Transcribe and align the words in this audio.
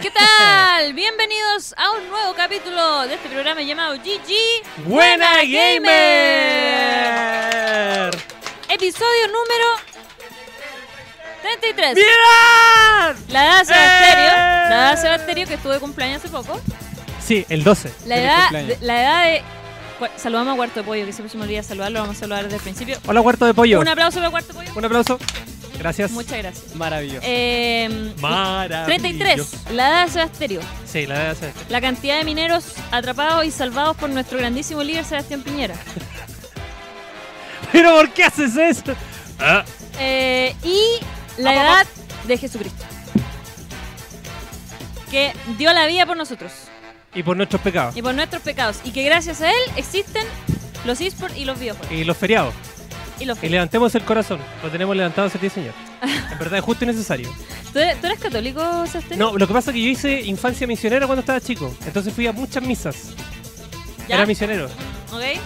¿Qué 0.00 0.10
tal? 0.10 0.94
Bienvenidos 0.94 1.74
a 1.76 1.90
un 1.90 2.08
nuevo 2.08 2.32
capítulo 2.34 3.06
de 3.06 3.16
este 3.16 3.28
programa 3.28 3.60
llamado 3.60 3.96
GG 3.96 4.86
¡Buena 4.86 5.42
Gamer! 5.42 5.90
Episodio 8.70 9.26
número 9.26 9.66
33. 11.42 11.94
¡Bien! 11.94 12.06
La 13.28 13.44
edad 13.44 13.58
de 13.58 13.64
Sebasterio, 13.66 14.30
¡Eh! 14.30 14.68
la 14.70 14.74
edad 14.74 14.90
de 14.92 14.96
Sebasterio 15.02 15.46
que 15.46 15.54
estuvo 15.54 15.72
de 15.74 15.80
cumpleaños 15.80 16.24
hace 16.24 16.30
poco. 16.30 16.58
Sí, 17.22 17.44
el 17.50 17.62
12. 17.62 17.92
La 18.06 18.16
edad, 18.16 18.50
de, 18.52 18.78
la 18.80 19.02
edad 19.02 19.24
de... 19.24 19.42
Saludamos 20.16 20.54
a 20.54 20.56
Cuarto 20.56 20.80
de 20.80 20.86
Pollo, 20.86 21.04
que 21.04 21.12
siempre 21.12 21.30
se 21.30 21.36
me 21.36 21.44
olvida 21.44 21.62
saludarlo, 21.62 22.00
vamos 22.00 22.16
a 22.16 22.20
saludar 22.20 22.44
desde 22.44 22.56
el 22.56 22.62
principio. 22.62 22.96
Hola, 23.06 23.20
Huerto 23.20 23.44
de 23.44 23.52
Pollo. 23.52 23.80
Un 23.80 23.88
aplauso 23.88 24.18
para 24.18 24.30
Cuarto 24.30 24.48
de 24.48 24.54
Pollo. 24.54 24.72
Un 24.74 24.84
aplauso. 24.86 25.18
Gracias. 25.80 26.10
Muchas 26.10 26.36
gracias. 26.38 26.74
Maravilloso. 26.76 27.20
Eh, 27.22 28.12
Maravilloso. 28.20 28.84
33, 28.84 29.72
la 29.72 29.88
edad 29.88 30.06
de 30.06 30.12
Sebasterio. 30.12 30.60
Sí, 30.86 31.06
la 31.06 31.14
edad 31.32 31.36
de 31.38 31.52
La 31.70 31.80
cantidad 31.80 32.18
de 32.18 32.24
mineros 32.24 32.64
atrapados 32.90 33.46
y 33.46 33.50
salvados 33.50 33.96
por 33.96 34.10
nuestro 34.10 34.36
grandísimo 34.38 34.82
líder 34.82 35.06
Sebastián 35.06 35.42
Piñera. 35.42 35.74
¿Pero 37.72 37.94
por 37.96 38.10
qué 38.12 38.24
haces 38.24 38.56
eso? 38.56 38.92
Ah, 39.38 39.64
Eh, 39.98 40.54
y 40.64 40.82
la 41.40 41.54
edad 41.54 41.86
de 42.26 42.36
Jesucristo. 42.36 42.84
Que 45.10 45.32
dio 45.58 45.72
la 45.72 45.86
vida 45.86 46.06
por 46.06 46.16
nosotros 46.16 46.52
y 47.14 47.22
por 47.24 47.36
nuestros 47.36 47.60
pecados. 47.62 47.96
y 47.96 48.02
por 48.02 48.14
nuestros 48.14 48.42
pecados. 48.42 48.76
Y 48.84 48.92
que 48.92 49.02
gracias 49.02 49.40
a 49.40 49.48
él 49.50 49.56
existen 49.76 50.24
los 50.84 51.00
esports 51.00 51.36
y 51.36 51.44
los 51.44 51.58
videojuegos. 51.58 51.90
Y 51.92 52.04
los 52.04 52.16
feriados. 52.16 52.54
Y 53.20 53.48
levantemos 53.48 53.94
el 53.94 54.02
corazón. 54.02 54.40
Lo 54.62 54.70
tenemos 54.70 54.96
levantado 54.96 55.28
hacia 55.28 55.40
ti, 55.40 55.50
Señor. 55.50 55.74
En 56.02 56.38
verdad 56.38 56.58
es 56.58 56.64
justo 56.64 56.84
y 56.84 56.88
necesario. 56.88 57.28
¿Tú 57.72 57.78
eres, 57.78 58.00
tú 58.00 58.06
eres 58.06 58.18
católico, 58.18 58.60
Sebastián? 58.86 59.18
No, 59.18 59.36
lo 59.36 59.46
que 59.46 59.52
pasa 59.52 59.70
es 59.70 59.74
que 59.74 59.82
yo 59.82 59.88
hice 59.90 60.20
infancia 60.22 60.66
misionera 60.66 61.06
cuando 61.06 61.20
estaba 61.20 61.40
chico. 61.40 61.74
Entonces 61.86 62.12
fui 62.14 62.26
a 62.26 62.32
muchas 62.32 62.62
misas. 62.62 63.14
¿Ya? 64.08 64.16
Era 64.16 64.26
misionero. 64.26 64.66
¿Ok? 65.12 65.38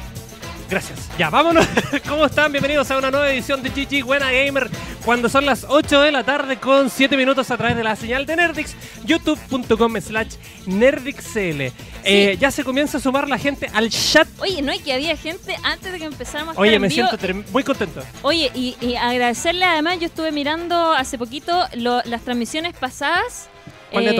Gracias. 0.71 1.09
Ya, 1.19 1.29
vámonos. 1.31 1.67
¿Cómo 2.09 2.25
están? 2.27 2.51
Bienvenidos 2.51 2.91
a 2.91 2.99
una 2.99 3.11
nueva 3.11 3.31
edición 3.31 3.63
de 3.63 3.69
GG 3.71 4.05
Buena 4.05 4.33
Gamer. 4.33 4.71
Cuando 5.05 5.29
son 5.29 5.45
las 5.45 5.67
8 5.69 6.01
de 6.01 6.11
la 6.11 6.25
tarde 6.25 6.57
con 6.57 6.89
7 6.89 7.17
minutos 7.19 7.51
a 7.51 7.57
través 7.59 7.77
de 7.77 7.85
la 7.85 7.95
señal 7.95 8.25
de 8.25 8.35
Nerdix, 8.37 8.75
youtube.com 9.05 10.01
slash 10.01 10.35
nerdixl. 10.67 11.71
Eh, 12.05 12.37
ya 12.41 12.51
se 12.51 12.65
comienza 12.65 12.97
a 12.97 13.01
sumar 13.01 13.29
la 13.29 13.37
gente 13.39 13.71
al 13.75 13.91
chat. 13.91 14.27
Oye, 14.41 14.63
no, 14.63 14.73
y 14.73 14.79
que 14.79 14.95
había 14.95 15.15
gente 15.17 15.55
antes 15.63 15.93
de 15.93 15.99
que 15.99 16.07
empezáramos 16.07 16.57
a 16.57 16.61
Oye, 16.61 16.79
me 16.79 16.89
siento 16.89 17.19
muy 17.53 17.63
contento. 17.63 18.03
Oye, 18.23 18.51
y, 18.55 18.77
y 18.81 18.95
agradecerle 18.97 19.67
además, 19.67 19.99
yo 20.01 20.07
estuve 20.07 20.33
mirando 20.33 20.93
hace 20.93 21.19
poquito 21.19 21.67
lo- 21.75 22.03
las 22.05 22.23
transmisiones 22.23 22.75
pasadas. 22.75 23.49
¿Cuál 23.93 24.05
de 24.07 24.11
Eh, 24.11 24.15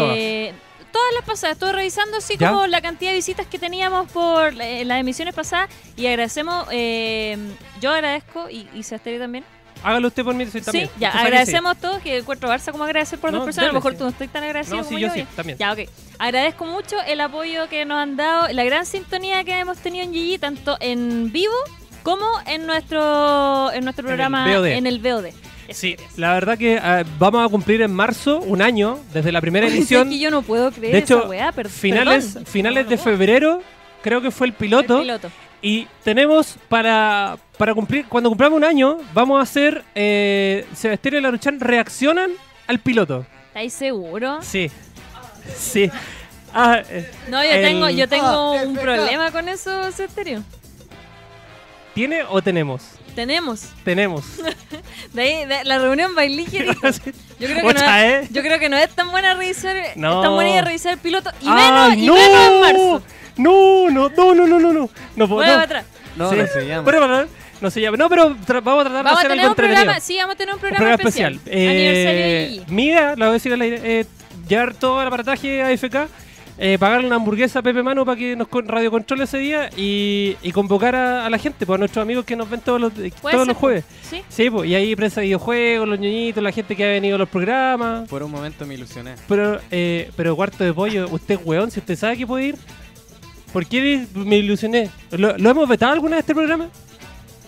Todas 0.53 0.64
las 1.15 1.25
pasadas, 1.25 1.55
estuve 1.57 1.73
revisando 1.73 2.17
así 2.19 2.37
¿Ya? 2.37 2.51
como 2.51 2.67
la 2.67 2.81
cantidad 2.81 3.11
de 3.11 3.17
visitas 3.17 3.47
que 3.47 3.59
teníamos 3.59 4.11
por 4.11 4.53
eh, 4.61 4.85
las 4.85 5.01
emisiones 5.01 5.35
pasadas 5.35 5.69
y 5.97 6.07
agradecemos, 6.07 6.67
eh, 6.71 7.37
yo 7.81 7.93
agradezco 7.93 8.49
y, 8.51 8.69
y 8.75 8.83
Sebastián 8.83 9.19
también. 9.19 9.45
Hágalo 9.83 10.09
usted 10.09 10.25
por 10.25 10.35
mí, 10.35 10.47
soy 10.47 10.63
también. 10.63 10.87
Sí, 10.89 10.93
ya, 10.99 11.11
agradecemos 11.11 11.77
todos, 11.77 12.01
que 12.01 12.17
encuentro 12.17 12.49
Barça 12.49 12.73
como 12.73 12.85
agradecer 12.85 13.19
por 13.19 13.31
No, 13.33 13.39
dos 13.39 13.45
personas, 13.47 13.69
a 13.69 13.73
lo 13.73 13.79
mejor 13.79 13.93
sí. 13.93 13.99
tú 13.99 14.05
no 14.05 14.11
estoy 14.11 14.29
tan 14.29 14.43
agradecido 14.45 14.79
No, 14.79 14.85
como 14.85 14.97
sí, 14.97 15.03
yo 15.03 15.09
yo. 15.09 15.15
sí, 15.15 15.27
también. 15.37 15.59
Ya, 15.59 15.73
ok. 15.73 15.81
Agradezco 16.19 16.65
mucho 16.65 16.97
el 17.07 17.21
apoyo 17.21 17.69
que 17.69 17.85
nos 17.85 17.99
han 17.99 18.17
dado, 18.17 18.49
la 18.53 18.65
gran 18.65 18.87
sintonía 18.87 19.45
que 19.45 19.59
hemos 19.59 19.77
tenido 19.79 20.05
en 20.05 20.13
GG, 20.13 20.41
tanto 20.41 20.79
en 20.81 21.31
vivo 21.33 21.53
como 22.03 22.27
en 22.47 22.67
nuestro, 22.67 23.73
en 23.73 23.85
nuestro 23.85 24.07
En 24.07 24.13
el 24.13 24.17
programa 24.17 24.47
VOD. 24.57 24.67
en 24.69 24.87
el 24.87 25.01
VOD. 25.01 25.27
Sí, 25.71 25.97
la 26.17 26.33
verdad 26.35 26.59
que 26.59 26.79
ah, 26.79 27.05
vamos 27.19 27.45
a 27.47 27.49
cumplir 27.49 27.83
en 27.83 27.93
marzo 27.95 28.41
un 28.41 28.61
año 28.63 28.99
desde 29.13 29.33
la 29.33 29.41
primera 29.41 29.67
edición. 29.67 30.09
es 30.09 30.15
que 30.15 30.21
yo 30.21 30.31
no 30.31 30.43
puedo 30.43 30.71
creer 30.71 30.93
de 30.93 30.99
hecho, 30.99 31.19
esa 31.21 31.29
weá, 31.29 31.53
finales, 31.69 32.27
perdón. 32.27 32.47
finales 32.47 32.89
de 32.89 32.99
febrero, 32.99 33.63
creo 34.03 34.21
que 34.21 34.31
fue 34.31 34.47
el 34.47 34.53
piloto. 34.53 34.97
El 34.97 35.03
piloto. 35.03 35.31
Y 35.63 35.89
tenemos 36.03 36.57
para, 36.69 37.39
para 37.57 37.75
cumplir, 37.75 38.05
cuando 38.07 38.29
cumplamos 38.29 38.57
un 38.59 38.65
año, 38.65 38.99
vamos 39.15 39.39
a 39.39 39.43
hacer 39.43 39.83
eh, 39.95 40.67
Sebastián 40.75 41.15
y 41.15 41.21
Laruchan 41.23 41.59
reaccionan 41.59 42.31
al 42.67 42.79
piloto. 42.81 43.25
¿Estáis 43.49 43.73
seguros? 43.73 44.45
Sí. 44.45 44.71
Sí. 45.57 45.91
Ah, 46.53 46.83
eh, 46.91 47.11
No, 47.31 47.43
yo 47.43 47.51
El- 47.51 47.63
tengo, 47.65 47.89
yo 47.89 48.09
tengo 48.09 48.27
Ah, 48.27 48.63
un 48.65 48.75
problema 48.77 49.31
con 49.31 49.49
eso, 49.49 49.91
Sebastián. 49.93 50.45
¿Tiene 51.95 52.25
o 52.29 52.43
tenemos? 52.43 52.83
Tenemos. 53.15 53.63
Tenemos. 53.85 54.25
De 55.13 55.23
ahí, 55.23 55.45
de- 55.47 55.65
la 55.65 55.79
reunión 55.79 56.15
bailígera. 56.15 56.75
Yo 57.39 57.49
creo, 57.49 57.57
que 57.57 57.63
no 57.63 57.71
es, 57.71 57.83
¿eh? 57.83 58.29
yo 58.31 58.43
creo 58.43 58.59
que 58.61 58.69
no 58.69 58.77
es 58.77 58.89
tan 58.91 59.11
buena 59.11 59.35
revisar, 59.35 59.77
No. 59.97 60.19
es 60.21 60.23
tan 60.23 60.33
buena 60.35 60.51
idea 60.51 60.63
revisar 60.63 60.93
el 60.93 60.99
piloto 60.99 61.31
y 61.43 61.47
¡Ay, 61.49 61.71
menos, 61.73 61.97
y 61.97 62.07
no! 62.07 62.15
menos 62.15 62.47
en 62.47 62.61
marzo. 62.61 63.03
No, 63.37 63.91
no, 63.91 64.09
no, 64.09 64.35
no, 64.35 64.47
no, 64.47 64.59
no, 64.61 64.73
no. 64.73 64.91
No, 65.17 65.29
puedo- 65.29 65.41
no. 65.45 65.53
para 65.53 65.63
atrás. 65.65 65.85
No, 66.17 66.31
Sí. 66.31 66.37
no 66.37 66.47
se 66.47 66.67
llama. 66.67 66.83
Bueno, 66.83 67.27
no 67.61 67.71
se 67.71 67.81
llama. 67.81 67.97
No, 67.97 68.09
pero 68.09 68.37
vamos 68.63 68.87
a 68.87 68.89
tratar 68.89 69.05
Vamos 69.05 69.21
de 69.21 69.27
hacer 69.27 69.33
algo 69.33 69.49
un 69.49 69.55
programa, 69.57 69.81
entretenido. 69.97 70.07
sí, 70.07 70.17
vamos 70.19 70.35
a 70.35 70.39
tener 70.39 70.55
un 70.55 70.55
Un 70.55 70.61
programa, 70.61 70.79
programa 70.97 71.03
especial. 71.11 71.33
Aniversario 71.45 72.21
Eh, 72.25 72.47
de 72.47 72.49
Gigi. 72.61 72.73
mi 72.73 72.85
idea, 72.87 73.09
la 73.17 73.27
voy 73.27 73.29
a 73.29 73.33
decir 73.33 73.53
al 73.53 73.61
aire, 73.61 73.81
eh, 73.83 74.07
llevar 74.49 74.75
todo 74.75 75.01
el 75.03 75.09
aparataje 75.09 75.63
AFK, 75.63 76.09
eh, 76.59 76.77
pagarle 76.79 77.07
una 77.07 77.17
hamburguesa 77.17 77.59
a 77.59 77.63
Pepe 77.63 77.83
Mano 77.83 78.05
para 78.05 78.17
que 78.19 78.37
nos 78.37 78.49
con- 78.49 78.67
radiocontrole 78.69 79.25
ese 79.25 79.39
día 79.39 79.71
y, 79.77 80.37
y 80.43 80.53
convocar 80.53 80.95
a, 80.95 81.27
a 81.27 81.31
la 81.31 81.39
gente, 81.39 81.67
pues 81.67 81.77
a 81.77 81.79
nuestros 81.79 82.03
amigos 82.03 82.25
que 82.25 82.37
nos 82.37 82.49
ven 82.49 82.61
todos 82.61 82.81
los, 82.81 82.93
eh, 82.99 83.13
todos 83.21 83.33
ser, 83.33 83.47
los 83.47 83.57
jueves. 83.57 83.85
Sí. 84.09 84.23
Sí, 84.29 84.51
pues, 84.51 84.69
y 84.71 84.75
ahí 84.75 84.95
prensa 84.95 85.21
de 85.21 85.27
videojuegos, 85.27 85.89
los 85.89 85.99
ñoñitos, 85.99 86.43
la 86.43 86.53
gente 86.53 86.77
que 86.77 86.85
ha 86.85 86.89
venido 86.89 87.17
a 87.17 87.19
los 87.19 87.29
programas. 87.29 88.09
Por 88.09 88.23
un 88.23 88.31
momento 88.31 88.67
me 88.67 88.75
ilusioné. 88.75 89.15
Pero, 89.29 89.61
eh, 89.71 90.11
pero 90.17 90.37
cuarto 90.37 90.63
de 90.65 90.73
pollo, 90.73 91.09
usted 91.11 91.35
es 91.35 91.41
weón, 91.45 91.71
si 91.71 91.81
usted 91.81 91.97
sabe 91.97 92.17
que 92.17 92.27
puede 92.27 92.47
ir. 92.47 92.57
¿Por 93.53 93.67
qué 93.67 94.07
me 94.15 94.37
ilusioné? 94.37 94.91
¿Lo, 95.13 95.39
lo 95.39 95.51
hemos 95.51 95.69
vetado 95.69 95.93
alguna 95.93 96.17
vez 96.17 96.25
este 96.25 96.35
programa? 96.35 96.69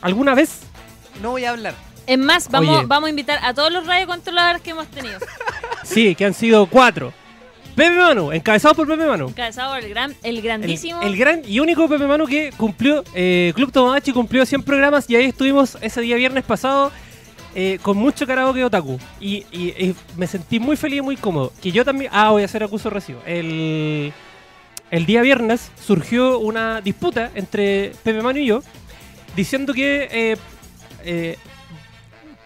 ¿Alguna 0.00 0.34
vez? 0.34 0.60
No 1.20 1.30
voy 1.30 1.44
a 1.44 1.50
hablar. 1.50 1.74
Es 2.06 2.18
más, 2.18 2.48
vamos, 2.48 2.76
Oye. 2.78 2.86
vamos 2.86 3.08
a 3.08 3.10
invitar 3.10 3.40
a 3.42 3.52
todos 3.52 3.72
los 3.72 3.84
radiocontroladores 3.86 4.62
que 4.62 4.70
hemos 4.70 4.86
tenido. 4.86 5.18
Sí, 5.82 6.14
que 6.14 6.24
han 6.24 6.34
sido 6.34 6.66
cuatro. 6.66 7.12
Pepe 7.76 7.94
Manu, 7.94 8.32
encabezado 8.32 8.74
por 8.74 8.88
Pepe 8.88 9.06
Manu. 9.06 9.28
Encabezado 9.28 9.74
por 9.74 9.84
el, 9.84 9.90
gran, 9.90 10.14
el 10.22 10.40
grandísimo. 10.42 11.02
el 11.02 11.16
gran 11.16 11.42
y 11.46 11.60
único 11.60 11.86
Pepe 11.88 12.06
Manu 12.06 12.26
que 12.26 12.50
cumplió, 12.56 13.04
eh, 13.14 13.52
Club 13.54 13.70
Tomodachi 13.70 14.12
cumplió 14.12 14.44
100 14.46 14.62
programas 14.62 15.08
y 15.10 15.16
ahí 15.16 15.26
estuvimos 15.26 15.76
ese 15.82 16.00
día 16.00 16.16
viernes 16.16 16.42
pasado 16.44 16.90
eh, 17.54 17.78
con 17.82 17.96
mucho 17.98 18.26
karaoke 18.26 18.64
otaku. 18.64 18.98
Y, 19.20 19.44
y- 19.52 19.74
y 19.78 19.94
me 20.16 20.26
sentí 20.26 20.58
muy 20.58 20.76
feliz 20.76 20.98
y 20.98 21.02
muy 21.02 21.16
cómodo. 21.16 21.52
Que 21.62 21.70
yo 21.70 21.84
también... 21.84 22.10
Ah, 22.14 22.30
voy 22.30 22.42
a 22.42 22.44
hacer 22.46 22.62
acuso 22.64 22.88
recibo. 22.90 23.20
El, 23.26 24.12
el 24.90 25.06
día 25.06 25.20
viernes 25.22 25.70
surgió 25.84 26.38
una 26.38 26.80
disputa 26.80 27.30
entre 27.34 27.92
Pepe 28.02 28.22
Manu 28.22 28.38
y 28.40 28.46
yo 28.46 28.62
diciendo 29.34 29.74
que 29.74 30.08
eh, 30.10 30.36
eh, 31.04 31.36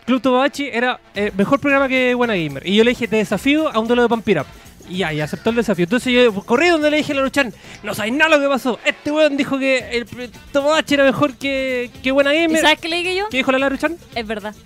Club 0.07 0.21
Tomodachi 0.21 0.69
era 0.73 0.99
eh, 1.15 1.31
mejor 1.37 1.61
programa 1.61 1.87
que 1.89 2.15
Buena 2.15 2.35
Gamer. 2.35 2.67
Y 2.67 2.75
yo 2.75 2.83
le 2.85 2.91
dije, 2.91 3.07
te 3.07 3.17
desafío 3.17 3.69
a 3.69 3.79
un 3.79 3.87
duelo 3.87 4.07
de 4.09 4.13
Up. 4.15 4.47
Y 4.91 5.05
y 5.05 5.21
aceptó 5.21 5.51
el 5.51 5.57
desafío. 5.57 5.85
Entonces 5.85 6.13
yo 6.13 6.35
corrí 6.45 6.69
donde 6.69 6.91
le 6.91 6.97
dije 6.99 7.13
a 7.13 7.17
la 7.17 7.23
Luchan, 7.23 7.55
no 7.83 7.95
sabes 7.95 8.13
nada 8.13 8.37
lo 8.37 8.41
que 8.43 8.49
pasó. 8.49 8.79
Este 8.85 9.11
weón 9.13 9.37
dijo 9.37 9.59
que 9.59 9.79
el 9.93 10.07
Tomodachi 10.53 10.95
era 10.95 11.05
mejor 11.05 11.35
que, 11.35 11.91
que 12.03 12.11
Buena 12.13 12.35
¿Y 12.35 12.43
Gamer. 12.43 12.61
sabes 12.61 12.79
qué 12.81 12.89
le 12.89 12.97
dije 12.97 13.15
yo? 13.17 13.29
¿Qué 13.31 13.39
dijo 13.39 13.53
la 13.53 13.59
Laruchan? 13.61 13.97
Es 14.15 14.27
verdad. 14.27 14.55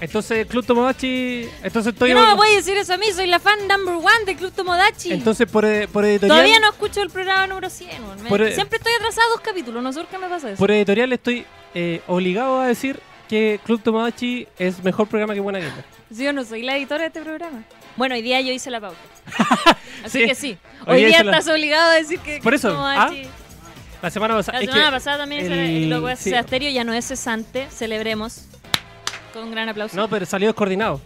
Entonces 0.00 0.46
Club 0.46 0.64
Tomodachi... 0.66 1.48
Entonces 1.62 1.92
estoy... 1.94 2.10
Yo 2.10 2.16
no 2.16 2.26
me 2.26 2.36
puedes 2.36 2.56
decir 2.56 2.76
eso 2.76 2.92
a 2.92 2.96
mí, 2.98 3.06
soy 3.14 3.26
la 3.26 3.38
fan 3.38 3.58
number 3.66 3.94
one 3.94 4.24
de 4.26 4.36
Club 4.36 4.52
Tomodachi. 4.52 5.10
Entonces 5.12 5.48
por, 5.48 5.64
eh, 5.64 5.88
por 5.88 6.04
editorial... 6.04 6.36
Todavía 6.36 6.60
no 6.60 6.68
escucho 6.68 7.00
el 7.00 7.08
programa 7.08 7.46
número 7.46 7.70
100. 7.70 8.02
weón. 8.04 8.22
Me- 8.22 8.28
Por- 8.28 8.42
e- 8.42 8.54
Siempre 8.54 8.76
estoy 8.76 8.92
atrasado 8.92 9.30
dos 9.30 9.40
capítulos, 9.40 9.82
no 9.82 9.92
sé 9.94 10.00
por 10.00 10.08
qué 10.08 10.18
me 10.18 10.28
pasa 10.28 10.50
eso. 10.50 10.58
Por 10.58 10.70
editorial 10.70 11.12
estoy 11.14 11.46
eh, 11.74 12.02
obligado 12.08 12.60
a 12.60 12.66
decir 12.66 13.00
que 13.26 13.58
Club 13.64 13.80
Tomodachi 13.82 14.46
es 14.58 14.84
mejor 14.84 15.08
programa 15.08 15.32
que 15.32 15.40
Buena 15.40 15.60
Gamer. 15.60 15.84
Yo 16.10 16.32
no 16.34 16.44
soy 16.44 16.62
la 16.62 16.76
editora 16.76 17.00
de 17.00 17.06
este 17.08 17.22
programa. 17.22 17.64
Bueno, 17.96 18.14
hoy 18.14 18.22
día 18.22 18.40
yo 18.40 18.52
hice 18.52 18.70
la 18.70 18.80
pauta. 18.80 18.98
Así 20.04 20.20
Sí. 20.20 20.26
que 20.26 20.34
sí. 20.34 20.58
Hoy 20.86 20.94
Hoy, 20.94 20.96
día 20.98 21.06
día 21.08 21.16
hice 21.16 21.24
la- 21.24 21.38
estás 21.38 21.52
obligado 21.54 21.90
a 21.90 21.94
decir 21.94 22.18
que 22.20 22.40
Por 22.40 22.54
eso, 22.54 22.70
Tomodachi- 22.76 23.26
La 24.02 24.10
semana 24.10 24.34
pasada... 24.34 24.58
La 24.58 24.64
es 24.64 24.70
semana 24.70 24.86
que 24.86 24.92
pasada 24.92 25.18
también 25.18 25.46
el- 25.46 25.52
el 25.52 25.90
logo 25.90 26.08
de 26.08 26.16
sí. 26.16 26.30
Sebasterio 26.30 26.70
ya 26.70 26.84
no 26.84 26.92
es 26.92 27.06
cesante. 27.06 27.66
Celebremos. 27.70 28.42
Con 29.32 29.44
un 29.44 29.50
gran 29.50 29.68
aplauso. 29.68 29.96
No, 29.96 30.08
pero 30.08 30.24
salió 30.26 30.48
descoordinado. 30.48 31.00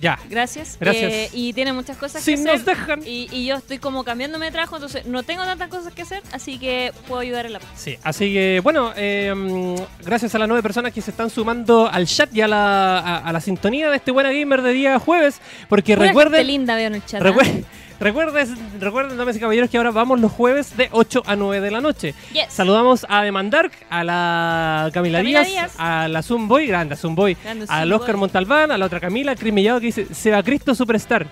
Ya. 0.00 0.18
Gracias. 0.28 0.76
Gracias. 0.78 1.12
Eh, 1.12 1.30
y 1.32 1.52
tiene 1.52 1.72
muchas 1.72 1.96
cosas 1.96 2.22
Si 2.22 2.34
que 2.34 2.40
nos 2.42 2.54
hacer. 2.60 2.76
dejan... 2.76 3.02
Y, 3.06 3.28
y 3.32 3.46
yo 3.46 3.56
estoy 3.56 3.78
como 3.78 4.04
cambiándome 4.04 4.46
de 4.46 4.52
trabajo, 4.52 4.76
entonces 4.76 5.06
no 5.06 5.22
tengo 5.22 5.44
tantas 5.44 5.68
cosas 5.68 5.92
que 5.94 6.02
hacer, 6.02 6.22
así 6.32 6.58
que 6.58 6.92
puedo 7.08 7.20
ayudar 7.20 7.46
en 7.46 7.54
la 7.54 7.60
Sí, 7.74 7.96
así 8.02 8.32
que 8.32 8.60
bueno, 8.62 8.92
eh, 8.96 9.32
mm, 9.34 10.04
gracias 10.04 10.34
a 10.34 10.38
las 10.38 10.48
nueve 10.48 10.62
personas 10.62 10.92
que 10.92 11.00
se 11.00 11.10
están 11.10 11.30
sumando 11.30 11.88
al 11.90 12.06
chat 12.06 12.34
y 12.34 12.40
a 12.42 12.48
la, 12.48 12.98
a, 12.98 13.16
a 13.28 13.32
la 13.32 13.40
sintonía 13.40 13.88
de 13.90 13.96
este 13.96 14.10
Buena 14.10 14.30
Gamer 14.32 14.60
de 14.62 14.72
día 14.72 14.98
jueves, 14.98 15.40
porque 15.68 15.94
Pura 15.94 16.06
gente 16.08 16.20
recuerden, 16.20 16.46
linda 16.46 16.76
veo 16.76 16.88
en 16.88 16.94
el 16.96 17.04
chat. 17.04 17.22
¿ah? 17.22 17.24
recue- 17.30 17.64
recuerden, 18.00 18.80
recuerden, 18.80 19.16
damas 19.18 19.36
y 19.36 19.40
caballeros, 19.40 19.70
que 19.70 19.76
ahora 19.78 19.90
vamos 19.90 20.20
los 20.20 20.30
jueves 20.32 20.76
de 20.76 20.88
8 20.92 21.22
a 21.26 21.36
9 21.36 21.60
de 21.60 21.70
la 21.70 21.80
noche. 21.80 22.14
Yes. 22.32 22.46
Saludamos 22.50 23.06
a 23.08 23.22
Demandark, 23.22 23.72
a 23.90 24.04
la 24.04 24.90
Camila, 24.92 25.18
Camila 25.18 25.40
Díaz, 25.40 25.46
Díaz. 25.48 25.74
a 25.78 26.08
la 26.08 26.22
Zumboy, 26.22 26.66
grande 26.66 26.96
Zumboy, 26.96 27.36
Grande 27.42 27.66
al. 27.68 27.92
Oscar 27.92 28.16
Montalbán, 28.16 28.70
a 28.70 28.78
la 28.78 28.86
otra 28.86 29.00
Camila, 29.00 29.34
Cris 29.36 29.52
Mellado 29.52 29.80
que 29.80 29.86
dice 29.86 30.06
Seba 30.14 30.42
Cristo 30.42 30.74
Superstar. 30.74 31.26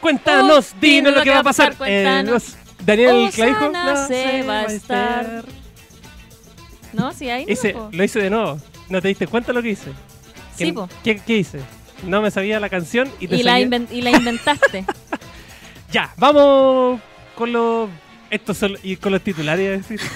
Cuéntanos, 0.00 0.72
Uh, 0.72 0.80
dinos 0.80 1.14
lo 1.14 1.22
que 1.22 1.30
va 1.30 1.40
a 1.40 1.42
pasar. 1.42 1.74
cuéntanos. 1.76 2.50
Eh, 2.50 2.56
Daniel 2.84 3.30
Clavijo. 3.34 3.70
no 3.70 4.06
se 4.06 4.42
va 4.44 4.60
a 4.60 4.64
estar. 4.64 5.44
¿No? 6.92 7.12
Sí, 7.12 7.28
ahí 7.28 7.44
no, 7.44 7.52
Hice, 7.52 7.70
po. 7.72 7.88
lo 7.92 8.04
hice 8.04 8.20
de 8.20 8.30
nuevo. 8.30 8.58
¿No 8.88 9.02
te 9.02 9.08
diste 9.08 9.26
cuenta 9.26 9.52
lo 9.52 9.62
que 9.62 9.70
hice? 9.70 9.90
Sí, 10.56 10.66
¿Qué, 10.66 10.72
po. 10.72 10.88
¿qué, 11.04 11.18
qué 11.18 11.36
hice? 11.38 11.60
No 12.04 12.22
me 12.22 12.30
sabía 12.30 12.60
la 12.60 12.68
canción 12.68 13.10
y 13.20 13.28
te 13.28 13.36
Y 13.36 13.42
la, 13.42 13.60
inven- 13.60 13.88
y 13.90 14.00
la 14.02 14.10
inventaste. 14.12 14.84
Ya, 15.90 16.12
vamos 16.16 17.00
con 17.34 17.52
los... 17.52 17.88
Estos 18.30 18.56
son... 18.58 18.76
Y 18.82 18.96
con 18.96 19.12
los 19.12 19.22
titulares, 19.22 19.88
decir. 19.88 20.00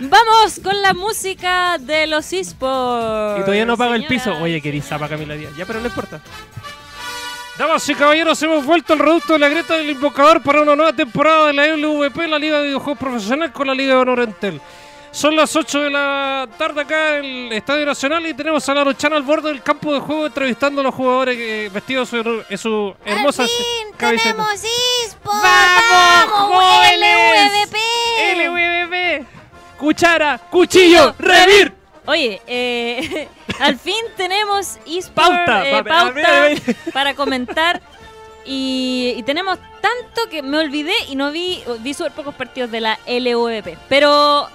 Vamos 0.00 0.58
con 0.60 0.82
la 0.82 0.94
música 0.94 1.78
de 1.78 2.08
los 2.08 2.32
esports. 2.32 3.38
Y 3.38 3.42
todavía 3.42 3.64
no 3.64 3.76
pago 3.76 3.94
el 3.94 4.06
piso. 4.06 4.36
Oye, 4.38 4.60
que 4.60 4.80
zapa 4.80 5.08
Camila 5.08 5.34
Díaz. 5.34 5.54
Ya, 5.56 5.64
pero 5.64 5.80
no 5.80 5.86
importa. 5.86 6.20
Damas 7.56 7.88
y 7.88 7.94
caballeros, 7.94 8.42
hemos 8.42 8.64
vuelto 8.64 8.94
al 8.94 8.98
reducto 8.98 9.34
de 9.34 9.38
la 9.38 9.48
Greta 9.48 9.76
del 9.76 9.90
Invocador 9.90 10.42
para 10.42 10.62
una 10.62 10.74
nueva 10.74 10.92
temporada 10.94 11.48
de 11.48 11.52
la 11.52 11.66
LVP, 11.76 12.26
la 12.26 12.38
Liga 12.38 12.58
de 12.58 12.64
Videojuegos 12.64 12.98
Profesional 12.98 13.52
con 13.52 13.66
la 13.66 13.74
Liga 13.74 13.94
de 13.94 14.00
Honor 14.00 14.20
Entel. 14.20 14.60
Son 15.12 15.36
las 15.36 15.54
8 15.54 15.80
de 15.82 15.90
la 15.90 16.48
tarde 16.56 16.80
acá 16.80 17.18
en 17.18 17.24
el 17.26 17.52
Estadio 17.52 17.84
Nacional 17.84 18.26
y 18.26 18.32
tenemos 18.32 18.66
a 18.68 18.74
la 18.74 18.82
Rochana 18.82 19.16
al 19.16 19.22
borde 19.22 19.50
del 19.50 19.62
campo 19.62 19.92
de 19.92 20.00
juego 20.00 20.24
entrevistando 20.26 20.80
a 20.80 20.84
los 20.84 20.94
jugadores 20.94 21.36
eh, 21.38 21.70
vestidos 21.72 22.10
en 22.14 22.24
su, 22.24 22.42
en 22.48 22.58
su 22.58 22.94
hermosa 23.04 23.42
¡Al 23.42 23.48
fin 23.48 23.92
camiseta. 23.98 24.30
tenemos 24.32 24.64
eSports! 25.04 25.42
¡Vamos, 25.42 26.56
jóvenes! 26.56 27.52
LVP! 27.52 28.46
LVP. 28.48 29.26
Cuchara, 29.78 30.38
cuchillo, 30.50 31.14
revir. 31.18 31.74
Oye, 32.06 32.40
eh, 32.46 33.28
al 33.60 33.78
fin 33.78 33.94
tenemos 34.16 34.78
eSports 34.86 35.10
Pauta, 35.12 35.68
eh, 35.68 35.84
pa- 35.84 35.84
pauta 35.84 36.48
para 36.94 37.14
comentar. 37.14 37.82
Y, 38.46 39.14
y 39.18 39.22
tenemos 39.24 39.58
tanto 39.80 40.28
que 40.30 40.42
me 40.42 40.58
olvidé 40.58 40.94
y 41.10 41.16
no 41.16 41.30
vi, 41.30 41.62
vi 41.80 41.92
súper 41.94 42.12
pocos 42.12 42.34
partidos 42.34 42.70
de 42.70 42.80
la 42.80 42.98
LVP. 43.06 43.76
Pero 43.88 44.48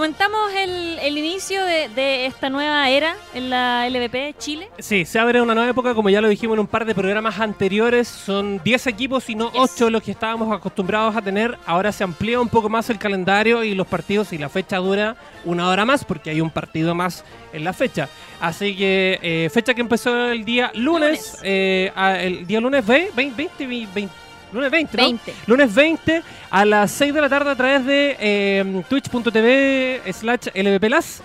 comentamos 0.00 0.52
el, 0.54 0.98
el 0.98 1.16
inicio 1.16 1.64
de, 1.64 1.88
de 1.88 2.26
esta 2.26 2.50
nueva 2.50 2.90
era 2.90 3.16
en 3.32 3.48
la 3.48 3.88
LVP 3.88 4.34
Chile. 4.36 4.68
Sí, 4.78 5.06
se 5.06 5.18
abre 5.18 5.40
una 5.40 5.54
nueva 5.54 5.70
época, 5.70 5.94
como 5.94 6.10
ya 6.10 6.20
lo 6.20 6.28
dijimos 6.28 6.56
en 6.56 6.60
un 6.60 6.66
par 6.66 6.84
de 6.84 6.94
programas 6.94 7.40
anteriores, 7.40 8.06
son 8.06 8.60
10 8.62 8.88
equipos 8.88 9.30
y 9.30 9.34
no 9.34 9.50
Yes. 9.52 9.60
8 9.76 9.88
los 9.88 10.02
que 10.02 10.10
estábamos 10.10 10.54
acostumbrados 10.54 11.16
a 11.16 11.22
tener. 11.22 11.56
Ahora 11.64 11.92
se 11.92 12.04
amplía 12.04 12.38
un 12.38 12.50
poco 12.50 12.68
más 12.68 12.90
el 12.90 12.98
calendario 12.98 13.64
y 13.64 13.74
los 13.74 13.86
partidos 13.86 14.34
y 14.34 14.38
la 14.38 14.50
fecha 14.50 14.76
dura 14.76 15.16
una 15.46 15.66
hora 15.70 15.86
más 15.86 16.04
porque 16.04 16.28
hay 16.28 16.42
un 16.42 16.50
partido 16.50 16.94
más 16.94 17.24
en 17.54 17.64
la 17.64 17.72
fecha. 17.72 18.10
Así 18.38 18.76
que 18.76 19.18
eh, 19.22 19.48
fecha 19.50 19.72
que 19.72 19.80
empezó 19.80 20.28
el 20.28 20.44
día 20.44 20.70
lunes, 20.74 21.36
Lunes. 21.36 21.40
eh, 21.42 21.90
el 22.20 22.46
día 22.46 22.60
lunes 22.60 22.84
ve- 22.84 23.10
20, 23.16 23.34
20, 23.34 23.66
20, 23.94 24.12
lunes 24.52 24.70
20, 24.70 24.96
¿no? 24.96 25.02
20. 25.04 25.34
Lunes 25.46 25.74
20 25.74 26.22
a 26.50 26.64
las 26.64 26.90
6 26.92 27.12
de 27.14 27.20
la 27.20 27.28
tarde 27.28 27.50
a 27.50 27.56
través 27.56 27.84
de 27.86 28.16
eh, 28.18 28.82
twitch.tv 28.88 30.00
slash 30.12 30.48
lvplas, 30.54 31.22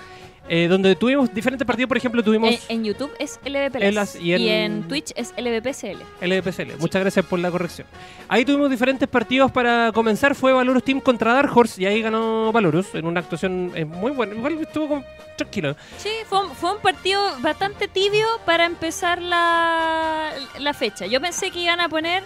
eh, 0.49 0.67
donde 0.67 0.95
tuvimos 0.95 1.33
diferentes 1.33 1.65
partidos, 1.65 1.87
por 1.87 1.95
ejemplo, 1.97 2.21
tuvimos... 2.23 2.49
En, 2.49 2.59
en 2.79 2.83
YouTube 2.83 3.11
es 3.19 3.39
LVP 3.45 3.75
En 3.87 3.95
las- 3.95 4.15
y 4.15 4.33
y, 4.35 4.49
en-. 4.49 4.85
Twitch 4.87 5.11
es 5.15 5.33
LVPCL. 5.37 6.01
LVPCL. 6.25 6.77
Muchas 6.79 7.01
gracias 7.01 7.25
por 7.25 7.39
la 7.39 7.49
corrección. 7.51 7.87
Ahí 8.27 8.43
tuvimos 8.43 8.69
diferentes 8.69 9.07
partidos 9.07 9.49
para 9.51 9.91
comenzar. 9.93 10.35
Fue 10.35 10.51
Valorus 10.51 10.83
Team 10.83 10.99
contra 10.99 11.33
Dark 11.33 11.55
Horse 11.55 11.81
y 11.81 11.85
ahí 11.85 12.01
ganó 12.01 12.51
Valorus 12.51 12.93
en 12.95 13.05
una 13.05 13.21
actuación 13.21 13.71
eh, 13.75 13.85
muy 13.85 14.11
buena. 14.11 14.33
Igual 14.35 14.59
estuvo 14.59 14.87
como 14.89 15.03
tranquilo. 15.37 15.75
Sí, 15.97 16.09
fue 16.27 16.43
un, 16.45 16.51
fue 16.55 16.73
un 16.75 16.81
partido 16.81 17.21
bastante 17.39 17.87
tibio 17.87 18.27
para 18.45 18.65
empezar 18.65 19.21
la, 19.21 20.31
la 20.59 20.73
fecha. 20.73 21.05
Yo 21.05 21.21
pensé 21.21 21.51
que 21.51 21.59
iban 21.59 21.79
a 21.79 21.87
poner 21.87 22.23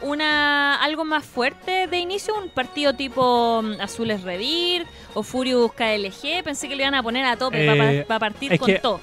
una 0.00 0.76
algo 0.82 1.04
más 1.04 1.24
fuerte 1.24 1.86
de 1.86 1.98
inicio, 1.98 2.34
un 2.40 2.48
partido 2.48 2.92
tipo 2.94 3.62
mm, 3.62 3.80
Azules 3.80 4.22
Revir 4.22 4.86
o 5.14 5.22
Furious 5.22 5.72
KLG. 5.72 6.42
Pensé 6.44 6.68
que 6.68 6.76
le 6.76 6.82
iban 6.84 6.94
a 6.94 7.02
poner 7.02 7.24
a 7.24 7.36
tope 7.36 7.64
Eh, 7.64 8.04
para 8.06 8.18
partir 8.20 8.58
con 8.58 8.66
que- 8.66 8.78
todo. 8.78 9.00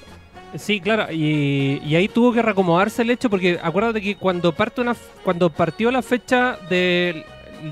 Sí, 0.56 0.80
claro. 0.80 1.12
Y, 1.12 1.82
y 1.84 1.96
ahí 1.96 2.08
tuvo 2.08 2.32
que 2.32 2.40
reacomodarse 2.40 3.02
el 3.02 3.10
hecho 3.10 3.28
porque 3.28 3.58
acuérdate 3.62 4.00
que 4.00 4.16
cuando, 4.16 4.52
parte 4.52 4.80
una, 4.80 4.96
cuando 5.22 5.50
partió 5.50 5.90
la 5.90 6.00
fecha 6.02 6.58
del, 6.70 7.24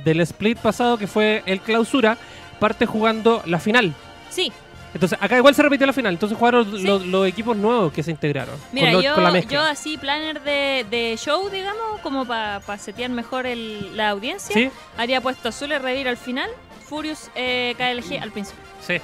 del 0.04 0.20
split 0.20 0.58
pasado, 0.58 0.98
que 0.98 1.06
fue 1.06 1.42
el 1.46 1.60
clausura, 1.60 2.18
parte 2.58 2.84
jugando 2.84 3.42
la 3.46 3.58
final. 3.58 3.94
Sí, 4.28 4.52
Entonces 4.94 5.18
acá 5.20 5.36
igual 5.36 5.54
se 5.54 5.62
repitió 5.62 5.86
la 5.86 5.92
final. 5.92 6.14
Entonces 6.14 6.38
jugaron 6.38 6.70
Sí. 6.78 6.84
los, 6.86 7.04
los 7.06 7.26
equipos 7.26 7.56
nuevos 7.56 7.92
que 7.92 8.02
se 8.02 8.10
integraron. 8.12 8.54
mira, 8.72 8.86
con, 8.86 8.94
lo- 8.94 9.02
yo, 9.02 9.14
con 9.14 9.24
la 9.24 9.30
mezcla. 9.32 9.52
yo 9.52 9.60
así 9.62 9.98
planner 9.98 10.40
de, 10.42 10.86
de 10.90 11.16
show, 11.18 11.48
digamos, 11.50 12.00
como 12.02 12.24
para 12.26 12.60
setear 12.78 13.10
mejor 13.10 13.46
el- 13.46 13.96
la 13.96 14.10
audiencia, 14.10 14.54
¿Sí? 14.54 14.70
haría 14.96 15.20
puesto 15.20 15.48
Azules 15.48 15.82
Revir 15.82 16.08
al 16.08 16.16
final, 16.16 16.48
Furious 16.88 17.30
eh, 17.34 17.74
KLG 17.76 18.22
al 18.22 18.30
principio. 18.30 18.62
Sí. 18.86 19.00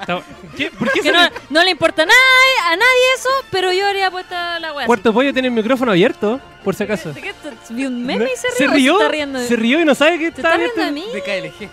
Está- 0.00 0.22
¿Qué? 0.56 0.70
¿Por 0.72 0.90
qué 0.90 1.00
Que 1.00 1.08
se 1.08 1.12
no, 1.12 1.20
no 1.50 1.62
le 1.62 1.70
importa 1.70 2.04
nada 2.04 2.18
a 2.66 2.70
nadie 2.76 3.14
eso, 3.16 3.28
pero 3.52 3.72
yo 3.72 3.86
habría 3.86 4.10
puesto 4.10 4.34
la 4.34 4.72
weá. 4.72 4.86
Cuarto 4.86 5.12
Pollo 5.12 5.32
tiene 5.32 5.48
el 5.48 5.54
micrófono 5.54 5.92
abierto, 5.92 6.40
por 6.64 6.74
si 6.74 6.82
acaso. 6.82 7.12
¿De 7.12 7.20
qué 7.20 7.32
te- 7.34 7.72
Vi 7.74 7.86
un 7.86 8.04
meme 8.04 8.24
y 8.24 8.36
se 8.36 8.48
rió. 8.48 8.56
¿Se 8.58 8.66
rió? 8.74 8.92
está 9.00 9.08
riendo 9.08 9.38
de- 9.38 9.46
Se 9.46 9.56
rió 9.56 9.80
y 9.80 9.84
no 9.84 9.94
sabe 9.94 10.18
que 10.18 10.32
¿Te 10.32 10.40
está 10.40 10.54
estás 10.56 10.58
riendo 10.58 10.84
de 10.84 10.90
mí? 10.92 11.04
De 11.12 11.22
KLG. 11.22 11.68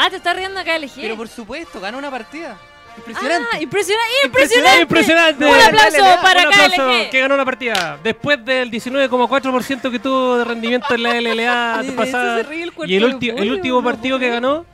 Ah, 0.00 0.08
te 0.10 0.16
estás 0.16 0.36
riendo 0.36 0.60
acá 0.60 0.78
LG. 0.78 0.92
Pero 0.96 1.16
por 1.16 1.28
supuesto, 1.28 1.80
ganó 1.80 1.98
una 1.98 2.10
partida. 2.10 2.56
Impresionante. 2.96 3.46
Ah, 3.52 3.60
impresionante, 3.62 4.12
Impresionante. 4.24 5.44
Un 5.44 5.54
aplauso 5.54 5.76
Dale, 5.76 5.98
dale, 5.98 6.22
para 6.22 6.40
Un 6.40 6.46
aplauso, 6.48 6.86
KLG. 6.88 7.10
que 7.10 7.20
ganó 7.20 7.36
la 7.36 7.44
partida. 7.44 7.98
Después 8.02 8.44
del 8.44 8.70
19,4% 8.72 9.90
que 9.90 9.98
tuvo 10.00 10.38
de 10.38 10.44
rendimiento 10.44 10.94
en 10.94 11.02
la 11.04 11.20
LLA 11.20 11.84
pasada. 11.96 12.40
Y 12.86 12.96
el, 12.96 13.04
ulti- 13.04 13.50
último 13.50 13.82
partido 13.84 14.18
que 14.18 14.28
ganó 14.30 14.64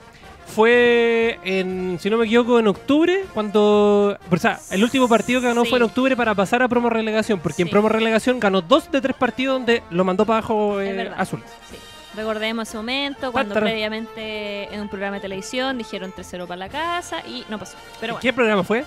fue 0.55 1.39
en, 1.45 1.99
si 2.01 2.09
no 2.11 2.17
me 2.17 2.27
equivoco, 2.27 2.59
en 2.59 2.69
octubre, 2.69 3.25
cuando, 3.35 4.17
o 4.31 4.37
sea, 4.37 4.61
el 4.71 4.85
último 4.85 5.09
partido 5.09 5.41
que 5.41 5.49
ganó 5.49 5.65
Sí. 5.65 5.71
fue 5.71 5.79
en 5.79 5.83
octubre 5.85 6.17
para 6.17 6.35
pasar 6.35 6.63
a 6.63 6.69
promo 6.69 6.89
relegación, 6.91 7.41
porque 7.41 7.63
en 7.63 7.69
promo 7.71 7.89
relegación 7.89 8.39
ganó 8.41 8.61
dos 8.63 8.91
de 8.91 9.01
tres 9.01 9.17
partidos 9.17 9.55
donde 9.57 9.83
lo 9.91 10.05
mandó 10.05 10.25
para 10.25 10.39
abajo 10.39 10.81
eh, 10.81 11.11
azul. 11.17 11.43
Sí. 11.71 11.77
Recordemos 12.17 12.69
ese 12.69 12.77
momento 12.77 13.33
cuando 13.33 13.55
previamente 13.55 14.73
en 14.75 14.81
un 14.81 14.89
programa 14.89 15.17
de 15.17 15.23
televisión 15.23 15.77
dijeron 15.79 16.13
3-0 16.15 16.47
para 16.47 16.57
la 16.57 16.69
casa 16.69 17.21
y 17.27 17.45
no 17.49 17.59
pasó. 17.59 17.77
Pero 18.01 18.15
bueno, 18.15 18.23
¿Qué 18.23 18.33
programa 18.33 18.63
fue? 18.65 18.85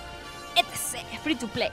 etc. 0.56 1.04
Free 1.22 1.34
to 1.36 1.46
play. 1.48 1.70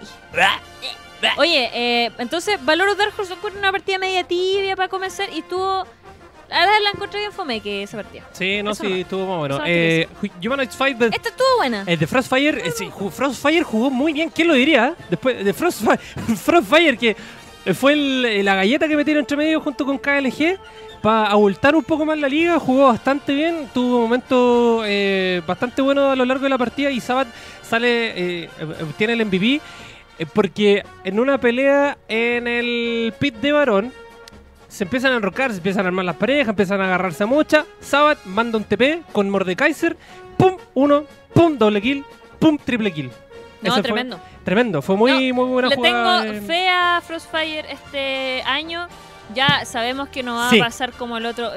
Oye, 1.38 1.70
eh, 1.74 2.12
entonces 2.20 2.64
Valorous 2.64 2.98
Dark 2.98 3.14
Horse 3.18 3.34
ocurre 3.34 3.58
una 3.58 3.72
partida 3.72 3.98
media 3.98 4.24
tibia 4.24 4.76
para 4.76 4.88
comenzar 4.90 5.28
y 5.34 5.40
estuvo. 5.40 5.86
La 6.48 6.60
verdad 6.60 6.76
la 6.84 6.90
encontré 6.92 7.22
bien 7.22 7.32
fome 7.32 7.60
que 7.60 7.82
esa 7.82 7.98
partida. 7.98 8.24
Sí, 8.32 8.62
no, 8.62 8.72
Eso 8.72 8.84
sí, 8.84 8.90
no. 8.92 8.96
estuvo 8.98 9.26
más 9.26 9.38
bueno. 9.40 9.56
Eso 9.56 9.64
no 9.64 9.68
Eh, 9.68 10.08
Ju- 10.22 10.46
Humanoids 10.46 10.76
Fight 10.76 10.98
de, 11.00 11.08
Esta 11.08 11.30
estuvo 11.30 11.48
buena. 11.58 11.84
eh, 11.88 11.98
de 11.98 12.06
Frostfire, 12.06 12.68
eh, 12.68 12.72
sí, 12.72 12.86
ju- 12.86 13.10
Frostfire 13.10 13.64
jugó 13.64 13.90
muy 13.90 14.14
bien, 14.14 14.30
¿quién 14.30 14.48
lo 14.50 14.54
diría? 14.54 14.94
Después 15.10 15.44
de 15.44 15.54
Frostfire, 15.54 15.98
Frostfire 16.38 16.98
que 16.98 17.16
fue 17.74 17.94
el- 17.94 18.26
eh, 18.26 18.44
la 18.44 18.54
galleta 18.54 18.88
que 18.88 18.96
metieron 18.96 19.22
entre 19.22 19.36
medio 19.38 19.60
junto 19.60 19.86
con 19.88 19.98
KLG 19.98 20.60
para 21.06 21.28
abultar 21.28 21.76
un 21.76 21.84
poco 21.84 22.04
más 22.04 22.18
la 22.18 22.28
liga, 22.28 22.58
jugó 22.58 22.88
bastante 22.88 23.32
bien, 23.36 23.70
tuvo 23.72 24.00
momentos 24.02 24.84
eh, 24.88 25.40
bastante 25.46 25.84
buenos 25.84 26.12
a 26.12 26.16
lo 26.16 26.26
largo 26.26 26.42
de 26.46 26.50
la 26.50 26.58
partida 26.58 26.90
y 26.90 27.00
Sabat 27.00 27.28
sale, 27.62 28.44
eh, 28.46 28.50
tiene 28.98 29.14
el 29.14 29.24
MVP 29.24 29.62
eh, 30.18 30.26
porque 30.34 30.84
en 31.04 31.20
una 31.20 31.38
pelea 31.38 31.96
en 32.08 32.48
el 32.48 33.14
pit 33.20 33.36
de 33.36 33.52
varón 33.52 33.94
se 34.68 34.86
empiezan 34.86 35.14
a 35.14 35.18
enrocar, 35.18 35.52
se 35.52 35.58
empiezan 35.58 35.86
a 35.86 35.90
armar 35.90 36.06
las 36.06 36.16
parejas, 36.16 36.50
empiezan 36.50 36.82
a 36.82 36.86
agarrarse 36.86 37.22
a 37.22 37.28
mucha. 37.28 37.66
Sabat 37.80 38.26
manda 38.26 38.58
un 38.58 38.64
TP 38.64 39.04
con 39.12 39.30
Mordekaiser, 39.30 39.96
pum, 40.38 40.58
uno, 40.74 41.04
pum, 41.36 41.56
doble 41.56 41.84
kill, 41.84 42.04
pum, 42.40 42.58
triple 42.58 42.92
kill. 42.92 43.12
No, 43.62 43.70
Ese 43.70 43.74
fue 43.74 43.84
tremendo. 43.84 44.20
tremendo, 44.44 44.82
fue 44.82 44.96
muy, 44.98 45.32
muy 45.32 45.50
buena 45.50 45.70
Le 45.70 45.76
jugada. 45.76 46.22
tengo 46.24 46.34
en- 46.34 46.44
fe 46.48 46.68
a 46.68 47.00
Frostfire 47.06 47.72
este 47.72 48.42
año. 48.42 48.88
Ya 49.34 49.66
sabemos 49.66 50.10
que 50.10 50.24
no 50.24 50.36
va 50.36 50.50
Sí. 50.50 50.60
a 50.60 50.64
pasar 50.66 50.92
como 50.94 51.18
el 51.18 51.26
otro. 51.26 51.52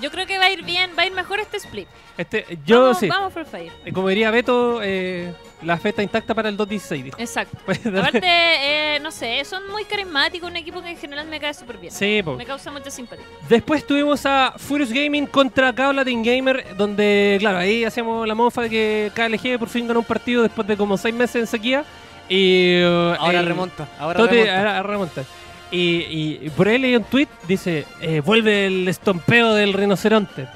Yo 0.00 0.10
creo 0.10 0.26
que 0.26 0.36
va 0.38 0.44
a 0.44 0.50
ir 0.50 0.62
bien, 0.62 0.90
va 0.98 1.02
a 1.02 1.06
ir 1.06 1.12
mejor 1.12 1.40
este 1.40 1.56
split. 1.56 1.88
Este, 2.18 2.58
yo 2.66 2.82
vamos, 2.82 2.98
sí, 2.98 3.08
Vamos 3.08 3.32
Frostfire. 3.32 3.72
Eh, 3.84 3.92
como 3.92 4.08
diría 4.08 4.30
Beto, 4.30 4.80
eh, 4.82 5.32
la 5.62 5.78
fe 5.78 5.88
está 5.90 6.02
intacta 6.02 6.34
para 6.34 6.50
el 6.50 6.56
2-16. 6.56 7.02
dijo. 7.04 7.18
Exacto. 7.18 7.56
Pues, 7.64 7.80
Aparte, 7.86 8.20
eh, 8.22 8.98
no 9.00 9.10
sé, 9.10 9.42
son 9.46 9.70
muy 9.70 9.84
carismáticos, 9.84 10.50
un 10.50 10.56
equipo 10.56 10.82
que 10.82 10.90
en 10.90 10.98
general 10.98 11.26
me 11.28 11.40
cae 11.40 11.54
súper 11.54 11.78
bien. 11.78 11.92
sí, 11.92 12.20
po. 12.22 12.36
Me 12.36 12.44
causa 12.44 12.70
mucha 12.70 12.90
simpatía. 12.90 13.24
Después 13.48 13.86
tuvimos 13.86 14.24
a 14.26 14.52
Furious 14.58 14.92
Gaming 14.92 15.26
contra 15.26 15.72
Cablatin 15.74 16.22
Gamer, 16.22 16.76
donde, 16.76 17.36
claro, 17.40 17.56
ahí 17.58 17.82
hacíamos 17.84 18.26
la 18.28 18.34
mofa 18.34 18.62
de 18.62 18.70
que 18.70 19.12
KLG 19.14 19.58
por 19.58 19.68
fin 19.70 19.86
ganó 19.88 20.00
un 20.00 20.06
partido 20.06 20.42
después 20.42 20.66
de 20.68 20.76
como 20.76 20.98
seis 20.98 21.14
meses 21.14 21.36
en 21.36 21.46
sequía. 21.46 21.84
Y, 22.28 22.82
uh, 22.84 23.14
Ahora 23.18 23.40
el- 23.40 23.46
remonta. 23.46 23.88
Ahora 23.98 24.18
Tote- 24.20 24.32
remonta. 24.44 24.56
ahora 24.58 24.82
remonta. 24.82 25.24
Y, 25.70 25.78
y- 25.78 26.38
y 26.42 26.50
por 26.50 26.68
ahí 26.68 26.78
leí 26.78 26.94
un 26.96 27.04
tweet, 27.04 27.28
dice, 27.48 27.84
eh, 28.00 28.20
vuelve 28.24 28.66
el 28.66 28.86
estompeo 28.88 29.54
del 29.54 29.72
rinoceronte. 29.72 30.46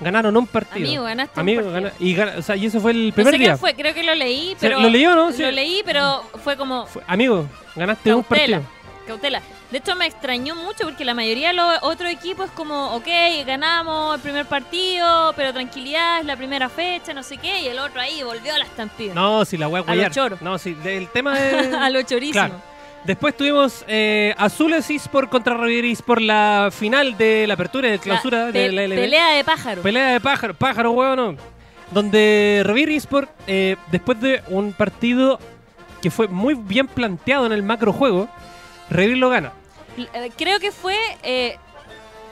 Ganaron 0.00 0.36
un 0.36 0.46
partido. 0.46 0.86
Amigo, 0.86 1.04
ganaste 1.04 1.40
Amigo, 1.40 1.60
un 1.60 1.72
partido. 1.72 1.90
gana- 1.90 1.96
y, 1.98 2.14
gana- 2.14 2.32
o 2.38 2.42
sea, 2.42 2.56
y 2.56 2.66
eso 2.66 2.80
fue 2.80 2.92
el 2.92 3.08
No 3.08 3.14
primer 3.14 3.34
sé 3.34 3.38
día. 3.38 3.56
fue, 3.56 3.74
creo 3.74 3.92
que 3.94 4.04
lo 4.04 4.14
leí, 4.14 4.50
sea, 4.50 4.56
pero... 4.70 4.80
¿lo 4.80 4.88
leyó 4.88 5.12
o 5.12 5.14
no? 5.16 5.32
Sí. 5.32 5.42
Lo 5.42 5.50
leí, 5.50 5.82
pero 5.84 6.22
fue 6.44 6.56
como... 6.56 6.86
Fue- 6.86 7.02
amigo, 7.06 7.46
ganaste 7.74 8.14
un 8.14 8.22
partido. 8.24 8.62
cautela. 9.06 9.42
De 9.72 9.78
hecho, 9.78 9.94
me 9.96 10.06
extrañó 10.06 10.54
mucho 10.54 10.84
porque 10.84 11.04
la 11.04 11.12
mayoría 11.14 11.48
de 11.48 11.54
los 11.54 11.66
otros 11.82 12.10
equipos 12.10 12.46
es 12.46 12.52
como, 12.52 12.94
ok, 12.94 13.06
ganamos 13.44 14.14
el 14.14 14.20
primer 14.22 14.46
partido, 14.46 15.32
pero 15.36 15.52
tranquilidad, 15.52 16.20
es 16.20 16.26
la 16.26 16.36
primera 16.36 16.68
fecha, 16.70 17.12
no 17.12 17.22
sé 17.22 17.36
qué, 17.36 17.60
y 17.62 17.66
el 17.66 17.78
otro 17.78 18.00
ahí 18.00 18.22
volvió 18.22 18.54
a 18.54 18.58
la 18.58 18.64
estampida. 18.64 19.12
No, 19.14 19.44
si 19.44 19.58
la 19.58 19.68
wea 19.68 19.80
A 19.82 19.84
lo 19.84 19.92
guayar. 19.94 20.10
choro. 20.12 20.38
No, 20.40 20.56
si 20.58 20.74
el 20.84 21.08
tema 21.08 21.38
es. 21.38 21.72
a 21.74 21.90
lo 21.90 22.00
chorísimo. 22.02 22.32
Claro. 22.46 22.62
Después 23.04 23.36
tuvimos 23.36 23.84
eh, 23.88 24.34
Azules 24.36 24.88
eSport 24.90 25.30
contra 25.30 25.54
Revier 25.56 25.96
por 26.04 26.20
la 26.20 26.68
final 26.70 27.16
de 27.16 27.46
la 27.46 27.54
apertura 27.54 27.88
y 27.88 27.92
de 27.92 27.96
La 27.96 28.02
clausura 28.02 28.46
de 28.52 28.70
la 28.72 28.86
LB. 28.86 28.94
pelea 28.96 29.28
de 29.30 29.44
pájaro. 29.44 29.82
Pelea 29.82 30.12
de 30.12 30.20
pájaro, 30.20 30.54
pájaro, 30.54 30.90
huevo, 30.92 31.16
no. 31.16 31.36
Donde 31.90 32.62
Revier 32.66 32.90
eSport, 32.90 33.30
eh, 33.46 33.76
después 33.90 34.20
de 34.20 34.42
un 34.48 34.72
partido 34.72 35.38
que 36.02 36.10
fue 36.10 36.28
muy 36.28 36.54
bien 36.54 36.86
planteado 36.86 37.46
en 37.46 37.52
el 37.52 37.62
macro 37.62 37.92
juego, 37.92 38.28
Revier 38.90 39.16
lo 39.18 39.30
gana. 39.30 39.52
Eh, 39.96 40.30
Creo 40.36 40.60
que 40.60 40.70
fue, 40.70 40.96
eh, 41.22 41.56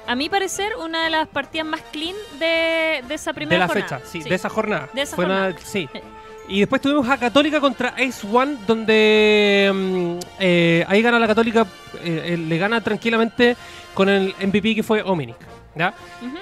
a 0.07 0.15
mi 0.15 0.29
parecer, 0.29 0.73
una 0.77 1.05
de 1.05 1.11
las 1.11 1.27
partidas 1.27 1.67
más 1.67 1.81
clean 1.91 2.17
de, 2.39 3.03
de 3.09 3.15
esa 3.15 3.31
De 3.31 3.35
primera 3.35 3.61
la 3.61 3.67
jornada. 3.69 3.99
fecha, 4.01 4.07
sí, 4.11 4.21
de 4.23 4.35
esa 4.35 4.49
jornada. 4.51 4.89
De 4.93 5.03
esa 5.03 5.17
Fue 5.17 5.25
una- 5.25 5.35
jornada. 5.53 5.61
sí. 5.65 5.89
Y 6.49 6.61
después 6.61 6.81
tuvimos 6.81 7.09
a 7.09 7.17
Católica 7.19 7.61
contra 7.61 7.89
Ace 7.91 8.27
One, 8.33 8.57
donde 8.67 9.71
mm, 9.75 10.19
eh, 10.39 10.85
ahí 10.89 11.03
gana 11.03 11.19
la 11.19 11.27
Católica, 11.27 11.67
eh, 12.05 12.23
eh, 12.35 12.37
le 12.37 12.59
gana 12.59 12.81
tranquilamente 12.81 13.57
con 13.95 14.09
el 14.09 14.35
MVP 14.41 14.75
que 14.77 14.83
fue 14.83 15.03
Ominic. 15.03 15.37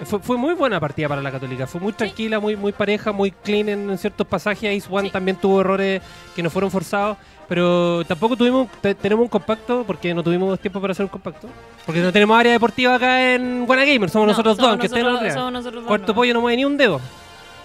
Fue, 0.04 0.20
fue 0.20 0.36
muy 0.36 0.54
buena 0.54 0.78
partida 0.78 1.08
para 1.08 1.20
la 1.20 1.32
Católica, 1.32 1.66
fue 1.66 1.80
muy 1.80 1.92
tranquila, 1.92 2.38
muy, 2.38 2.54
muy 2.54 2.70
pareja, 2.70 3.10
muy 3.10 3.32
clean 3.32 3.68
en 3.68 3.98
ciertos 3.98 4.26
pasajes. 4.28 4.84
Ace 4.84 4.88
One 4.94 5.08
Sí. 5.08 5.12
también 5.12 5.36
tuvo 5.38 5.60
errores 5.60 6.00
que 6.36 6.42
no 6.42 6.50
fueron 6.50 6.70
forzados, 6.70 7.16
pero 7.48 8.04
tampoco 8.06 8.36
tuvimos 8.36 8.68
te- 8.80 8.94
tenemos 8.94 9.24
un 9.24 9.28
compacto 9.28 9.82
porque 9.84 10.14
no 10.14 10.22
tuvimos 10.22 10.60
tiempo 10.60 10.80
para 10.80 10.92
hacer 10.92 11.04
un 11.04 11.08
compacto. 11.10 11.48
Porque 11.84 12.00
no 12.00 12.12
tenemos 12.12 12.38
área 12.38 12.52
deportiva 12.52 12.94
acá 12.94 13.34
en 13.34 13.66
Buena 13.66 13.84
Gamer, 13.84 14.08
somos 14.08 14.26
No, 14.26 14.32
nosotros 14.32 14.56
dos, 14.56 14.68
aunque 14.68 14.88
nosotros- 14.88 15.34
nosotros 15.52 15.82
dos, 15.82 15.88
Cuarto 15.88 16.08
no. 16.08 16.14
pollo 16.14 16.34
no 16.34 16.40
mueve 16.40 16.56
ni 16.58 16.64
un 16.64 16.76
dedo. 16.76 17.00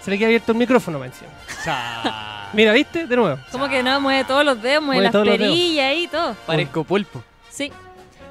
Se 0.02 0.12
le 0.12 0.18
queda 0.18 0.28
abierto 0.28 0.52
el 0.52 0.58
micrófono, 0.58 1.00
me 1.00 1.08
encima. 1.08 1.32
Cha. 1.64 2.50
Mira, 2.54 2.74
¿viste? 2.74 3.06
De 3.06 3.16
nuevo. 3.16 3.40
Como 3.52 3.68
que 3.68 3.84
no, 3.84 4.00
mueve 4.02 4.24
todos 4.24 4.44
los 4.44 4.62
dedos, 4.62 4.84
mueve, 4.84 5.10
Mueve 5.10 5.26
las 5.30 5.38
perillas 5.38 5.96
y 5.96 6.08
todo. 6.08 6.36
Parezco 6.46 6.84
pulpo. 6.84 7.24
Sí. 7.50 7.72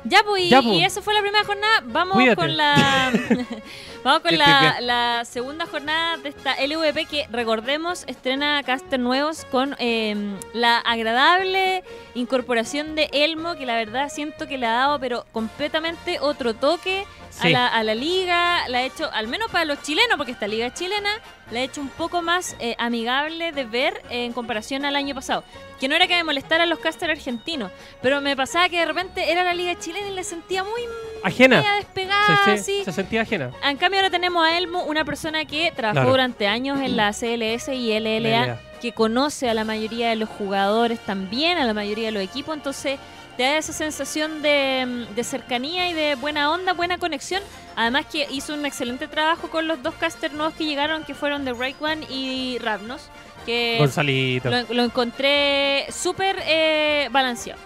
Ya, 0.05 0.23
pues, 0.23 0.45
y, 0.45 0.49
Ya, 0.49 0.63
pues. 0.63 0.75
y 0.75 0.85
eso 0.85 1.03
fue 1.03 1.15
la 1.15 1.21
primera 1.21 1.45
jornada. 1.45 1.83
Vamos 1.85 2.15
Cuídate. 2.15 2.37
con 2.37 2.57
la 2.57 3.13
Vamos 4.05 4.23
con 4.23 4.31
Que 4.31 4.37
la, 4.37 5.25
segunda 5.25 5.67
jornada 5.67 6.17
de 6.19 6.29
esta 6.29 6.55
LVP 6.65 7.07
que, 7.07 7.27
recordemos, 7.31 8.05
estrena 8.07 8.63
caster 8.63 9.01
nuevos 9.01 9.45
con 9.51 9.77
eh, 9.79 10.17
la 10.55 10.79
agradable 10.79 11.83
incorporación 12.15 12.95
de 12.95 13.11
Elmo, 13.13 13.57
que 13.57 13.67
la 13.67 13.77
verdad 13.77 14.09
siento 14.09 14.47
que 14.47 14.57
le 14.57 14.67
ha 14.67 14.73
dado, 14.73 15.01
pero 15.01 15.27
completamente 15.33 16.21
otro 16.21 16.55
toque 16.55 17.05
a, 17.41 17.49
la, 17.49 17.67
a 17.67 17.83
la 17.83 17.95
liga. 17.95 18.69
La 18.69 18.79
ha 18.79 18.83
hecho, 18.83 19.11
al 19.13 19.29
menos 19.29 19.51
para 19.51 19.65
los 19.65 19.83
chilenos, 19.83 20.17
porque 20.17 20.33
esta 20.33 20.47
liga 20.47 20.67
es 20.67 20.75
chilena, 20.75 21.11
la 21.51 21.61
ha 21.61 21.63
hecho 21.63 21.81
un 21.81 21.89
poco 21.89 22.21
más 22.23 22.57
eh, 22.59 22.75
amigable 22.79 23.53
de 23.53 23.65
ver 23.65 24.03
eh, 24.11 24.25
en 24.25 24.33
comparación 24.33 24.85
al 24.85 24.97
año 24.97 25.15
pasado. 25.15 25.45
Que 25.81 25.89
no 25.89 25.95
era 25.95 26.07
que 26.07 26.15
me 26.17 26.25
molestara 26.25 26.65
a 26.65 26.67
los 26.67 26.79
casters 26.81 27.13
argentinos, 27.19 27.71
pero 28.03 28.21
me 28.21 28.37
pasaba 28.37 28.69
que 28.69 28.79
de 28.81 28.87
repente 28.87 29.31
era 29.31 29.45
la 29.45 29.55
liga 29.55 29.79
chilena 29.79 30.09
y 30.09 30.15
le 30.15 30.25
sentía 30.25 30.65
muy 30.65 30.83
Ajena. 31.23 31.63
Se, 31.63 31.69
despegada, 31.77 32.45
se- 32.45 32.51
así. 32.53 32.85
se 32.85 32.93
sentía 32.93 33.23
ajena. 33.23 33.51
En 33.63 33.77
cambio 33.77 34.01
ahora 34.01 34.11
tenemos 34.11 34.45
a 34.45 34.59
Elmo, 34.59 34.83
una 34.85 35.05
persona 35.05 35.45
que 35.45 35.73
trabajó 35.73 35.95
Claro. 35.95 36.11
durante 36.11 36.47
años 36.49 36.81
en 36.81 36.97
la 36.97 37.13
CLS 37.13 37.69
y 37.75 37.99
LLA, 37.99 38.19
LLA. 38.47 38.61
que 38.81 38.93
conoce 38.93 39.49
a 39.49 39.55
la 39.55 39.65
mayoría 39.65 40.09
de 40.11 40.17
los 40.17 40.29
jugadores 40.29 40.99
también, 41.01 41.59
a 41.59 41.65
la 41.65 41.75
mayoría 41.75 42.07
de 42.07 42.13
los 42.13 42.23
equipos, 42.23 42.55
entonces 42.57 42.99
te 43.39 43.45
da 43.45 43.57
esa 43.57 43.73
sensación 43.73 44.43
de, 44.43 45.07
de 45.15 45.25
cercanía 45.25 45.89
y 45.89 45.95
de 45.95 46.15
buena 46.17 46.51
onda, 46.53 46.75
buena 46.75 46.99
conexión. 46.99 47.43
Además 47.77 48.05
que 48.13 48.27
hizo 48.31 48.53
un 48.53 48.67
excelente 48.67 49.09
trabajo 49.09 49.49
con 49.49 49.67
los 49.69 49.83
dos 49.83 49.95
casters 49.95 50.35
nuevos 50.35 50.53
que 50.55 50.67
llegaron, 50.67 51.05
que 51.05 51.15
fueron 51.15 51.45
de 51.47 51.55
Rayquan 51.55 52.03
y 52.11 52.59
Ravnos, 52.59 53.01
que 53.47 53.77
Gonzalito. 53.79 54.51
lo, 54.51 54.75
lo 54.75 54.83
encontré 54.83 55.87
súper 55.91 56.43
eh, 56.45 57.09
balanceado. 57.13 57.61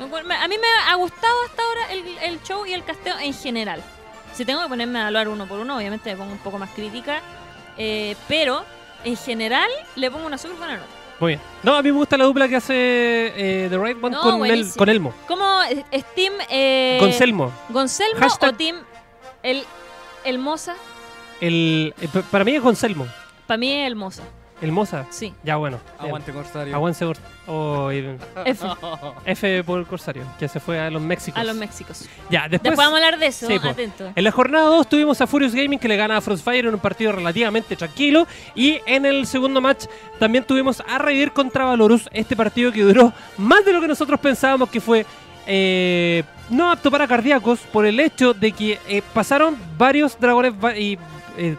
A 0.00 0.48
mí 0.48 0.56
me 0.58 0.66
ha 0.90 0.94
gustado 0.94 1.34
hasta 1.44 1.62
ahora 1.62 1.92
el, 1.92 2.18
el 2.22 2.42
show 2.42 2.64
y 2.64 2.72
el 2.72 2.82
casteo 2.84 3.18
en 3.18 3.34
general. 3.34 3.82
Si 4.32 4.44
tengo 4.44 4.62
que 4.62 4.68
ponerme 4.68 4.98
a 4.98 5.02
evaluar 5.02 5.28
uno 5.28 5.46
por 5.46 5.58
uno, 5.58 5.76
obviamente 5.76 6.10
me 6.10 6.16
pongo 6.16 6.32
un 6.32 6.38
poco 6.38 6.58
más 6.58 6.70
crítica. 6.70 7.20
eh, 7.76 8.16
pero 8.28 8.64
en 9.04 9.16
general 9.16 9.68
le 9.94 10.10
pongo 10.10 10.26
una 10.26 10.38
súper 10.38 10.56
buena 10.56 10.76
nota. 10.78 10.88
Muy 11.20 11.30
bien. 11.32 11.40
No, 11.64 11.74
a 11.76 11.82
mí 11.82 11.90
me 11.90 11.98
gusta 11.98 12.16
la 12.16 12.24
dupla 12.24 12.48
que 12.48 12.56
hace 12.56 12.74
eh, 12.74 13.66
The 13.68 13.76
Right 13.78 13.98
One 14.02 14.14
No, 14.16 14.22
con, 14.22 14.46
el, 14.46 14.72
con 14.76 14.88
Elmo. 14.88 15.12
¿Cómo 15.26 15.44
es 15.90 16.04
Team 16.14 16.32
eh, 16.48 16.98
Goncelmo. 17.00 17.52
Goncelmo 17.70 18.20
Hashtag- 18.20 18.52
o 18.52 18.56
Team 18.56 18.76
el, 19.42 19.64
el 20.24 20.38
Moza? 20.38 20.74
El, 21.40 21.94
eh, 22.00 22.08
pa- 22.12 22.22
para 22.22 22.44
mí 22.44 22.54
es 22.54 22.62
Goncelmo. 22.62 23.06
Para 23.46 23.58
mí 23.58 23.72
es 23.72 23.86
el 23.86 23.96
Moza, 23.96 24.22
El 24.60 24.72
Moza. 24.72 25.06
sí. 25.10 25.32
Ya 25.44 25.56
bueno. 25.56 25.78
Aguante, 25.98 26.32
Corsario. 26.32 26.74
Aguante 26.74 27.04
Gor- 27.06 27.16
oh, 27.46 27.90
F, 27.90 28.66
F 29.24 29.64
por 29.64 29.86
Corsario, 29.86 30.24
que 30.38 30.48
se 30.48 30.58
fue 30.60 30.80
a 30.80 30.90
los 30.90 31.00
Méxicos. 31.00 31.40
a 31.40 31.44
los 31.44 31.54
Méxicos. 31.54 32.08
Ya, 32.28 32.42
después. 32.48 32.62
Después 32.62 32.76
vamos 32.78 32.94
a 32.94 32.96
hablar 33.06 33.18
de 33.20 33.26
eso, 33.28 33.46
Sí, 33.46 33.58
po. 33.58 33.68
atento. 33.68 34.10
En 34.14 34.24
la 34.24 34.30
jornada 34.32 34.66
2 34.66 34.88
tuvimos 34.88 35.20
a 35.20 35.26
Furious 35.26 35.54
Gaming 35.54 35.78
que 35.78 35.86
le 35.88 35.96
gana 35.96 36.16
a 36.16 36.20
Frostfire 36.20 36.68
en 36.68 36.74
un 36.74 36.80
partido 36.80 37.12
relativamente 37.12 37.76
tranquilo. 37.76 38.26
Y 38.54 38.80
en 38.86 39.06
el 39.06 39.26
segundo 39.26 39.60
match 39.60 39.84
también 40.18 40.42
tuvimos 40.44 40.82
a 40.88 40.98
Revivir 40.98 41.32
contra 41.32 41.64
Valorus. 41.64 42.08
Este 42.12 42.34
partido 42.34 42.72
que 42.72 42.82
duró 42.82 43.12
más 43.36 43.64
de 43.64 43.72
lo 43.72 43.80
que 43.80 43.86
nosotros 43.88 44.18
pensábamos 44.18 44.68
que 44.70 44.80
fue 44.80 45.06
eh, 45.46 46.24
no 46.50 46.70
apto 46.70 46.90
para 46.90 47.06
cardíacos 47.06 47.60
por 47.72 47.86
el 47.86 47.98
hecho 48.00 48.34
de 48.34 48.52
que 48.52 48.78
eh, 48.88 49.02
pasaron 49.14 49.56
varios 49.78 50.18
dragones 50.20 50.52
va- 50.52 50.76
y 50.76 50.98
eh, 51.36 51.56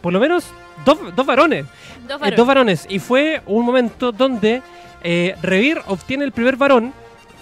por 0.00 0.12
lo 0.12 0.20
menos 0.20 0.46
dos, 0.84 0.98
dos 1.14 1.26
varones. 1.26 1.66
Dos 2.08 2.16
Eh, 2.16 2.20
varones. 2.20 2.36
dos 2.36 2.46
varones. 2.46 2.86
Y 2.88 2.98
fue 2.98 3.42
un 3.46 3.64
momento 3.64 4.12
donde 4.12 4.62
eh, 5.02 5.34
Revir 5.42 5.80
obtiene 5.86 6.24
el 6.24 6.32
primer 6.32 6.56
varón 6.56 6.92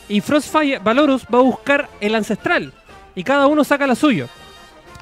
y 0.08 0.20
Frostfire 0.20 0.78
Valorus 0.78 1.25
va 1.32 1.38
a 1.38 1.42
buscar 1.42 1.88
el 2.00 2.14
ancestral. 2.14 2.73
Y 3.14 3.25
cada 3.25 3.46
uno 3.46 3.64
saca 3.64 3.87
la 3.87 3.94
suyo. 3.94 4.28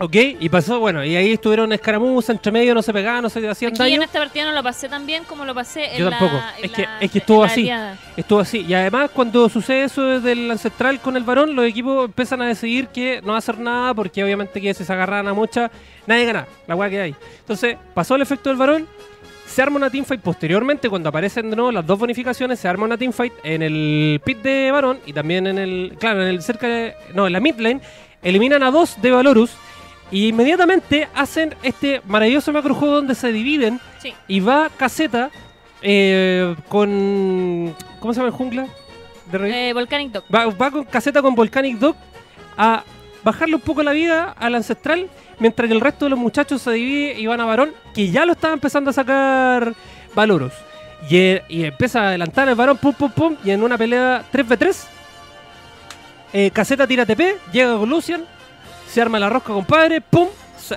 ¿Ok? 0.00 0.16
Y 0.40 0.48
pasó, 0.48 0.80
bueno, 0.80 1.04
y 1.04 1.14
ahí 1.14 1.34
estuvieron 1.34 1.72
escaramuzas, 1.72 2.30
entre 2.30 2.50
medio, 2.50 2.74
no 2.74 2.82
se 2.82 2.92
pegaban, 2.92 3.22
no 3.22 3.30
se 3.30 3.48
hacían 3.48 3.70
Aquí 3.70 3.78
daño. 3.78 3.94
en 3.94 4.02
esta 4.02 4.18
partida 4.18 4.44
no 4.44 4.50
lo 4.52 4.60
pasé 4.60 4.88
tan 4.88 5.06
bien 5.06 5.22
como 5.22 5.44
lo 5.44 5.54
pasé 5.54 5.92
en 5.92 5.98
Yo 5.98 6.10
la 6.10 6.18
tampoco. 6.18 6.42
en 6.58 6.64
Es 6.64 6.70
que- 6.72 6.82
la- 6.82 6.98
es 7.00 7.10
que 7.12 7.18
estuvo 7.18 7.40
la 7.44 7.46
así. 7.52 7.70
Estuvo 8.16 8.40
así. 8.40 8.58
Y 8.68 8.74
además, 8.74 9.10
cuando 9.14 9.48
sucede 9.48 9.84
eso 9.84 10.02
del 10.20 10.50
ancestral 10.50 10.98
con 11.00 11.16
el 11.16 11.22
varón, 11.22 11.54
los 11.54 11.64
equipos 11.64 12.06
empiezan 12.06 12.42
a 12.42 12.46
decidir 12.48 12.88
que 12.88 13.20
no 13.22 13.28
va 13.28 13.34
a 13.34 13.38
hacer 13.38 13.56
nada, 13.56 13.94
porque 13.94 14.24
obviamente 14.24 14.60
que 14.60 14.74
si 14.74 14.84
se 14.84 14.92
agarran 14.92 15.28
a 15.28 15.32
mucha, 15.32 15.70
nadie 16.08 16.24
gana. 16.24 16.46
La 16.66 16.74
weá 16.74 16.90
que 16.90 17.00
hay. 17.00 17.14
Entonces, 17.38 17.76
pasó 17.94 18.16
el 18.16 18.22
efecto 18.22 18.48
del 18.50 18.58
varón. 18.58 18.88
Se 19.46 19.62
arma 19.62 19.76
una 19.76 19.90
teamfight 19.90 20.20
posteriormente, 20.20 20.88
cuando 20.88 21.08
aparecen 21.10 21.50
de 21.50 21.56
nuevo 21.56 21.70
las 21.70 21.86
dos 21.86 21.98
bonificaciones, 21.98 22.58
se 22.58 22.66
arma 22.66 22.86
una 22.86 22.96
teamfight 22.98 23.32
en 23.44 23.62
el 23.62 24.20
pit 24.24 24.38
de 24.38 24.70
varón 24.72 24.98
y 25.06 25.12
también 25.12 25.46
en 25.46 25.58
el. 25.58 25.96
Claro, 25.98 26.22
en 26.22 26.28
el 26.28 26.42
cerca 26.42 26.66
de. 26.66 26.94
No, 27.14 27.26
en 27.26 27.32
la 27.32 27.40
mid 27.40 27.56
lane. 27.58 27.80
Eliminan 28.22 28.62
a 28.62 28.70
dos 28.70 29.00
de 29.00 29.10
Valorus. 29.10 29.52
Y 30.10 30.28
inmediatamente 30.28 31.08
hacen 31.14 31.54
este 31.62 32.00
maravilloso 32.06 32.52
macrojuego 32.52 32.96
donde 32.96 33.14
se 33.14 33.32
dividen 33.32 33.80
Sí. 34.00 34.12
y 34.28 34.40
va 34.40 34.70
Caseta 34.76 35.30
eh, 35.82 36.54
con. 36.68 37.74
¿Cómo 38.00 38.12
se 38.12 38.20
llama 38.20 38.28
el 38.28 38.34
jungla? 38.34 38.66
De? 39.30 39.70
Eh, 39.70 39.72
Volcanic 39.72 40.12
Dog. 40.12 40.24
Va, 40.34 40.46
va 40.46 40.70
con 40.70 40.84
Caseta 40.84 41.22
con 41.22 41.34
Volcanic 41.34 41.78
Dog 41.78 41.96
a 42.56 42.84
bajarle 43.24 43.56
un 43.56 43.60
poco 43.60 43.82
la 43.82 43.92
vida 43.92 44.34
al 44.38 44.54
ancestral, 44.54 45.08
mientras 45.38 45.68
que 45.68 45.74
el 45.74 45.80
resto 45.80 46.04
de 46.04 46.10
los 46.10 46.18
muchachos 46.18 46.62
se 46.62 46.72
divide 46.72 47.18
y 47.18 47.26
van 47.26 47.40
a 47.40 47.44
varón, 47.44 47.72
que 47.94 48.10
ya 48.10 48.24
lo 48.26 48.32
estaba 48.32 48.54
empezando 48.54 48.90
a 48.90 48.92
sacar 48.92 49.74
Valoros. 50.14 50.52
Y, 51.08 51.16
eh, 51.16 51.42
y 51.48 51.64
empieza 51.64 52.02
a 52.02 52.08
adelantar 52.08 52.48
el 52.48 52.54
varón, 52.54 52.78
pum, 52.78 52.94
pum, 52.94 53.10
pum, 53.10 53.36
y 53.44 53.50
en 53.50 53.62
una 53.62 53.76
pelea 53.76 54.24
3v3, 54.32 54.86
eh, 56.32 56.50
Caseta 56.52 56.86
tira 56.86 57.04
TP, 57.04 57.36
llega 57.52 57.76
con 57.76 57.88
Lucian, 57.88 58.24
se 58.88 59.00
arma 59.00 59.18
la 59.18 59.28
rosca, 59.28 59.52
compadre, 59.52 60.00
pum, 60.00 60.28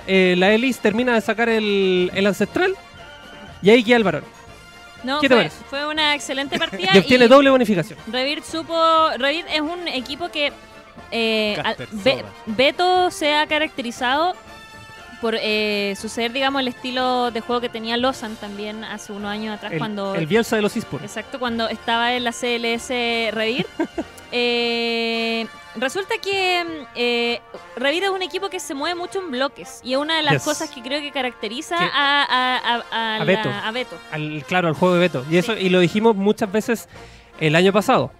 eh, 0.06 0.34
la 0.36 0.52
Elise 0.52 0.80
termina 0.80 1.14
de 1.14 1.20
sacar 1.20 1.48
el, 1.48 2.10
el 2.14 2.26
ancestral, 2.26 2.74
y 3.62 3.70
ahí 3.70 3.84
queda 3.84 3.96
el 3.96 4.04
varón. 4.04 4.38
No, 5.04 5.20
¿Qué 5.20 5.28
te 5.28 5.34
fue, 5.34 5.50
fue 5.70 5.86
una 5.86 6.14
excelente 6.14 6.58
partida. 6.58 6.90
Y 6.94 6.98
obtiene 6.98 7.28
doble 7.28 7.50
bonificación. 7.50 7.98
Revir 8.08 8.42
supo. 8.42 8.76
Revir 9.16 9.44
es 9.52 9.60
un 9.60 9.86
equipo 9.88 10.28
que. 10.28 10.52
Eh, 11.10 11.60
al- 11.64 11.76
Be-. 11.92 12.24
Beto 12.46 13.10
se 13.10 13.34
ha 13.34 13.46
caracterizado 13.46 14.34
por 15.20 15.34
eh, 15.36 15.94
suceder, 16.00 16.32
digamos, 16.32 16.60
el 16.60 16.68
estilo 16.68 17.30
de 17.32 17.40
juego 17.40 17.60
que 17.60 17.68
tenía 17.68 17.96
Lozan 17.96 18.36
también 18.36 18.84
hace 18.84 19.12
unos 19.12 19.30
años 19.30 19.56
atrás, 19.56 19.72
El, 19.72 19.78
cuando. 19.78 20.14
el 20.14 20.26
Bielsa 20.28 20.54
de 20.56 20.62
los 20.62 20.76
esports. 20.76 21.04
Exacto, 21.04 21.38
cuando 21.40 21.68
estaba 21.68 22.14
en 22.14 22.22
la 22.24 22.32
CLS 22.32 22.88
Revir. 23.34 23.66
Eh, 24.30 25.46
resulta 25.76 26.14
que 26.22 26.62
mm, 26.62 26.84
eh, 26.94 27.40
Revir 27.76 28.04
es 28.04 28.10
un 28.10 28.20
equipo 28.20 28.50
que 28.50 28.60
se 28.60 28.74
mueve 28.74 28.94
mucho 28.94 29.20
en 29.20 29.30
bloques 29.30 29.80
y 29.82 29.92
es 29.94 29.98
una 29.98 30.18
de 30.18 30.22
las 30.22 30.34
Yes. 30.34 30.42
cosas 30.44 30.68
que 30.70 30.82
creo 30.82 31.00
que 31.00 31.10
caracteriza 31.10 31.78
Que- 31.78 31.84
a, 31.84 32.24
a, 32.24 32.56
a- 32.56 32.84
a 32.90 33.16
A 33.16 33.18
la- 33.20 33.24
Beto. 33.24 33.48
a 33.48 33.70
Beto. 33.70 33.96
al, 34.12 34.44
claro, 34.46 34.68
al 34.68 34.74
juego 34.74 34.94
de 34.96 35.00
Beto. 35.00 35.24
Y 35.30 35.38
eso 35.38 35.56
y 35.56 35.70
lo 35.70 35.80
dijimos 35.80 36.14
muchas 36.14 36.52
veces 36.52 36.88
el 37.40 37.56
año 37.56 37.72
pasado. 37.72 38.10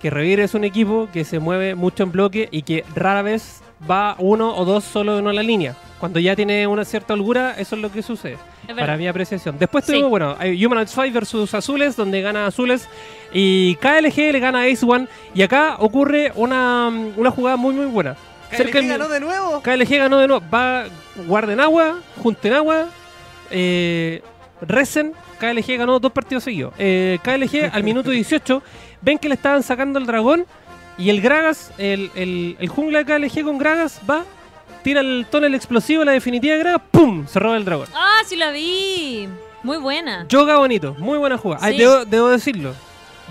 Que 0.00 0.10
Revir 0.10 0.40
es 0.40 0.54
un 0.54 0.64
equipo 0.64 1.08
que 1.12 1.24
se 1.24 1.38
mueve 1.38 1.74
mucho 1.74 2.02
en 2.02 2.12
bloque 2.12 2.48
y 2.50 2.62
que 2.62 2.84
rara 2.94 3.22
vez 3.22 3.62
va 3.90 4.16
uno 4.18 4.56
o 4.56 4.64
dos 4.64 4.84
solo 4.84 5.18
en 5.18 5.26
una 5.26 5.42
línea. 5.42 5.74
Cuando 6.00 6.18
ya 6.20 6.36
tiene 6.36 6.66
una 6.66 6.84
cierta 6.84 7.14
holgura, 7.14 7.54
eso 7.58 7.76
es 7.76 7.82
lo 7.82 7.90
que 7.90 8.02
sucede. 8.02 8.36
Para 8.76 8.96
mi 8.96 9.06
apreciación. 9.06 9.56
Después 9.58 9.84
Sí. 9.84 9.92
tuvimos, 9.92 10.10
bueno, 10.10 10.34
hay 10.38 10.64
Humanoid 10.64 10.88
Fight 10.88 11.12
versus 11.14 11.54
Azules, 11.54 11.94
donde 11.96 12.20
gana 12.20 12.46
Azules. 12.46 12.88
Y 13.32 13.76
KLG 13.76 14.32
le 14.32 14.40
gana 14.40 14.62
a 14.62 14.64
Ace 14.64 14.84
One. 14.84 15.06
Y 15.34 15.42
acá 15.42 15.76
ocurre 15.78 16.32
una, 16.34 16.90
una 17.16 17.30
jugada 17.30 17.56
muy, 17.56 17.74
muy 17.74 17.86
buena. 17.86 18.16
¿KLG 18.50 18.86
ganó 18.88 19.08
de 19.08 19.20
nuevo? 19.20 19.62
KLG 19.62 19.98
ganó 19.98 20.18
de 20.18 20.26
nuevo. 20.28 20.44
Va, 20.52 20.84
guarden 21.26 21.60
agua, 21.60 21.98
junten 22.22 22.52
agua, 22.54 22.86
eh, 23.50 24.22
recen. 24.60 25.12
KLG 25.38 25.76
ganó 25.78 25.98
dos 26.00 26.12
partidos 26.12 26.44
seguidos. 26.44 26.72
Eh, 26.78 27.18
KLG 27.22 27.70
al 27.72 27.84
minuto 27.84 28.10
18 28.10 28.62
ven 29.02 29.18
que 29.18 29.28
le 29.28 29.34
estaban 29.34 29.62
sacando 29.62 29.98
el 29.98 30.06
dragón 30.06 30.46
y 30.98 31.10
el 31.10 31.20
Gragas, 31.20 31.72
el, 31.78 32.10
el, 32.14 32.56
el 32.58 32.68
jungla 32.68 33.02
de 33.02 33.04
KLG 33.04 33.44
con 33.44 33.58
Gragas 33.58 34.00
va, 34.08 34.24
tira 34.82 35.00
el 35.00 35.26
tonel 35.30 35.54
explosivo, 35.54 36.04
la 36.04 36.12
definitiva 36.12 36.54
de 36.54 36.60
Gragas, 36.60 36.82
¡pum! 36.90 37.26
Se 37.26 37.38
roba 37.38 37.56
el 37.56 37.64
dragón. 37.64 37.88
Ah, 37.94 38.20
sí 38.26 38.36
la 38.36 38.50
vi. 38.50 39.28
Muy 39.62 39.78
buena. 39.78 40.26
Yoga 40.28 40.58
bonito, 40.58 40.94
muy 40.98 41.18
buena 41.18 41.36
jugada. 41.38 41.68
Sí. 41.68 41.76
debo, 41.76 42.04
debo 42.04 42.28
decirlo. 42.28 42.72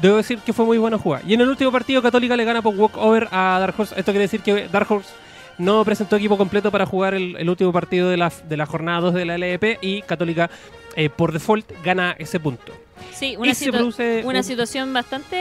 Debo 0.01 0.17
decir 0.17 0.39
que 0.39 0.51
fue 0.51 0.65
muy 0.65 0.77
buena 0.77 0.97
jugada. 0.97 1.23
Y 1.25 1.33
en 1.33 1.41
el 1.41 1.49
último 1.49 1.71
partido, 1.71 2.01
Católica 2.01 2.35
le 2.35 2.43
gana 2.43 2.61
por 2.61 2.75
walkover 2.75 3.29
a 3.31 3.57
Dark 3.59 3.75
Horse. 3.77 3.95
Esto 3.97 4.11
quiere 4.11 4.23
decir 4.23 4.41
que 4.41 4.67
Dark 4.67 4.91
Horse 4.91 5.09
no 5.57 5.85
presentó 5.85 6.17
equipo 6.17 6.37
completo 6.37 6.69
para 6.71 6.85
jugar 6.85 7.13
el, 7.13 7.37
el 7.37 7.49
último 7.49 7.71
partido 7.71 8.09
de 8.09 8.17
la, 8.17 8.31
de 8.47 8.57
la 8.57 8.65
jornada 8.65 8.99
2 8.99 9.13
de 9.13 9.25
la 9.25 9.37
LEP 9.37 9.77
y 9.81 10.01
Católica, 10.01 10.49
eh, 10.97 11.09
por 11.09 11.31
default, 11.31 11.71
gana 11.83 12.15
ese 12.19 12.39
punto. 12.41 12.73
Sí, 13.13 13.35
una, 13.37 13.53
produce 13.71 14.21
una 14.25 14.39
un- 14.39 14.43
situación 14.43 14.93
bastante 14.93 15.35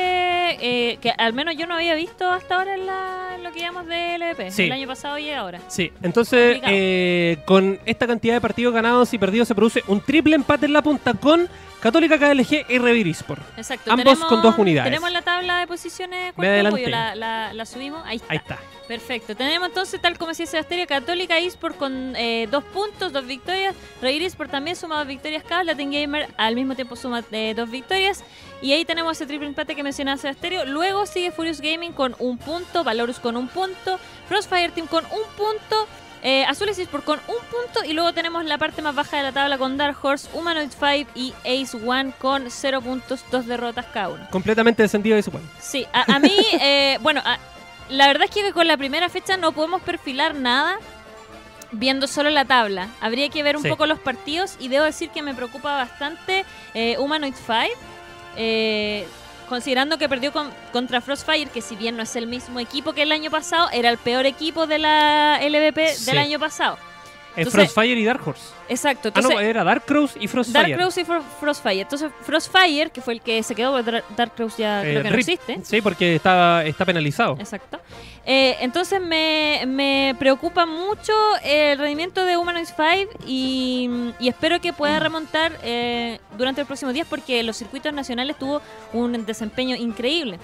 eh, 0.61 0.99
que 1.01 1.11
al 1.17 1.33
menos 1.33 1.57
yo 1.57 1.67
no 1.67 1.75
había 1.75 1.95
visto 1.95 2.29
hasta 2.31 2.57
ahora 2.57 2.75
en, 2.75 2.87
la- 2.87 3.33
en 3.37 3.43
lo 3.45 3.53
que 3.53 3.61
llamamos 3.61 3.87
de 3.89 4.19
LVP. 4.19 4.51
Sí. 4.51 4.63
El 4.65 4.73
año 4.73 4.87
pasado 4.89 5.19
y 5.19 5.31
ahora. 5.31 5.61
Sí, 5.69 5.93
entonces 6.03 6.61
eh, 6.67 7.39
con 7.47 7.79
esta 7.87 8.07
cantidad 8.07 8.35
de 8.35 8.41
partidos 8.41 8.75
ganados 8.75 9.13
y 9.15 9.19
perdidos 9.19 9.49
se 9.49 9.55
produce 9.55 9.83
un 9.89 10.01
triple 10.01 10.35
empate 10.37 10.67
en 10.67 10.73
la 10.73 10.83
punta 10.83 11.15
con 11.15 11.49
Católica 11.81 12.19
KLG 12.19 12.65
y 12.71 12.79
Revir 12.79 13.09
Esport. 13.09 13.43
Exacto. 13.59 13.91
Ambos 13.93 14.05
tenemos, 14.05 14.29
con 14.29 14.41
dos 14.41 14.57
unidades. 14.57 14.91
Tenemos 14.91 15.13
la 15.13 15.21
tabla 15.21 15.59
de 15.59 15.67
posiciones. 15.67 16.33
Me 16.39 16.63
La, 16.63 17.15
la- 17.15 17.53
la 17.53 17.67
subimos. 17.67 18.03
Ahí 18.07 18.17
está. 18.17 18.27
Ahí 18.33 18.39
está. 18.39 18.59
Perfecto. 18.89 19.35
Tenemos 19.37 19.69
entonces, 19.69 20.01
tal 20.01 20.17
como 20.17 20.31
decía 20.31 20.47
Sebastián, 20.47 20.87
Católica 20.87 21.39
eSport 21.39 21.77
con 21.77 22.15
eh, 22.17 22.49
dos 22.51 22.65
puntos, 22.65 23.13
dos 23.13 23.27
victorias. 23.27 23.75
Reir 24.01 24.23
eSport 24.23 24.51
también 24.51 24.77
suma 24.77 24.97
dos 24.99 25.07
victorias 25.07 25.43
cada. 25.47 25.63
Latin 25.65 25.91
Gamer 25.93 26.29
al 26.39 26.55
mismo 26.55 26.75
tiempo 26.75 26.97
suma 26.97 27.23
eh, 27.33 27.44
dos 27.53 27.69
victorias. 27.71 28.25
Y 28.63 28.73
ahí 28.73 28.87
tenemos 28.87 29.13
ese 29.19 29.27
triple 29.27 29.49
empate 29.49 29.75
que 29.77 29.83
mencionaba 29.83 30.17
Sebastián. 30.17 30.71
Luego 30.73 31.05
sigue 31.05 31.31
Furious 31.33 31.61
Gaming 31.61 31.93
con 31.93 32.17
un 32.19 32.39
punto, 32.39 32.83
Valorus 32.85 33.19
con 33.21 33.37
un 33.37 33.49
punto, 33.49 33.99
Frostfire 34.29 34.71
Team 34.71 34.87
con 34.87 35.05
un 35.05 35.23
punto. 35.37 35.87
Eh, 36.27 36.47
Azules 36.47 36.79
eSport 36.79 37.05
con 37.05 37.21
un 37.29 37.37
punto 37.51 37.85
y 37.85 37.93
luego 37.93 38.15
tenemos 38.15 38.47
la 38.47 38.57
parte 38.57 38.81
más 38.81 38.95
baja 38.95 39.19
de 39.19 39.25
la 39.25 39.33
tabla 39.33 39.59
con 39.59 39.77
Dark 39.77 39.99
Horse, 40.03 40.27
Humanoid 40.33 40.71
5 40.71 41.11
y 41.15 41.35
Ace 41.45 41.77
One 41.87 42.15
con 42.19 42.51
0 42.51 42.81
puntos, 42.81 43.23
dos 43.31 43.45
derrotas 43.45 43.85
cada 43.93 44.09
uno. 44.09 44.27
Completamente 44.31 44.83
descendido 44.83 45.17
de 45.17 45.23
su 45.23 45.31
cual. 45.31 45.43
Sí, 45.61 45.87
a, 45.93 46.15
a 46.15 46.19
mí, 46.19 46.35
eh, 46.63 46.97
bueno, 47.03 47.21
a- 47.27 47.37
la 47.91 48.07
verdad 48.07 48.25
es 48.25 48.31
que 48.31 48.51
con 48.55 48.67
la 48.67 48.79
primera 48.79 49.11
fecha 49.11 49.37
no 49.37 49.53
podemos 49.53 49.83
perfilar 49.83 50.35
nada 50.35 50.79
viendo 51.75 52.07
solo 52.07 52.31
la 52.31 52.45
tabla. 52.45 52.89
Habría 53.01 53.29
que 53.29 53.43
ver 53.43 53.57
un 53.57 53.63
Sí. 53.63 53.69
poco 53.69 53.87
los 53.87 53.99
partidos 53.99 54.57
y 54.59 54.69
debo 54.69 54.85
decir 54.85 55.11
que 55.11 55.23
me 55.23 55.35
preocupa 55.35 55.75
bastante 55.77 56.45
eh, 56.75 56.97
Humanoid 56.99 57.35
5. 57.35 57.55
eh, 58.37 59.07
considerando 59.49 59.99
que 59.99 60.09
perdió 60.09 60.33
con- 60.33 60.51
contra 60.73 61.01
Frostfire, 61.01 61.47
que 61.51 61.61
si 61.61 61.77
bien 61.77 61.97
no 61.97 62.03
es 62.03 62.17
el 62.17 62.27
mismo 62.27 62.59
equipo 62.61 62.93
que 62.95 63.03
el 63.03 63.13
año 63.13 63.31
pasado, 63.31 63.69
era 63.73 63.91
el 63.91 63.99
peor 63.99 64.27
equipo 64.27 64.67
de 64.67 64.79
la 64.79 65.39
LVP 65.43 65.95
Sí. 65.95 66.07
del 66.07 66.19
año 66.19 66.39
pasado. 66.41 66.79
Entonces- 67.37 67.73
Frostfire 67.73 68.01
y 68.01 68.05
Dark 68.05 68.21
Horse. 68.27 68.43
Exacto. 68.69 69.11
Ah, 69.15 69.21
no, 69.21 69.39
era 69.41 69.65
Dark 69.65 69.85
Crows 69.85 70.15
y 70.19 70.29
Frostfire. 70.29 70.69
Dark 70.69 70.77
Crows 70.79 70.99
y 70.99 71.05
Fro- 71.05 71.23
Frostfire. 71.41 71.81
Entonces, 71.83 72.11
Frostfire, 72.23 72.91
que 72.91 73.01
fue 73.01 73.15
el 73.15 73.21
que 73.21 73.43
se 73.43 73.55
quedó, 73.55 73.73
porque 73.73 73.91
Dar- 73.91 74.05
Dark 74.17 74.33
Crows 74.35 74.57
ya 74.57 74.81
Eh, 74.83 74.91
creo 74.93 75.03
que 75.03 75.11
no 75.11 75.17
existe. 75.17 75.59
Sí, 75.63 75.81
porque 75.83 76.15
está, 76.17 76.65
está 76.65 76.85
penalizado. 76.85 77.37
Exacto. 77.39 77.81
Eh, 78.27 78.57
entonces 78.61 79.03
me, 79.03 79.65
me 79.67 80.15
preocupa 80.19 80.65
mucho 80.65 81.13
el 81.43 81.77
rendimiento 81.79 82.25
de 82.25 82.39
Humanoid 82.39 82.65
5 82.65 83.13
y, 83.27 83.91
y 84.19 84.29
espero 84.29 84.61
que 84.63 84.73
pueda 84.73 84.99
remontar 84.99 85.53
eh, 85.63 86.19
durante 86.39 86.63
los 86.63 86.67
próximos 86.67 86.95
días 86.95 87.07
porque 87.11 87.43
los 87.43 87.57
circuitos 87.57 87.93
nacionales 87.93 88.39
tuvo 88.39 88.63
un 88.95 89.27
desempeño 89.27 89.77
increíble. 89.77 90.39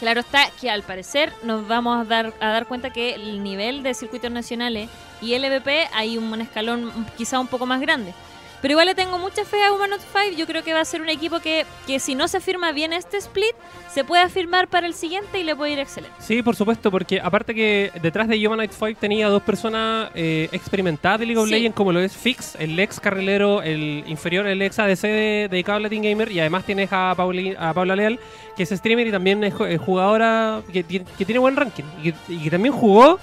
Claro 0.00 0.20
está 0.20 0.48
que 0.60 0.70
al 0.70 0.82
parecer 0.82 1.32
nos 1.42 1.68
vamos 1.68 2.00
a 2.00 2.04
dar, 2.08 2.32
a 2.40 2.48
dar 2.48 2.66
cuenta 2.66 2.90
que 2.90 3.14
el 3.14 3.42
nivel 3.42 3.82
de 3.82 3.92
circuitos 3.94 4.30
nacionales 4.30 4.88
y 5.22 5.38
LVP 5.38 5.88
hay 5.94 6.18
un, 6.18 6.40
escalón 6.40 6.90
quizá 7.16 7.38
un 7.40 7.46
poco 7.46 7.64
más 7.66 7.80
grande. 7.80 8.12
Pero 8.60 8.72
igual 8.72 8.86
le 8.86 8.94
tengo 8.94 9.18
mucha 9.18 9.44
fe 9.44 9.60
a 9.64 9.72
Humanoid 9.72 9.98
5. 10.12 10.36
Yo 10.38 10.46
creo 10.46 10.62
que 10.62 10.72
va 10.72 10.78
a 10.80 10.84
ser 10.84 11.02
un 11.02 11.08
equipo 11.08 11.40
que, 11.40 11.66
que 11.84 11.98
si 11.98 12.14
no 12.14 12.28
se 12.28 12.38
firma 12.40 12.70
bien 12.70 12.92
este 12.92 13.16
split, 13.16 13.56
se 13.92 14.04
puede 14.04 14.28
firmar 14.28 14.68
para 14.68 14.86
el 14.86 14.94
siguiente 14.94 15.40
y 15.40 15.42
le 15.42 15.56
puede 15.56 15.72
ir 15.72 15.80
excelente. 15.80 16.14
Sí, 16.20 16.44
por 16.44 16.54
supuesto, 16.54 16.88
porque 16.88 17.20
aparte 17.20 17.56
que 17.56 17.90
detrás 18.00 18.28
de 18.28 18.46
Humanoid 18.46 18.70
5 18.70 19.00
tenía 19.00 19.26
dos 19.28 19.42
personas 19.42 20.10
eh, 20.14 20.48
experimentadas 20.52 21.18
de 21.18 21.26
League 21.26 21.40
of 21.40 21.48
Sí. 21.48 21.54
Legends, 21.54 21.74
como 21.76 21.90
lo 21.90 21.98
es 21.98 22.16
Fix, 22.16 22.54
el 22.56 22.78
ex 22.78 23.00
carrilero, 23.00 23.62
el 23.62 24.04
inferior, 24.06 24.46
el 24.46 24.62
ex 24.62 24.78
ADC 24.78 25.00
de, 25.02 25.48
dedicado 25.50 25.78
a 25.78 25.80
Latin 25.80 26.02
Gamer, 26.04 26.30
y 26.30 26.38
además 26.38 26.62
tienes 26.64 26.88
a, 26.92 27.12
Pauli- 27.16 27.56
a 27.58 27.74
Paula 27.74 27.96
Leal, 27.96 28.20
que 28.56 28.62
es 28.62 28.68
streamer 28.70 29.08
y 29.08 29.10
también 29.10 29.42
es, 29.42 29.54
es 29.68 29.80
jugadora 29.80 30.62
que, 30.72 30.84
que 30.84 31.24
tiene 31.24 31.40
buen 31.40 31.56
ranking, 31.56 31.82
y 32.00 32.12
que, 32.12 32.18
y 32.32 32.38
que 32.44 32.50
también 32.52 32.72
jugó 32.72 33.18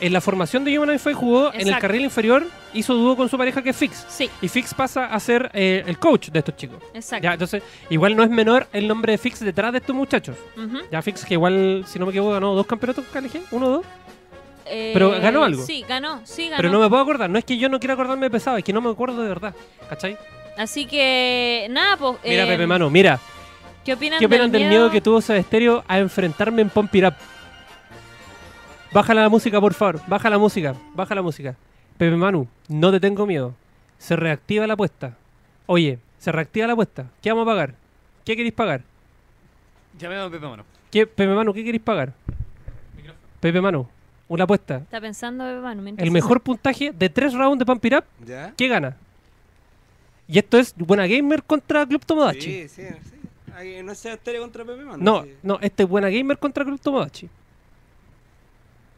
en 0.00 0.12
la 0.12 0.20
formación 0.20 0.64
de 0.64 0.76
Humanoid 0.76 0.98
5, 0.98 1.18
jugó 1.18 1.52
en 1.54 1.68
el 1.68 1.78
carril 1.78 2.02
inferior, 2.02 2.46
hizo 2.72 2.94
dúo 2.94 3.16
con 3.16 3.28
su 3.28 3.38
pareja 3.38 3.62
que 3.62 3.70
es 3.70 3.76
Fix. 3.76 4.04
Sí, 4.08 4.28
Y 4.42 4.48
Fix 4.48 4.74
pasa 4.74 5.06
a 5.06 5.20
ser 5.20 5.50
eh, 5.54 5.82
el 5.86 5.98
coach 5.98 6.28
de 6.30 6.38
estos 6.40 6.56
chicos. 6.56 6.82
exacto. 6.92 7.22
Ya, 7.24 7.32
entonces, 7.32 7.62
igual 7.90 8.16
no 8.16 8.22
es 8.22 8.30
menor 8.30 8.66
el 8.72 8.88
nombre 8.88 9.12
de 9.12 9.18
Fix 9.18 9.40
detrás 9.40 9.72
de 9.72 9.78
estos 9.78 9.94
muchachos. 9.94 10.36
Ujú. 10.56 10.78
Ya 10.90 11.00
Fix, 11.02 11.24
que 11.24 11.34
igual, 11.34 11.84
si 11.86 11.98
no 11.98 12.06
me 12.06 12.10
equivoco, 12.10 12.32
ganó 12.32 12.54
dos 12.54 12.66
campeonatos 12.66 13.04
KLG, 13.12 13.42
uno 13.52 13.66
o 13.66 13.70
dos. 13.70 13.86
Eh, 14.66 14.90
Pero 14.94 15.10
ganó 15.20 15.44
algo. 15.44 15.62
Sí, 15.62 15.84
ganó, 15.88 16.20
sí, 16.24 16.44
ganó. 16.48 16.56
Pero 16.56 16.70
no 16.70 16.80
me 16.80 16.88
puedo 16.88 17.02
acordar. 17.02 17.28
No 17.28 17.38
es 17.38 17.44
que 17.44 17.58
yo 17.58 17.68
no 17.68 17.78
quiera 17.78 17.94
acordarme 17.94 18.26
de 18.26 18.30
pesado, 18.30 18.56
es 18.56 18.64
que 18.64 18.72
no 18.72 18.80
me 18.80 18.90
acuerdo 18.90 19.22
de 19.22 19.28
verdad. 19.28 19.54
¿Cachai? 19.88 20.16
Así 20.56 20.86
que, 20.86 21.66
nada, 21.70 21.96
pues. 21.96 22.16
Mira, 22.24 22.44
eh, 22.44 22.46
Pepe 22.48 22.66
Mano, 22.66 22.88
mira. 22.90 23.20
¿Qué 23.84 23.92
opinan, 23.92 24.18
¿Qué 24.18 24.24
opinan 24.24 24.50
del 24.50 24.66
miedo 24.66 24.90
que 24.90 25.02
tuvo 25.02 25.18
ese 25.18 25.36
estéreo 25.36 25.84
a 25.86 25.98
enfrentarme 25.98 26.62
en 26.62 26.70
Pump 26.70 26.90
Bájala 28.94 29.22
la 29.22 29.28
música, 29.28 29.60
por 29.60 29.74
favor. 29.74 30.00
Baja 30.06 30.30
la 30.30 30.38
música. 30.38 30.72
Baja 30.94 31.16
la 31.16 31.22
música. 31.22 31.56
Pepe 31.98 32.14
Manu, 32.14 32.46
no 32.68 32.92
te 32.92 33.00
tengo 33.00 33.26
miedo. 33.26 33.52
Se 33.98 34.14
reactiva 34.14 34.68
la 34.68 34.74
apuesta. 34.74 35.16
Oye, 35.66 35.98
se 36.20 36.30
reactiva 36.30 36.68
la 36.68 36.74
apuesta. 36.74 37.06
¿Qué 37.20 37.30
vamos 37.30 37.42
a 37.42 37.50
pagar? 37.50 37.74
¿Qué 38.24 38.36
queréis 38.36 38.54
pagar? 38.54 38.82
Llamemos 39.98 40.28
a 40.28 40.30
Pepe 40.30 40.46
Mano. 40.46 40.64
¿Qué, 40.92 41.08
Pepe 41.08 41.34
Manu, 41.34 41.52
¿qué 41.52 41.64
queréis 41.64 41.82
pagar? 41.82 42.12
Pepe 43.40 43.60
Manu, 43.60 43.84
una 44.28 44.44
apuesta. 44.44 44.76
Está 44.76 45.00
pensando 45.00 45.42
Pepe 45.42 45.60
Manu. 45.60 45.82
mientras 45.82 46.06
El 46.06 46.12
mejor 46.12 46.40
puntaje 46.40 46.92
de 46.92 47.08
tres 47.08 47.34
rounds 47.34 47.58
de 47.58 47.66
Pump 47.66 47.84
It 47.84 47.94
Up, 47.94 48.04
¿Ya? 48.24 48.54
¿qué 48.56 48.68
gana? 48.68 48.96
Y 50.28 50.38
esto 50.38 50.56
es 50.56 50.72
Buena 50.76 51.08
Gamer 51.08 51.42
contra 51.42 51.84
Club 51.84 52.06
Tomodachi. 52.06 52.40
Sí, 52.40 52.68
sí, 52.68 52.82
sí. 52.86 53.16
Ay, 53.56 53.82
no 53.82 53.92
sea 53.96 54.14
Estéreo 54.14 54.40
contra 54.42 54.64
Pepe 54.64 54.84
Mano. 54.84 54.98
No, 55.00 55.24
sí. 55.24 55.34
no, 55.42 55.58
este 55.60 55.82
es 55.82 55.88
Buena 55.88 56.08
Gamer 56.10 56.38
contra 56.38 56.64
Club 56.64 56.80
Tomodachi. 56.80 57.28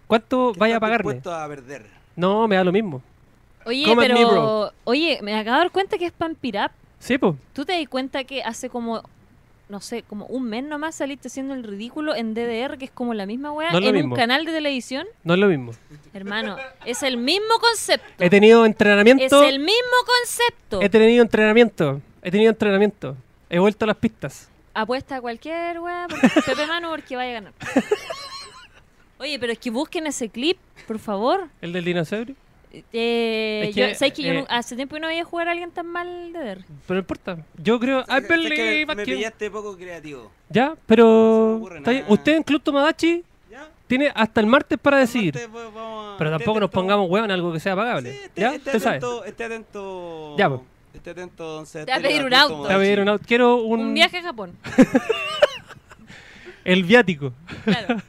¿Cuánto 0.07 0.53
vaya 0.55 0.77
a 0.77 0.81
pagarme? 0.81 1.15
dispuesto 1.15 1.35
a 1.35 1.49
perder. 1.49 1.87
No, 2.15 2.47
me 2.49 2.57
da 2.57 2.65
lo 2.65 2.73
mismo. 2.73 3.03
Oye, 3.65 3.85
Come 3.85 4.09
me, 4.09 4.15
pero. 4.15 4.29
bro. 4.31 4.73
Oye, 4.85 5.19
me 5.23 5.35
acabo 5.35 5.57
de 5.57 5.63
dar 5.65 5.71
cuenta 5.73 5.99
que 5.99 6.07
es 6.07 6.13
Pampirap. 6.13 6.71
Sí, 6.99 7.19
pues. 7.19 7.35
¿Tú 7.53 7.65
te 7.65 7.73
das 7.79 7.89
cuenta 7.89 8.25
que 8.25 8.43
hace 8.43 8.69
como. 8.71 9.03
No 9.69 9.81
sé, 9.81 10.05
como 10.05 10.27
un 10.27 10.45
mes 10.45 10.63
nomás 10.63 10.95
saliste 10.95 11.27
haciendo 11.27 11.53
el 11.53 11.65
ridículo 11.65 12.15
en 12.15 12.35
DDR, 12.35 12.79
que 12.79 12.85
es 12.85 12.91
como 12.93 13.15
la 13.15 13.27
misma 13.27 13.51
weá, 13.51 13.73
No 13.73 13.79
es 13.81 13.85
en 13.87 13.95
mismo. 13.95 14.15
un 14.15 14.17
canal 14.17 14.45
de 14.45 14.53
televisión? 14.53 15.09
No 15.25 15.35
es 15.35 15.41
lo 15.41 15.49
mismo. 15.49 15.73
Hermano, 16.15 16.57
es 16.85 17.03
el 17.03 17.17
mismo 17.17 17.59
concepto. 17.61 18.23
He 18.23 18.31
tenido 18.31 18.65
Es 18.65 18.69
entrenamiento. 18.71 19.43
el 19.43 19.59
mismo 19.59 19.97
concepto. 20.07 20.81
He 20.83 20.89
tenido 20.89 21.21
entrenamiento. 21.21 22.01
He 22.23 22.31
tenido 22.31 22.51
entrenamiento. 22.51 23.17
He 23.51 23.59
vuelto 23.59 23.87
a 23.87 23.89
las 23.89 23.97
pistas. 23.97 24.49
Apuesta 24.73 25.17
a 25.17 25.21
cualquier 25.21 25.81
weá 25.81 26.07
por 26.09 26.21
Pepe 26.45 26.67
Manu 26.69 26.91
porque 26.91 27.17
vaya 27.17 27.31
a 27.31 27.35
ganar. 27.35 27.53
Oye, 29.19 29.39
pero 29.39 29.53
es 29.53 29.59
que 29.59 29.71
busquen 29.71 30.07
ese 30.07 30.29
clip, 30.29 30.59
por 30.87 30.99
favor. 30.99 31.49
El 31.61 31.73
del 31.73 31.85
dinosaurio. 31.85 32.35
Eh, 32.93 33.69
Es 33.71 33.75
yo- 33.75 33.87
que, 33.87 33.95
¿Sabes 33.95 34.13
que 34.13 34.23
yo 34.23 34.33
eh, 34.33 34.41
no- 34.41 34.47
hace 34.51 34.77
tiempo 34.77 34.97
que 34.97 35.01
no 35.01 35.09
veía 35.09 35.25
jugar 35.25 35.49
a 35.49 35.53
alguien 35.53 35.71
tan 35.71 35.87
mal 35.87 36.33
de 36.33 36.39
ver? 36.39 36.59
Pero 36.87 36.97
no 36.97 36.99
importa. 36.99 37.39
Yo 37.57 37.81
creo. 37.81 38.01
I 38.01 38.05
Es 38.19 38.27
que 38.27 38.85
me 38.87 39.05
pillaste 39.05 39.51
poco 39.51 39.77
creativo. 39.77 40.31
Ya, 40.51 40.75
pero. 40.85 41.63
Usted 42.09 42.37
en 42.37 42.43
Club 42.43 42.63
Tomodachi 42.63 43.25
¿Ya? 43.51 43.67
tiene 43.87 44.13
hasta 44.15 44.41
el 44.41 44.47
martes 44.47 44.79
para 44.79 44.99
decidir. 44.99 45.35
Martes, 45.35 45.49
pues, 45.51 45.65
Pero 46.19 46.31
tampoco 46.31 46.61
nos 46.61 46.71
pongamos 46.71 47.09
hueón 47.09 47.25
en 47.27 47.31
algo 47.31 47.51
que 47.53 47.61
sea 47.61 47.75
pagable. 47.75 48.13
Sí, 48.13 48.19
esté, 48.25 48.41
¿Ya? 48.43 48.49
esté 48.55 48.71
Usted 48.71 48.81
sabe. 48.81 48.97
atento, 48.97 49.25
esté 49.25 49.45
atento. 49.45 50.37
Ya, 50.37 50.49
pues. 50.51 50.61
Esté 50.93 51.11
atento, 51.11 51.65
Te 51.73 51.85
va 51.87 51.95
a 51.97 52.01
pedir 52.01 52.25
un 52.25 52.35
auto. 52.35 52.55
Te 52.63 52.67
voy 52.67 52.75
a 52.75 52.79
pedir 52.79 53.01
un 53.01 53.09
auto. 53.09 53.25
Quiero 53.27 53.57
un. 53.57 53.81
Un, 53.81 53.95
viaje 53.95 54.19
a 54.19 54.23
Japón. 54.23 54.53
El 56.65 56.83
viático. 56.85 57.33
Claro. 57.65 57.97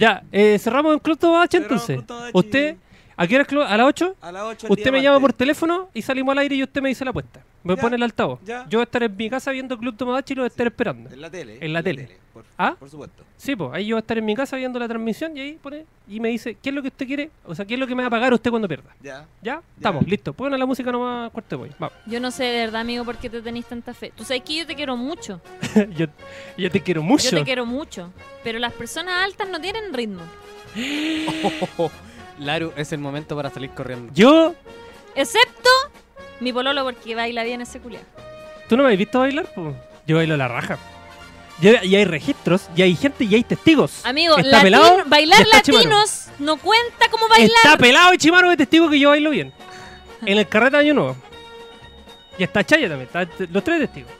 Ya, 0.00 0.24
eh, 0.32 0.58
cerramos 0.58 0.94
en 0.94 1.16
Tomachi 1.18 1.58
Cerramos 1.58 1.90
entonces. 1.90 2.30
Usted, 2.32 2.76
¿a 3.22 3.26
qué 3.26 3.34
hora 3.34 3.42
es 3.42 3.48
Club? 3.48 3.62
¿A 3.62 3.76
las 3.76 3.86
8? 3.86 4.16
A 4.20 4.32
las 4.32 4.42
8 4.44 4.66
Usted 4.70 4.90
me 4.92 5.02
llama 5.02 5.20
por 5.20 5.32
teléfono 5.32 5.88
y 5.94 6.02
salimos 6.02 6.32
al 6.32 6.38
aire 6.38 6.56
y 6.56 6.62
usted 6.62 6.80
me 6.80 6.88
dice 6.88 7.04
la 7.04 7.10
apuesta. 7.10 7.42
Me 7.62 7.76
Ya, 7.76 7.80
pone 7.82 7.96
el 7.96 8.02
altavoz. 8.02 8.40
ya. 8.44 8.64
Yo 8.68 8.78
voy 8.78 8.82
a 8.82 8.84
estar 8.84 9.02
en 9.02 9.14
mi 9.16 9.28
casa 9.28 9.50
viendo 9.50 9.76
Club 9.78 9.94
Tomodachi 9.96 10.32
y 10.32 10.36
lo 10.36 10.42
voy 10.42 10.46
a 10.46 10.48
estar 10.48 10.66
esperando. 10.66 11.10
En 11.10 11.20
la 11.20 11.30
tele. 11.30 11.58
En 11.60 11.72
la 11.74 11.82
tele. 11.82 12.18
Por, 12.32 12.44
¿Ah? 12.56 12.74
por 12.78 12.88
supuesto. 12.88 13.22
Sí, 13.36 13.54
pues 13.56 13.70
ahí 13.74 13.86
yo 13.86 13.96
voy 13.96 13.98
a 13.98 14.00
estar 14.00 14.16
en 14.16 14.24
mi 14.24 14.34
casa 14.34 14.56
viendo 14.56 14.78
la 14.78 14.88
transmisión 14.88 15.36
y 15.36 15.40
ahí 15.40 15.58
pone 15.62 15.84
y 16.08 16.20
me 16.20 16.28
dice, 16.30 16.56
¿qué 16.62 16.70
es 16.70 16.74
lo 16.74 16.80
que 16.80 16.88
usted 16.88 17.06
quiere? 17.06 17.30
O 17.44 17.54
sea, 17.54 17.64
¿qué 17.66 17.74
es 17.74 17.80
lo 17.80 17.86
que 17.86 17.94
me 17.94 18.02
va 18.02 18.06
a 18.06 18.10
pagar 18.10 18.32
usted 18.32 18.48
cuando 18.50 18.66
pierda? 18.68 18.90
Ya. 19.02 19.26
¿Ya? 19.42 19.60
Estamos, 19.76 20.06
listo. 20.06 20.32
Pongan 20.32 20.58
la 20.58 20.64
música 20.66 20.90
nomás, 20.90 21.30
cuarto 21.32 21.56
de 21.56 21.60
voy. 21.62 21.70
Vamos. 21.78 21.96
Yo 22.06 22.20
no 22.20 22.30
sé 22.30 22.44
de 22.44 22.60
verdad, 22.64 22.80
amigo, 22.80 23.04
por 23.04 23.16
qué 23.18 23.28
te 23.28 23.42
tenéis 23.42 23.66
tanta 23.66 23.92
fe. 23.92 24.12
Tú 24.16 24.24
sabes 24.24 24.42
que 24.42 24.56
yo 24.56 24.66
te 24.66 24.74
quiero 24.74 24.96
mucho. 24.96 25.40
yo, 25.96 26.06
yo 26.56 26.70
te 26.70 26.80
quiero 26.80 27.02
mucho. 27.02 27.30
Yo 27.30 27.38
te 27.38 27.44
quiero 27.44 27.66
mucho. 27.66 28.12
Pero 28.42 28.58
las 28.58 28.72
personas 28.72 29.22
altas 29.24 29.48
no 29.50 29.60
tienen 29.60 29.92
ritmo. 29.92 30.22
Laru, 32.40 32.72
es 32.76 32.92
el 32.92 32.98
momento 32.98 33.36
para 33.36 33.50
salir 33.50 33.70
corriendo. 33.70 34.12
Yo, 34.14 34.54
Excepto 35.14 35.68
mi 36.40 36.52
pololo 36.52 36.84
porque 36.84 37.14
baila 37.14 37.42
bien 37.44 37.60
ese 37.60 37.80
culiao. 37.80 38.02
¿tú 38.68 38.76
no 38.76 38.84
me 38.84 38.92
has 38.92 38.98
visto 38.98 39.18
bailar? 39.20 39.46
po? 39.54 39.74
Yo 40.06 40.16
bailo 40.16 40.36
la 40.36 40.48
raja. 40.48 40.78
Y 41.60 41.94
hay 41.94 42.04
registros, 42.06 42.68
y 42.74 42.80
hay 42.80 42.96
gente, 42.96 43.24
y 43.24 43.34
hay 43.34 43.44
testigos. 43.44 44.06
Amigo, 44.06 44.38
Está 44.38 44.62
pelado 44.62 45.02
bailar 45.06 45.42
está 45.42 45.56
latinos 45.58 46.28
no 46.38 46.56
cuenta 46.56 47.08
como 47.10 47.28
bailar. 47.28 47.50
Está 47.62 47.76
pelado 47.76 48.14
y 48.14 48.18
Chimaru 48.18 48.48
de 48.48 48.56
testigo 48.56 48.88
que 48.88 48.98
yo 48.98 49.10
bailo 49.10 49.28
bien. 49.30 49.52
En 50.24 50.38
el 50.38 50.48
carrete 50.48 50.76
de 50.78 50.82
Año 50.84 50.94
Nuevo. 50.94 51.16
Y 52.38 52.44
está 52.44 52.64
Chaya 52.64 52.88
también, 52.88 53.08
está- 53.12 53.28
los 53.52 53.62
tres 53.62 53.80
testigos. 53.80 54.10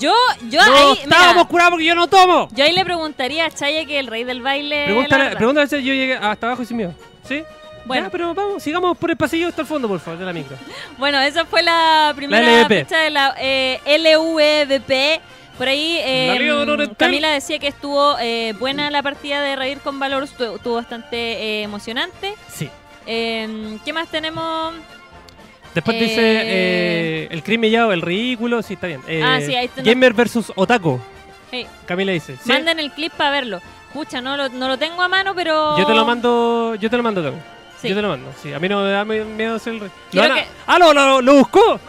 Yo, 0.00 0.14
yo 0.48 0.64
no 0.66 0.74
ahí, 0.74 0.98
estábamos 1.02 1.34
mira, 1.36 1.48
curados 1.48 1.70
porque 1.72 1.84
yo 1.84 1.94
no 1.94 2.06
tomo. 2.08 2.48
yo 2.52 2.64
ahí 2.64 2.72
le 2.72 2.84
preguntaría 2.84 3.44
a 3.46 3.50
Chaya 3.50 3.84
que 3.84 3.98
el 3.98 4.06
rey 4.06 4.24
del 4.24 4.40
baile. 4.40 4.80
la 4.80 4.84
Pregúntale, 4.86 5.36
pregúntale 5.36 5.66
si 5.68 5.76
yo 5.84 5.92
llegué 5.94 6.14
hasta 6.14 6.46
abajo 6.46 6.62
y 6.62 6.66
sin 6.66 6.76
miedo. 6.78 6.94
¿Sí? 7.26 7.42
Bueno. 7.84 8.04
Ya, 8.06 8.10
pero 8.10 8.34
vamos, 8.34 8.62
sigamos 8.62 8.98
por 8.98 9.10
el 9.10 9.16
pasillo 9.16 9.48
hasta 9.48 9.62
el 9.62 9.66
fondo, 9.68 9.86
por 9.86 10.00
favor, 10.00 10.18
de 10.18 10.26
la 10.26 10.32
micro. 10.32 10.56
Bueno, 10.98 11.20
esa 11.20 11.44
fue 11.44 11.62
la 11.62 12.12
primera 12.16 12.66
fecha 12.66 12.98
de 12.98 13.10
la 13.10 13.34
eh, 13.38 13.80
LVP. 13.86 15.20
Por 15.56 15.68
ahí 15.68 15.98
eh. 16.02 16.88
Camila 16.98 17.30
decía 17.30 17.58
que 17.58 17.68
estuvo 17.68 18.18
eh, 18.18 18.52
buena 18.58 18.90
la 18.90 19.02
partida 19.02 19.40
de 19.40 19.56
Reír 19.56 19.78
con 19.78 19.98
Valor, 19.98 20.24
estuvo, 20.24 20.56
estuvo 20.56 20.74
bastante 20.74 21.16
eh, 21.16 21.62
emocionante. 21.62 22.34
Sí. 22.48 22.68
Eh, 23.06 23.78
¿Qué 23.84 23.92
más 23.92 24.08
tenemos? 24.08 24.74
Después 25.74 25.96
Eh, 25.96 26.00
dice 26.00 26.20
eh, 26.20 27.28
el 27.30 27.42
crimen 27.42 27.70
ya, 27.70 27.84
el 27.86 28.02
ridículo, 28.02 28.62
sí, 28.62 28.74
está 28.74 28.86
bien. 28.86 29.00
Eh, 29.06 29.22
Ah, 29.24 29.38
sí, 29.40 29.54
ahí 29.54 29.66
está. 29.66 29.82
Gamer 29.82 30.12
versus 30.12 30.52
Otaku. 30.56 30.98
Hey, 31.50 31.66
Camila 31.86 32.12
dice. 32.12 32.36
¿sí? 32.36 32.48
Manden 32.48 32.78
el 32.80 32.90
clip 32.92 33.12
para 33.12 33.30
verlo. 33.30 33.60
Pucha, 33.96 34.20
no 34.20 34.36
lo, 34.36 34.50
no 34.50 34.68
lo 34.68 34.76
tengo 34.76 35.00
a 35.00 35.08
mano, 35.08 35.34
pero. 35.34 35.78
Yo 35.78 35.86
te 35.86 35.94
lo 35.94 36.04
mando, 36.04 36.74
yo 36.74 36.90
te 36.90 36.98
lo 36.98 37.02
mando. 37.02 37.32
Sí. 37.80 37.88
Yo 37.88 37.96
te 37.96 38.02
lo 38.02 38.08
mando. 38.08 38.30
Sí, 38.42 38.52
a 38.52 38.58
mí 38.58 38.68
no 38.68 38.82
me 38.82 38.90
da 38.90 39.06
miedo 39.06 39.58
ser 39.58 39.72
el 39.72 39.80
rey. 39.80 39.90
¿Lo 40.12 40.20
van 40.20 40.32
a- 40.32 40.34
que- 40.34 40.46
Ah, 40.66 40.78
lo, 40.78 40.92
lo, 40.92 41.22
lo 41.22 41.34
buscó. 41.36 41.80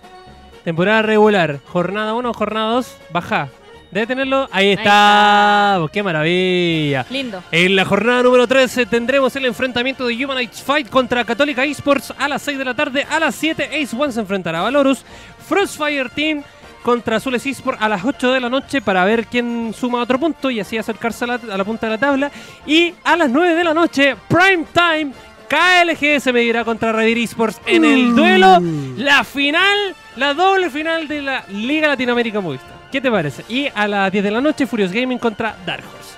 Temporada 0.62 1.02
regular, 1.02 1.58
jornada 1.66 2.14
1, 2.14 2.32
jornada 2.32 2.74
2, 2.74 2.96
baja. 3.10 3.48
Debe 3.90 4.06
tenerlo. 4.06 4.48
Ahí 4.52 4.70
está. 4.70 5.78
está. 5.78 5.92
Qué 5.92 6.00
maravilla. 6.00 7.04
Lindo. 7.10 7.42
En 7.50 7.74
la 7.74 7.84
jornada 7.84 8.22
número 8.22 8.46
13 8.46 8.86
tendremos 8.86 9.34
el 9.34 9.46
enfrentamiento 9.46 10.06
de 10.06 10.24
Humanites 10.24 10.62
Fight 10.62 10.88
contra 10.88 11.24
Católica 11.24 11.64
Esports 11.64 12.14
a 12.16 12.28
las 12.28 12.40
6 12.42 12.56
de 12.56 12.64
la 12.64 12.74
tarde. 12.74 13.04
A 13.10 13.18
las 13.18 13.34
7 13.34 13.64
Ace 13.64 13.96
One 13.96 14.12
se 14.12 14.20
enfrentará 14.20 14.60
a 14.60 14.62
Valorus. 14.62 15.04
Frostfire 15.48 16.08
Team 16.10 16.44
contra 16.84 17.16
Azules 17.16 17.44
Esports 17.44 17.82
a 17.82 17.88
las 17.88 18.04
8 18.04 18.30
de 18.30 18.38
la 18.38 18.48
noche 18.48 18.80
para 18.80 19.04
ver 19.04 19.26
quién 19.26 19.74
suma 19.76 20.02
otro 20.02 20.20
punto 20.20 20.52
y 20.52 20.60
así 20.60 20.78
acercarse 20.78 21.24
a 21.24 21.26
la, 21.26 21.34
a 21.34 21.56
la 21.56 21.64
punta 21.64 21.86
de 21.88 21.90
la 21.90 21.98
tabla. 21.98 22.30
Y 22.64 22.94
a 23.02 23.16
las 23.16 23.28
9 23.28 23.56
de 23.56 23.64
la 23.64 23.74
noche, 23.74 24.14
Prime 24.28 24.64
Time, 24.72 25.12
KLG 25.48 26.20
se 26.20 26.32
medirá 26.32 26.64
contra 26.64 26.92
Redir 26.92 27.18
Esports 27.18 27.61
en 27.66 27.85
el 27.85 28.14
duelo. 28.14 28.61
La 28.96 29.24
final, 29.24 29.94
la 30.16 30.35
doble 30.35 30.70
final 30.70 31.09
de 31.09 31.22
la 31.22 31.44
Liga 31.48 31.88
Latinoamérica 31.88 32.40
Movistar. 32.40 32.76
¿Qué 32.90 33.00
te 33.00 33.11
parece? 33.11 33.44
Y 33.48 33.68
a 33.74 33.87
las 33.88 34.11
10 34.12 34.24
de 34.24 34.30
la 34.30 34.40
noche, 34.40 34.66
Furious 34.66 34.92
Gaming 34.92 35.18
contra 35.18 35.56
Dark 35.66 35.85
Horse. 35.85 36.14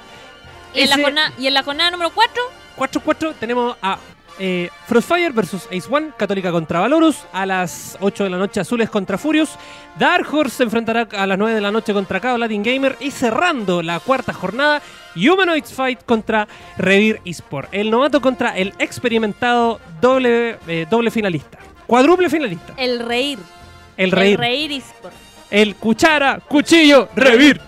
Y 0.75 0.83
en, 0.83 0.91
la 0.91 0.99
jornada, 0.99 1.33
y 1.39 1.47
en 1.47 1.55
la 1.55 1.63
jornada 1.63 1.91
número 1.91 2.11
4, 2.11 2.43
4-4 2.77 3.35
tenemos 3.41 3.77
a 3.83 3.99
eh, 4.39 4.71
Frostfire 4.87 5.31
versus 5.31 5.67
Ace 5.67 5.89
One, 5.91 6.11
Católica 6.17 6.51
contra 6.53 6.81
Valorus, 6.81 7.25
a 7.33 7.45
las 7.47 7.97
8 8.01 8.25
de 8.25 8.31
la 8.31 8.39
noche 8.39 8.61
Azules 8.61 8.89
contra 8.91 9.19
Furious, 9.19 9.51
Dark 9.99 10.27
Horse 10.33 10.57
se 10.59 10.63
enfrentará 10.65 11.09
a 11.17 11.27
las 11.27 11.39
9 11.39 11.55
de 11.55 11.61
la 11.61 11.71
noche 11.71 11.93
contra 11.93 12.21
Kao 12.21 12.39
Latin 12.39 12.63
Gamer 12.63 12.97
y 13.01 13.11
cerrando 13.11 13.83
la 13.83 14.01
cuarta 14.01 14.33
jornada, 14.33 14.81
Humanoids 15.17 15.73
Fight 15.73 16.01
contra 16.05 16.47
Revir 16.77 17.21
Esport, 17.25 17.69
el 17.73 17.91
novato 17.91 18.21
contra 18.21 18.57
el 18.57 18.73
experimentado 18.79 19.81
doble, 20.01 20.59
eh, 20.69 20.87
doble 20.89 21.11
finalista, 21.11 21.59
cuádruple 21.87 22.31
finalista, 22.31 22.75
el 22.77 23.01
reír. 23.01 23.39
el 23.97 24.13
reír, 24.13 24.33
El 24.35 24.39
reír 24.39 24.73
eSport. 24.73 25.15
el 25.51 25.75
cuchara, 25.77 26.41
cuchillo, 26.47 27.09
Revir. 27.17 27.61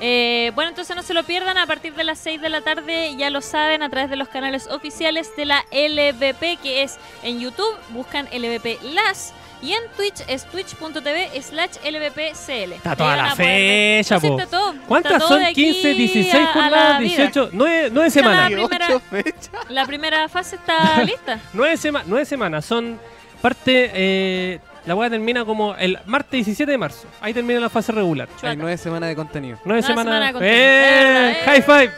Eh, 0.00 0.52
bueno, 0.54 0.68
entonces 0.70 0.94
no 0.94 1.02
se 1.02 1.14
lo 1.14 1.24
pierdan 1.24 1.56
a 1.56 1.66
partir 1.66 1.94
de 1.94 2.04
las 2.04 2.18
6 2.18 2.40
de 2.42 2.48
la 2.50 2.60
tarde, 2.60 3.14
ya 3.16 3.30
lo 3.30 3.40
saben, 3.40 3.82
a 3.82 3.88
través 3.88 4.10
de 4.10 4.16
los 4.16 4.28
canales 4.28 4.66
oficiales 4.68 5.34
de 5.36 5.46
la 5.46 5.64
LVP, 5.72 6.58
que 6.62 6.82
es 6.82 6.98
en 7.22 7.40
YouTube, 7.40 7.74
buscan 7.90 8.26
LVP 8.30 8.78
Las, 8.82 9.32
y 9.62 9.72
en 9.72 9.80
Twitch 9.96 10.20
es 10.28 10.44
twitch.tv 10.44 11.30
slash 11.40 11.76
LVPCL. 11.82 12.72
Está 12.74 12.94
toda 12.94 13.16
la 13.16 13.34
fecha, 13.34 14.20
po. 14.20 14.38
está 14.38 14.46
todo. 14.50 14.72
Está 14.74 14.86
¿Cuántas 14.86 15.18
todo 15.18 15.28
son? 15.28 15.38
de 15.40 15.46
aquí 15.46 15.72
15, 15.72 15.94
16 15.94 16.34
a- 16.34 16.36
a 16.36 16.40
la 16.40 16.46
jornadas, 16.52 16.98
vida. 17.00 17.16
18, 17.16 17.48
9, 17.52 17.88
9 17.90 18.08
Está 18.08 18.20
la 18.20 18.26
semanas. 18.36 18.52
primera- 18.52 19.00
fechas. 19.00 19.50
La 19.70 19.86
primera 19.86 20.28
fase 20.28 20.56
está 20.56 21.02
lista. 21.04 21.40
Nueve, 21.54 21.76
sema- 21.78 22.02
nueve 22.06 22.26
semanas, 22.26 22.66
son 22.66 23.00
parte. 23.40 23.90
eh, 23.94 24.60
la 24.86 24.94
hueá 24.94 25.10
termina 25.10 25.44
como 25.44 25.74
el 25.76 25.98
martes 26.06 26.30
17 26.32 26.70
de 26.70 26.78
marzo. 26.78 27.06
Ahí 27.20 27.34
termina 27.34 27.60
la 27.60 27.68
fase 27.68 27.92
regular. 27.92 28.28
Chuata. 28.28 28.50
Hay 28.50 28.56
nueve 28.56 28.76
semanas 28.78 29.08
de 29.08 29.16
contenido. 29.16 29.58
Nueve 29.64 29.82
Nueve 29.82 29.82
semanas. 29.82 30.04
semanas 30.14 30.28
de 30.28 30.32
contenido. 30.32 30.58
¡Eh! 30.58 31.30
Eh. 31.32 31.36
¡High 31.44 31.62
five! 31.62 31.90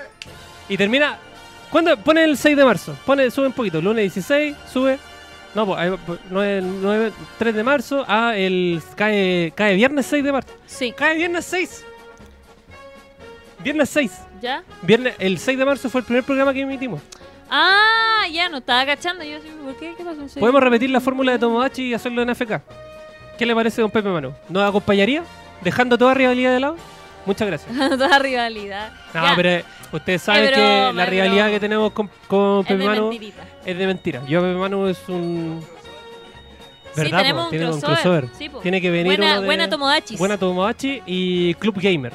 Y 0.71 0.77
termina. 0.77 1.19
¿Cuándo? 1.71 1.97
Pone 1.99 2.25
el 2.25 2.37
6 2.39 2.57
de 2.57 2.65
marzo. 2.65 2.97
Pone, 3.05 3.31
sube 3.31 3.47
un 3.47 3.53
poquito. 3.53 3.81
Lunes 3.83 4.03
16, 4.15 4.57
sube. 4.73 4.99
No, 5.55 5.67
pues, 5.67 5.79
ahí- 5.79 5.91
pues, 6.07 6.19
nueve- 6.31 6.63
nueve- 6.63 7.13
3 7.39 7.55
de 7.55 7.63
marzo. 7.63 8.05
Ah, 8.09 8.33
el 8.35 8.81
cae, 8.97 9.53
cae 9.55 9.75
viernes 9.75 10.07
6 10.07 10.25
de 10.25 10.33
marzo. 10.33 10.49
Sí, 10.67 10.93
Cae 10.93 11.17
viernes 11.17 11.45
6. 11.45 11.85
Viernes 13.63 13.89
6. 13.91 14.13
¿ya? 14.41 14.63
Viernes, 14.83 15.15
el 15.19 15.39
6 15.39 15.59
de 15.59 15.65
marzo 15.65 15.91
fue 15.91 16.01
el 16.01 16.05
primer 16.07 16.25
programa 16.25 16.55
que 16.55 16.61
emitimos. 16.61 17.01
Ah, 17.51 18.25
ya, 18.33 18.49
no 18.49 18.59
estaba 18.59 18.85
cachando. 18.87 19.25
Yo, 19.25 19.39
sí, 19.41 19.49
¿por 19.63 19.75
qué? 19.77 19.95
¿Qué 19.97 20.05
pasó? 20.05 20.29
serio? 20.29 20.41
Podemos 20.41 20.63
repetir 20.63 20.91
la 20.91 21.01
fórmula 21.01 21.33
de 21.33 21.39
Tomodachi 21.39 21.83
y 21.91 21.95
hacerlo 21.95 22.23
en 22.23 22.31
AFK. 22.31 22.61
¿Qué 23.39 23.47
le 23.47 23.55
parece, 23.55 23.81
don 23.81 23.91
Pepe 23.91 24.09
Manu? 24.09 24.33
¿Nos 24.49 24.69
acompañaría? 24.69 25.23
¿Dejando 25.63 25.97
toda 25.97 26.15
rivalidad 26.15 26.53
de 26.53 26.61
lado? 26.61 26.77
Muchas 27.27 27.47
gracias. 27.49 27.77
Toda 27.99 28.19
rivalidad. 28.19 28.91
No, 29.13 29.23
Ya, 29.23 29.33
pero 29.37 29.49
eh, 29.51 29.65
ustedes 29.93 30.23
saben 30.23 30.51
que 30.53 30.93
la 30.95 31.05
rivalidad 31.07 31.45
broma. 31.45 31.51
que 31.51 31.61
tenemos 31.61 31.93
con, 31.93 32.65
Pepe 32.65 32.87
mentirita. 32.89 33.43
es 33.67 33.77
de 33.79 33.87
mentira. 33.87 34.23
Yo, 34.27 34.41
Pepe 34.41 34.55
Manu, 34.55 34.87
es 34.87 34.99
un. 35.09 35.63
Sí, 36.95 37.01
¿Verdad? 37.03 37.19
tenemos 37.19 37.41
po? 37.43 37.45
un 37.47 37.51
Tiene 37.51 37.65
crossover. 37.67 37.95
crossover. 37.95 38.29
Sí. 38.39 38.51
Tiene 38.63 38.81
que 38.81 38.91
venir 38.91 39.17
buena, 39.19 39.33
uno 39.33 39.41
de- 39.43 39.47
buena 39.47 39.69
Tomodachis. 39.71 40.19
Buena 40.19 40.39
Tomodachi 40.39 41.03
y 41.07 41.55
Club 41.55 41.79
Gamer. 41.81 42.13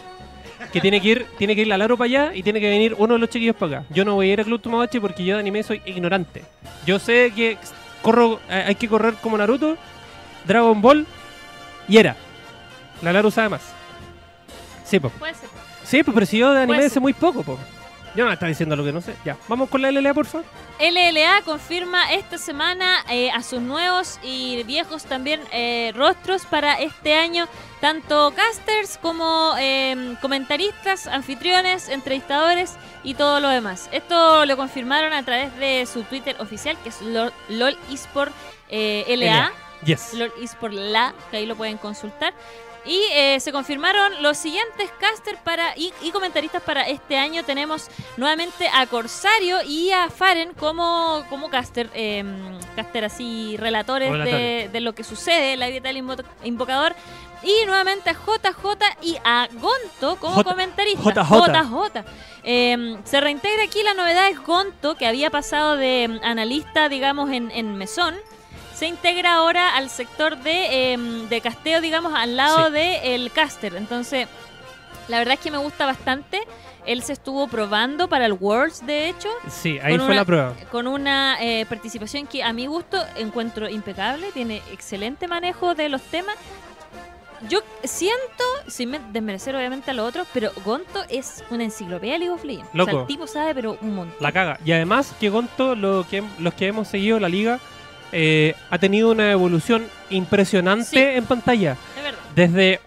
Que 0.74 0.82
tiene 0.82 1.00
que 1.00 1.08
ir, 1.08 1.28
tiene 1.38 1.56
que 1.56 1.62
ir 1.62 1.68
la 1.68 1.78
Laro 1.78 1.96
para 1.98 2.06
allá 2.08 2.32
y 2.34 2.42
tiene 2.42 2.60
que 2.60 2.68
venir 2.68 2.96
uno 2.98 3.14
de 3.14 3.20
los 3.20 3.30
chiquillos 3.30 3.56
para 3.56 3.78
acá. 3.78 3.88
Yo 3.92 4.04
no 4.04 4.16
voy 4.16 4.32
a 4.32 4.34
ir 4.34 4.42
a 4.42 4.44
Club 4.44 4.60
Tomodachi 4.60 5.00
porque 5.00 5.24
yo 5.24 5.36
de 5.36 5.42
anime 5.42 5.62
soy 5.62 5.82
ignorante. 5.86 6.44
Yo 6.86 6.98
sé 6.98 7.32
que 7.36 7.60
corro, 8.02 8.40
eh, 8.50 8.66
hay 8.68 8.76
que 8.76 8.88
correr 8.90 9.14
como 9.22 9.38
Naruto, 9.38 9.78
Dragon 10.46 10.82
Ball 10.82 11.06
y 11.88 11.98
era. 11.98 12.16
La 13.04 13.14
Laro 13.14 13.30
sabe 13.30 13.50
más. 13.50 13.62
Sí, 14.84 15.00
po. 15.00 15.10
Puede 15.12 15.36
ser. 15.36 15.50
Sí, 15.84 16.02
pues, 16.02 16.16
pero 16.16 16.26
si 16.26 16.40
yo 16.40 16.52
de 16.52 16.64
anime 16.64 16.90
sé 16.90 17.00
muy 17.00 17.14
poco, 17.14 17.44
po. 17.44 17.60
Yo 18.16 18.24
no 18.24 18.28
me 18.28 18.34
está 18.34 18.46
diciendo 18.46 18.76
lo 18.76 18.84
que 18.84 18.92
no 18.92 19.02
sé. 19.02 19.16
Ya, 19.26 19.38
vamos 19.48 19.70
con 19.70 19.82
la 19.82 19.92
LLA, 19.92 20.14
por 20.14 20.26
favor. 20.26 20.46
LLA 20.80 21.42
confirma 21.44 22.12
esta 22.14 22.38
semana 22.38 23.04
eh, 23.10 23.32
a 23.32 23.42
sus 23.42 23.62
nuevos 23.62 24.20
y 24.22 24.62
viejos 24.64 25.06
también 25.06 25.42
eh, 25.52 25.92
rostros 25.96 26.46
para 26.46 26.80
este 26.80 27.16
año, 27.16 27.48
tanto 27.82 28.34
casters 28.36 29.00
como 29.00 29.54
eh, 29.60 30.16
comentaristas, 30.22 31.08
anfitriones, 31.08 31.90
entrevistadores 31.90 32.76
y 33.04 33.16
todo 33.16 33.40
lo 33.40 33.50
demás. 33.50 33.90
Esto 33.92 34.46
lo 34.46 34.58
confirmaron 34.58 35.14
a 35.14 35.24
través 35.24 35.56
de 35.58 35.86
su 35.92 36.04
Twitter 36.04 36.36
oficial, 36.40 36.78
que 36.84 36.90
es 36.90 37.02
LOL, 37.02 37.34
LOL 37.50 37.78
eSport 37.92 38.32
eh, 38.70 39.06
LA. 39.18 39.52
Yes. 39.86 40.14
LOL 40.14 40.32
eSport 40.42 40.74
La, 40.74 41.14
que 41.30 41.38
ahí 41.38 41.46
lo 41.46 41.56
pueden 41.56 41.78
consultar. 41.78 42.34
Y 42.86 43.00
eh, 43.14 43.40
se 43.40 43.52
confirmaron 43.54 44.22
los 44.22 44.38
siguientes 44.38 44.90
casters 45.00 45.40
para 45.40 45.78
y, 45.78 45.94
y 46.02 46.12
comentaristas 46.12 46.62
para 46.62 46.82
este 46.84 47.18
año. 47.18 47.44
Tenemos 47.46 47.88
nuevamente 48.18 48.68
a 48.74 48.86
Corsario 48.88 49.60
y 49.66 49.92
a 49.92 50.10
Faren 50.10 50.54
como, 50.54 51.24
como 51.30 51.50
caster, 51.50 51.90
eh, 51.94 52.24
caster 52.76 53.06
así, 53.06 53.56
relatores 53.58 54.12
de, 54.26 54.70
de 54.72 54.80
lo 54.82 54.94
que 54.94 55.04
sucede 55.06 55.54
en 55.54 55.60
la 55.62 55.68
vida 55.70 55.82
del 55.82 55.98
invo- 56.04 56.26
invocador. 56.44 56.94
Y 57.42 57.66
nuevamente 57.66 58.10
a 58.10 58.14
JJ 58.14 58.68
y 59.02 59.18
a 59.24 59.48
Gonto 59.54 60.18
como 60.20 60.36
J- 60.36 60.50
comentarista. 60.50 61.02
JJ. 61.24 61.48
JJ. 61.52 62.04
Eh, 62.46 62.98
se 63.06 63.22
reintegra 63.22 63.64
aquí 63.64 63.82
la 63.84 63.94
novedad 63.94 64.28
es 64.30 64.40
Gonto, 64.42 64.96
que 64.96 65.08
había 65.08 65.30
pasado 65.30 65.76
de 65.78 66.08
mm, 66.22 66.26
analista, 66.26 66.88
digamos, 66.90 67.32
en, 67.32 67.50
en 67.52 67.76
Mesón. 67.78 68.16
Se 68.76 68.88
integra 68.88 69.36
ahora 69.36 69.76
al 69.76 69.90
sector 69.90 70.38
de, 70.38 70.94
eh, 70.94 70.98
de 71.30 71.42
casteo, 71.42 71.80
digamos, 71.82 72.14
al 72.16 72.36
lado 72.36 72.68
Sí. 72.68 72.74
del 72.74 73.32
caster. 73.32 73.76
Entonces, 73.76 74.28
la 75.08 75.20
verdad 75.20 75.36
es 75.36 75.40
que 75.40 75.52
me 75.52 75.58
gusta 75.58 75.86
bastante. 75.86 76.42
Él 76.86 77.02
se 77.02 77.14
estuvo 77.14 77.48
probando 77.48 78.10
para 78.10 78.26
el 78.26 78.34
Worlds, 78.34 78.86
de 78.86 79.08
hecho, 79.08 79.30
Sí, 79.50 79.80
ahí 79.82 79.96
fue 79.96 80.06
una- 80.06 80.16
la 80.16 80.26
prueba. 80.26 80.54
con 80.70 80.88
una 80.88 81.38
eh, 81.40 81.66
participación 81.68 82.28
que 82.28 82.44
a 82.44 82.52
mi 82.52 82.66
gusto 82.66 83.02
encuentro 83.16 83.70
impecable. 83.70 84.32
Tiene 84.34 84.62
excelente 84.72 85.28
manejo 85.30 85.76
de 85.76 85.88
los 85.88 86.02
temas. 86.02 86.36
Yo 87.50 87.60
siento, 87.84 88.44
sin 88.68 88.92
me- 88.92 89.02
desmerecer 89.12 89.56
obviamente 89.56 89.92
a 89.92 89.94
los 89.94 90.08
otros, 90.08 90.28
pero 90.34 90.52
Gonto 90.66 91.04
es 91.10 91.44
una 91.50 91.64
enciclopedia 91.66 92.14
de 92.14 92.20
League 92.20 92.34
of 92.34 92.44
Legends. 92.44 92.70
O 92.70 92.72
sea, 92.72 92.78
Loco. 92.86 93.00
el 93.02 93.08
tipo 93.08 93.28
sabe, 93.28 93.54
pero 93.54 93.78
un 93.82 93.96
montón. 93.96 94.18
La 94.22 94.32
caga. 94.32 94.60
Y 94.66 94.72
además 94.72 95.14
que 95.20 95.30
Gonto, 95.30 95.76
lo 95.76 96.06
que, 96.10 96.24
los 96.40 96.54
que 96.54 96.68
hemos 96.68 96.88
seguido 96.88 97.20
la 97.20 97.28
liga, 97.30 97.60
eh, 98.14 98.54
ha 98.70 98.78
tenido 98.78 99.12
una 99.12 99.32
evolución 99.32 99.84
impresionante 100.10 100.86
Sí. 100.90 101.00
en 101.18 101.26
pantalla. 101.26 101.76
De 101.96 102.02
verdad. 102.02 102.20
Desde 102.36 102.80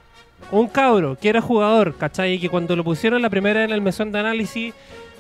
un 0.50 0.68
cabro 0.68 1.18
que 1.20 1.28
era 1.28 1.40
jugador, 1.40 1.96
¿cachai? 1.96 2.34
Y 2.34 2.38
que 2.38 2.48
cuando 2.48 2.74
lo 2.76 2.84
pusieron 2.84 3.20
la 3.20 3.28
primera 3.30 3.64
en 3.64 3.70
el 3.72 3.80
mesón 3.82 4.12
de 4.12 4.20
análisis, 4.20 4.72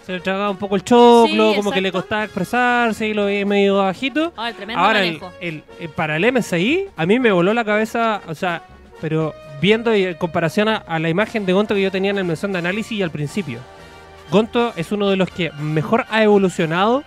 se 0.06 0.12
le 0.12 0.20
tragaba 0.20 0.50
un 0.50 0.56
poco 0.56 0.76
el 0.76 0.84
choclo, 0.84 1.50
Sí, 1.50 1.56
como 1.56 1.72
que 1.72 1.80
le 1.80 1.90
costaba 1.90 2.22
expresarse 2.24 3.08
y 3.08 3.14
lo 3.14 3.24
veía 3.24 3.44
medio 3.44 3.78
bajito. 3.78 4.32
Ah, 4.36 4.50
el 4.50 4.54
tremendo 4.54 4.80
Ahora, 4.82 5.02
el, 5.02 5.18
el- 5.40 5.64
el- 5.80 5.88
para 5.88 6.16
el 6.16 6.24
MSI, 6.32 6.86
a 6.96 7.06
mí 7.06 7.18
me 7.18 7.32
voló 7.32 7.52
la 7.52 7.64
cabeza, 7.64 8.20
o 8.28 8.34
sea, 8.36 8.62
pero 9.00 9.34
viendo 9.60 9.94
y 9.96 10.04
en 10.04 10.14
comparación 10.14 10.68
a, 10.68 10.76
a 10.76 10.98
la 11.00 11.08
imagen 11.08 11.44
de 11.44 11.52
Gonto 11.52 11.74
que 11.74 11.82
yo 11.82 11.90
tenía 11.90 12.12
en 12.12 12.18
el 12.18 12.24
mesón 12.24 12.52
de 12.52 12.58
análisis 12.58 12.92
y 12.98 13.02
al 13.02 13.10
principio. 13.10 13.58
Gonto 14.30 14.72
es 14.76 14.92
uno 14.92 15.08
de 15.08 15.16
los 15.16 15.28
que 15.28 15.50
mejor 15.52 16.04
ha 16.10 16.22
evolucionado 16.22 17.02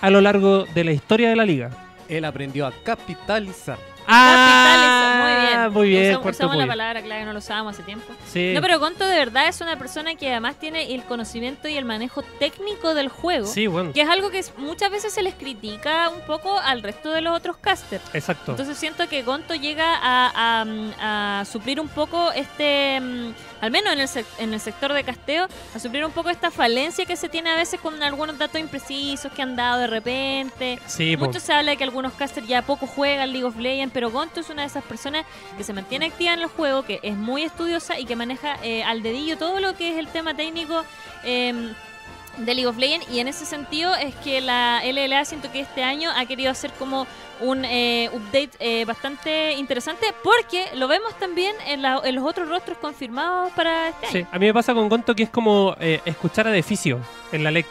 a 0.00 0.10
lo 0.10 0.20
largo 0.20 0.64
de 0.74 0.82
la 0.84 0.92
historia 0.92 1.28
de 1.28 1.36
la 1.36 1.44
liga. 1.44 1.70
Él 2.08 2.24
aprendió 2.24 2.66
a 2.66 2.72
capitalizar. 2.82 3.78
Capitales, 4.72 5.22
muy 5.22 5.46
bien. 5.46 5.58
Ah, 5.62 5.68
Muy 5.70 5.88
bien, 5.88 6.16
Usamos, 6.16 6.56
la 6.56 6.66
palabra 6.66 7.02
clave, 7.02 7.24
no 7.24 7.32
lo 7.32 7.38
usábamos 7.38 7.74
hace 7.74 7.82
tiempo. 7.82 8.12
Sí. 8.30 8.52
No, 8.54 8.60
pero 8.60 8.78
Gonto 8.78 9.06
de 9.06 9.16
verdad 9.16 9.48
es 9.48 9.60
una 9.60 9.76
persona 9.78 10.14
que 10.14 10.30
además 10.30 10.56
tiene 10.58 10.94
el 10.94 11.04
conocimiento 11.04 11.68
y 11.68 11.76
el 11.76 11.84
manejo 11.84 12.22
técnico 12.38 12.94
del 12.94 13.08
juego. 13.08 13.46
Sí, 13.46 13.66
bueno, 13.66 13.92
Que 13.92 14.02
es 14.02 14.08
algo 14.08 14.30
que 14.30 14.44
muchas 14.58 14.90
veces 14.90 15.12
se 15.12 15.22
les 15.22 15.34
critica 15.34 16.08
un 16.08 16.20
poco 16.26 16.58
al 16.58 16.82
resto 16.82 17.10
de 17.10 17.20
los 17.20 17.36
otros 17.36 17.56
casters. 17.58 18.02
exacto. 18.14 18.52
Entonces 18.52 18.76
siento 18.78 19.08
que 19.08 19.22
Gonto 19.22 19.54
llega 19.54 19.94
a, 19.96 20.62
a- 20.62 21.40
a 21.40 21.44
suplir 21.44 21.80
un 21.80 21.88
poco 21.88 22.32
este, 22.32 23.00
mm, 23.00 23.32
al 23.60 23.70
menos 23.70 23.92
en 23.92 24.00
el, 24.00 24.08
en 24.38 24.54
el 24.54 24.60
sector 24.60 24.92
de 24.92 25.04
casteo, 25.04 25.46
a 25.74 25.78
suplir 25.78 26.04
un 26.04 26.12
poco 26.12 26.30
esta 26.30 26.50
falencia 26.50 27.04
que 27.06 27.16
se 27.16 27.28
tiene 27.28 27.50
a 27.50 27.56
veces 27.56 27.80
con 27.80 28.02
algunos 28.02 28.38
datos 28.38 28.60
imprecisos 28.60 29.30
que 29.32 29.42
han 29.42 29.56
dado 29.56 29.80
de 29.80 29.86
repente. 29.86 30.78
sí, 30.86 31.16
po. 31.16 31.26
Mucho 31.26 31.40
se 31.40 31.52
habla 31.52 31.72
de 31.72 31.76
que 31.76 31.84
algunos 31.84 32.12
casters 32.14 32.46
ya 32.46 32.62
poco 32.62 32.86
juegan 32.86 33.30
League 33.32 33.44
of 33.46 33.56
Legends, 33.56 33.92
pero 33.92 34.10
Gonto 34.10 34.40
es 34.40 34.50
una 34.50 34.61
de 34.62 34.68
esas 34.68 34.84
personas 34.84 35.24
que 35.56 35.64
se 35.64 35.72
mantiene 35.72 36.06
activa 36.06 36.32
en 36.34 36.40
el 36.40 36.46
juego, 36.48 36.84
que 36.84 37.00
es 37.02 37.14
muy 37.16 37.42
estudiosa 37.42 37.98
y 37.98 38.04
que 38.06 38.16
maneja 38.16 38.56
eh, 38.62 38.82
al 38.84 39.02
dedillo 39.02 39.36
todo 39.38 39.60
lo 39.60 39.74
que 39.76 39.92
es 39.92 39.98
el 39.98 40.08
tema 40.08 40.34
técnico 40.34 40.82
em, 41.24 41.72
de 42.38 42.54
League 42.54 42.66
of 42.66 42.76
Legends. 42.78 43.06
Y 43.10 43.20
en 43.20 43.28
ese 43.28 43.44
sentido 43.44 43.94
es 43.94 44.14
que 44.16 44.40
la 44.40 44.82
LLA 44.84 45.24
siento 45.24 45.52
que 45.52 45.60
este 45.60 45.82
año 45.84 46.10
ha 46.16 46.24
querido 46.26 46.50
hacer 46.50 46.70
como 46.78 47.06
un 47.40 47.64
eh, 47.64 48.08
update 48.12 48.50
eh, 48.60 48.84
bastante 48.84 49.52
interesante, 49.54 50.06
porque 50.22 50.68
lo 50.74 50.86
vemos 50.86 51.12
también 51.18 51.54
en, 51.66 51.82
la- 51.82 52.00
en 52.04 52.14
los 52.14 52.24
otros 52.24 52.48
rostros 52.48 52.78
confirmados 52.78 53.50
para 53.52 53.88
este 53.88 54.06
año. 54.06 54.12
Sí, 54.12 54.26
a 54.30 54.38
mí 54.38 54.46
me 54.46 54.54
pasa 54.54 54.72
con 54.74 54.88
Gonto 54.88 55.14
que 55.14 55.24
es 55.24 55.30
como 55.30 55.74
eh, 55.80 56.00
escuchar 56.04 56.46
a 56.46 56.50
Deficio 56.52 57.00
en 57.32 57.42
la 57.44 57.50
LEC. 57.50 57.66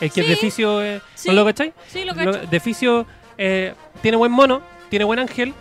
El 0.00 0.10
que 0.10 0.20
es 0.22 0.26
Sí. 0.26 0.30
Deficio, 0.32 0.82
eh, 0.82 1.00
Sí. 1.14 1.28
¿no 1.28 1.34
lo 1.34 1.44
cachai? 1.44 1.72
Sí, 1.88 2.04
lo 2.04 2.14
Lo- 2.14 2.32
cacho. 2.32 2.46
Deficio 2.50 3.06
eh, 3.38 3.74
tiene 4.02 4.16
buen 4.16 4.32
mono, 4.32 4.60
tiene 4.88 5.04
buen 5.04 5.18
ángel. 5.20 5.54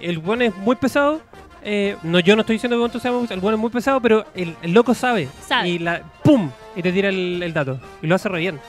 El 0.00 0.18
buen 0.18 0.42
es 0.42 0.54
muy 0.56 0.76
pesado. 0.76 1.20
eh, 1.62 1.96
no, 2.02 2.18
yo 2.20 2.34
no 2.36 2.40
estoy 2.42 2.56
diciendo 2.56 2.76
que 2.76 2.80
Gonto 2.80 2.98
sea 3.00 3.12
muy 3.12 3.22
pesado, 3.22 3.34
el 3.34 3.40
buen 3.40 3.54
es 3.54 3.60
muy 3.60 3.70
pesado, 3.70 4.00
pero 4.00 4.24
el, 4.34 4.56
el 4.62 4.72
loco 4.72 4.94
sabe. 4.94 5.28
Sabe. 5.46 5.68
Y 5.68 5.78
la 5.78 6.02
¡pum! 6.24 6.50
Y 6.74 6.82
te 6.82 6.90
tira 6.92 7.08
el, 7.10 7.42
el 7.42 7.52
dato. 7.52 7.78
Y 8.02 8.06
lo 8.06 8.14
hace 8.14 8.28
re 8.28 8.38
bien. 8.38 8.60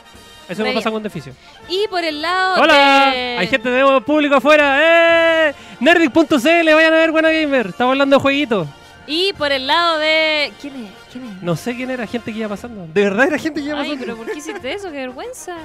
Eso 0.50 0.64
me 0.64 0.74
pasa 0.74 0.92
con 0.92 1.02
Deficio. 1.02 1.34
Y 1.70 1.88
por 1.88 2.04
el 2.04 2.22
lado 2.22 2.62
¡Hola! 2.62 3.12
de- 3.14 3.38
Hay 3.40 3.48
gente 3.48 3.70
de 3.70 4.02
público 4.02 4.36
afuera. 4.36 5.48
¡Eh! 5.50 5.56
Nerdic.cl, 5.80 6.26
vayan 6.74 6.94
a 6.94 6.98
ver 6.98 7.12
Buena 7.12 7.30
Gamer. 7.32 7.68
Estamos 7.68 7.94
hablando 7.94 8.18
de 8.18 8.22
jueguitos. 8.22 8.68
Y 9.08 9.32
por 9.34 9.52
el 9.54 9.66
lado 9.68 9.98
de... 10.00 10.52
¿Quién 10.60 10.76
es? 10.86 10.92
¿Quién 11.12 11.26
es? 11.26 11.42
No 11.42 11.56
sé 11.56 11.74
quién 11.76 11.90
era, 11.90 12.06
gente 12.06 12.34
que 12.34 12.40
iba 12.40 12.50
pasando. 12.50 12.86
De 12.94 13.02
verdad 13.04 13.28
era 13.28 13.38
gente 13.38 13.62
que 13.62 13.68
iba 13.68 13.80
Ay, 13.80 13.92
pasando. 13.92 14.06
pero 14.06 14.18
¿por 14.18 14.26
qué 14.26 14.38
hiciste 14.40 14.74
eso? 14.74 14.90
¡Qué 14.92 14.98
vergüenza! 14.98 15.56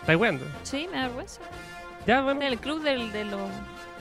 Está 0.00 0.16
weando. 0.16 0.44
Sí, 0.62 0.86
me 0.90 0.96
da 0.98 1.02
vergüenza. 1.08 1.40
Ya, 2.06 2.20
bueno. 2.22 2.40
Del 2.40 2.58
club 2.58 2.82
del, 2.82 3.10
de 3.12 3.24
los... 3.24 3.40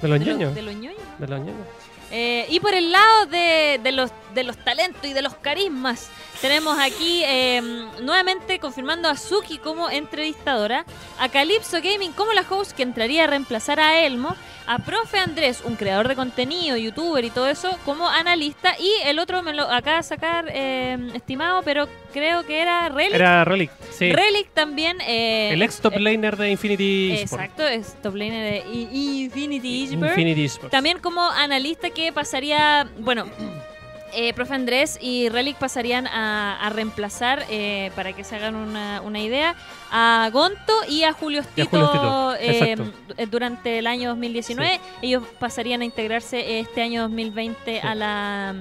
De 0.01 0.07
los 0.07 0.19
ñoños. 0.19 0.53
de 0.53 0.61
los 0.61 0.75
ñoños. 0.75 1.01
De 1.17 1.27
los 1.27 1.39
ñoños. 1.39 1.67
Eh, 2.11 2.45
y 2.49 2.59
por 2.59 2.73
el 2.73 2.91
lado 2.91 3.25
de, 3.25 3.79
de 3.83 3.91
los, 3.91 4.11
de 4.33 4.43
los 4.43 4.57
talentos 4.57 5.05
y 5.05 5.13
de 5.13 5.21
los 5.21 5.35
carismas, 5.35 6.09
tenemos 6.41 6.77
aquí 6.79 7.23
eh, 7.25 7.61
nuevamente 8.01 8.59
confirmando 8.59 9.09
a 9.09 9.17
Suki 9.17 9.57
como 9.57 9.89
entrevistadora, 9.89 10.85
a 11.19 11.29
Calypso 11.29 11.77
Gaming 11.81 12.11
como 12.11 12.31
la 12.33 12.45
host 12.47 12.71
que 12.73 12.83
entraría 12.83 13.23
a 13.23 13.27
reemplazar 13.27 13.79
a 13.79 13.99
Elmo, 14.01 14.35
a 14.67 14.79
Profe 14.79 15.17
Andrés, 15.17 15.61
un 15.63 15.75
creador 15.75 16.07
de 16.07 16.15
contenido, 16.15 16.77
youtuber 16.77 17.23
y 17.23 17.29
todo 17.29 17.47
eso, 17.47 17.77
como 17.85 18.07
analista, 18.07 18.75
y 18.77 18.91
el 19.05 19.17
otro 19.17 19.41
me 19.41 19.53
lo 19.53 19.63
acaba 19.63 19.97
de 19.97 20.03
sacar 20.03 20.45
eh, 20.49 20.97
estimado, 21.15 21.63
pero 21.63 21.87
creo 22.13 22.45
que 22.45 22.61
era 22.61 22.89
Relic. 22.89 23.15
Era 23.15 23.45
Relic. 23.45 23.71
Sí. 23.91 24.11
Relic 24.11 24.49
también. 24.53 24.97
el 25.01 25.61
ex 25.61 25.79
top 25.79 25.95
laner 25.97 26.35
de 26.37 26.51
Infinity. 26.51 27.13
Exacto, 27.17 27.65
es 27.65 27.95
top 28.01 28.15
laner 28.15 28.63
de 28.65 28.77
Infinity. 28.93 29.93
Infinity. 29.93 30.49
También 30.69 30.99
como 30.99 31.21
analista 31.21 31.89
que 31.97 32.13
pasaría, 32.13 32.87
bueno, 32.99 33.25
eh, 34.13 34.31
profe 34.33 34.53
Andrés 34.53 34.99
y 35.01 35.29
Relic 35.29 35.57
pasarían 35.57 36.05
a, 36.05 36.55
a 36.63 36.69
reemplazar, 36.69 37.43
eh, 37.49 37.89
para 37.95 38.13
que 38.13 38.23
se 38.23 38.35
hagan 38.35 38.55
una, 38.55 39.01
una 39.01 39.19
idea, 39.19 39.55
a 39.91 40.29
Gonto 40.31 40.73
y 40.87 41.03
a 41.03 41.11
Julio 41.13 41.41
Y 41.55 41.61
a 41.61 41.65
Stito, 41.65 41.87
Julio 41.87 42.35
Stito, 42.35 42.35
eh, 43.17 43.25
durante 43.31 43.79
el 43.79 43.87
año 43.87 44.09
2019. 44.09 44.79
Ellos 45.01 45.23
pasarían 45.39 45.81
a 45.81 45.85
integrarse 45.85 46.59
este 46.59 46.83
año 46.83 47.01
2020 47.01 47.81
a 47.81 47.95
la... 47.95 48.53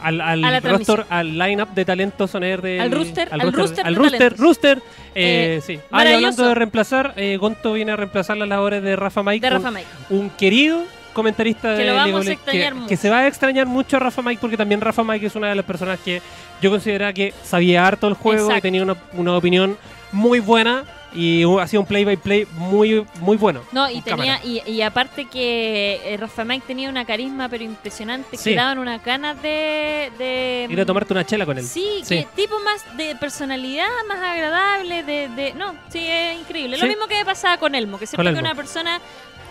Al, 0.00 0.20
al 0.20 0.44
A 0.44 0.50
la 0.50 0.58
roster, 0.58 0.62
transmisión. 0.62 1.06
al 1.10 1.38
line-up 1.38 1.68
de 1.68 1.84
talento 1.84 2.26
soner 2.26 2.60
del... 2.60 2.80
Al 2.80 2.90
rooster, 2.90 3.28
al 3.30 3.40
roster, 3.42 3.56
rooster 3.60 3.86
al 3.86 3.94
de 3.94 4.00
rooster, 4.00 4.36
rooster, 4.36 4.78
eh, 5.14 5.58
Eh, 5.58 5.60
sí. 5.64 5.78
Ah, 5.92 6.00
hablando 6.00 6.42
de 6.48 6.54
reemplazar, 6.56 7.14
Gonto 7.38 7.72
viene 7.74 7.92
a 7.92 7.96
reemplazar 7.96 8.36
las 8.36 8.48
labores 8.48 8.82
de 8.82 8.96
Rafa 8.96 9.22
Mike. 9.22 9.46
de 9.46 9.52
con 9.52 9.62
Rafa 9.62 9.70
Mike. 9.70 9.88
Un 10.10 10.30
querido 10.30 10.82
comentarista 11.12 11.74
Que 11.76 11.82
de 11.82 11.86
lo 11.90 11.94
vamos 11.94 12.26
a 12.26 12.32
extrañar 12.32 12.68
que, 12.72 12.74
mucho. 12.74 12.88
que 12.88 12.96
se 12.96 13.10
va 13.10 13.18
a 13.20 13.26
extrañar 13.26 13.66
mucho 13.66 13.96
a 13.96 14.00
Rafa 14.00 14.22
Mike 14.22 14.38
porque 14.40 14.56
también 14.56 14.80
Rafa 14.80 15.02
Mike 15.04 15.26
es 15.26 15.34
una 15.36 15.48
de 15.48 15.54
las 15.54 15.64
personas 15.64 15.98
que 16.00 16.20
yo 16.60 16.70
consideraba 16.70 17.12
que 17.12 17.32
sabía 17.42 17.86
harto 17.86 18.08
el 18.08 18.14
juego 18.14 18.42
y 18.42 18.46
Exacto. 18.46 18.62
tenía 18.62 18.82
una, 18.82 18.96
una 19.14 19.36
opinión 19.36 19.76
muy 20.12 20.40
buena 20.40 20.84
y 21.14 21.44
hacía 21.60 21.78
un 21.78 21.84
play 21.84 22.06
by 22.06 22.16
play 22.16 22.46
muy 22.52 23.04
muy 23.20 23.36
bueno. 23.36 23.60
No, 23.70 23.86
y 23.90 23.96
en 23.98 24.02
tenía 24.02 24.40
y, 24.42 24.62
y 24.66 24.80
aparte 24.80 25.26
que 25.26 26.00
eh, 26.06 26.16
Rafa 26.16 26.42
Mike 26.46 26.64
tenía 26.66 26.88
una 26.88 27.04
carisma 27.04 27.50
pero 27.50 27.64
impresionante, 27.64 28.38
Sí. 28.38 28.50
que 28.50 28.56
daban 28.56 28.78
una 28.78 28.96
ganas 28.96 29.40
de, 29.42 30.10
de 30.16 30.66
Ir 30.70 30.80
a 30.80 30.86
tomarte 30.86 31.12
una 31.12 31.26
chela 31.26 31.44
con 31.44 31.58
él. 31.58 31.64
Sí, 31.66 32.00
Sí. 32.02 32.16
que 32.16 32.28
tipo 32.34 32.58
más 32.60 32.96
de 32.96 33.14
personalidad, 33.16 33.84
más 34.08 34.20
agradable, 34.22 35.02
de, 35.02 35.28
de... 35.28 35.52
No, 35.52 35.74
sí, 35.90 35.98
es 36.02 36.40
increíble. 36.40 36.78
Lo 36.78 36.86
mismo 36.86 37.06
que 37.06 37.22
pasaba 37.26 37.58
con 37.58 37.74
Elmo, 37.74 37.98
que 37.98 38.06
siempre 38.06 38.32
que 38.32 38.38
una 38.40 38.54
persona 38.54 38.98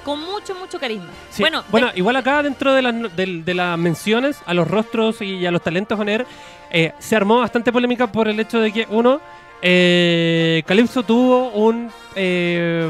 con 0.03 0.19
mucho, 0.19 0.55
mucho 0.55 0.79
carisma. 0.79 1.07
Sí. 1.29 1.41
Bueno, 1.43 1.63
Bueno, 1.69 1.87
de- 1.91 1.97
igual 1.99 2.15
acá 2.15 2.41
dentro 2.43 2.73
de 2.73 2.81
las, 2.81 2.93
no- 2.93 3.09
del- 3.09 3.43
de, 3.45 3.53
las 3.53 3.77
menciones 3.77 4.39
a 4.45 4.53
los 4.53 4.67
rostros 4.67 5.21
y 5.21 5.45
a 5.45 5.51
los 5.51 5.61
talentos 5.61 5.99
on 5.99 6.09
air, 6.09 6.25
eh, 6.71 6.93
se 6.99 7.15
armó 7.15 7.39
bastante 7.39 7.71
polémica 7.71 8.11
por 8.11 8.27
el 8.27 8.39
hecho 8.39 8.59
de 8.59 8.71
que, 8.71 8.87
uno, 8.89 9.19
eh, 9.61 10.63
Calypso 10.65 11.03
tuvo 11.03 11.49
un, 11.51 11.91
eh, 12.15 12.89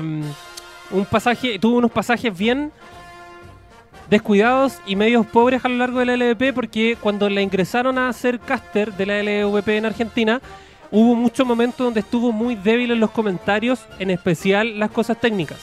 un 0.91 1.05
pasaje, 1.05 1.59
tuvo 1.59 1.77
unos 1.77 1.91
pasajes 1.91 2.37
bien 2.37 2.71
descuidados 4.09 4.79
y 4.85 4.95
medios 4.95 5.25
pobres 5.25 5.63
a 5.63 5.69
lo 5.69 5.75
largo 5.77 5.99
de 5.99 6.05
la 6.05 6.13
LVP 6.15 6.53
porque 6.53 6.97
cuando 6.99 7.29
la 7.29 7.41
ingresaron 7.41 7.97
a 7.97 8.11
ser 8.13 8.39
caster 8.39 8.93
de 8.93 9.05
la 9.05 9.19
LVP 9.23 9.77
en 9.77 9.85
Argentina, 9.85 10.41
hubo 10.91 11.15
muchos 11.15 11.47
momentos 11.47 11.85
donde 11.85 12.01
estuvo 12.01 12.31
muy 12.33 12.55
débil 12.55 12.91
en 12.91 12.99
los 12.99 13.11
comentarios, 13.11 13.85
en 13.99 14.09
especial 14.09 14.77
las 14.79 14.91
cosas 14.91 15.19
técnicas. 15.19 15.59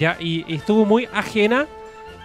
Ya, 0.00 0.16
y, 0.18 0.44
estuvo 0.52 0.84
muy 0.86 1.08
ajena 1.12 1.66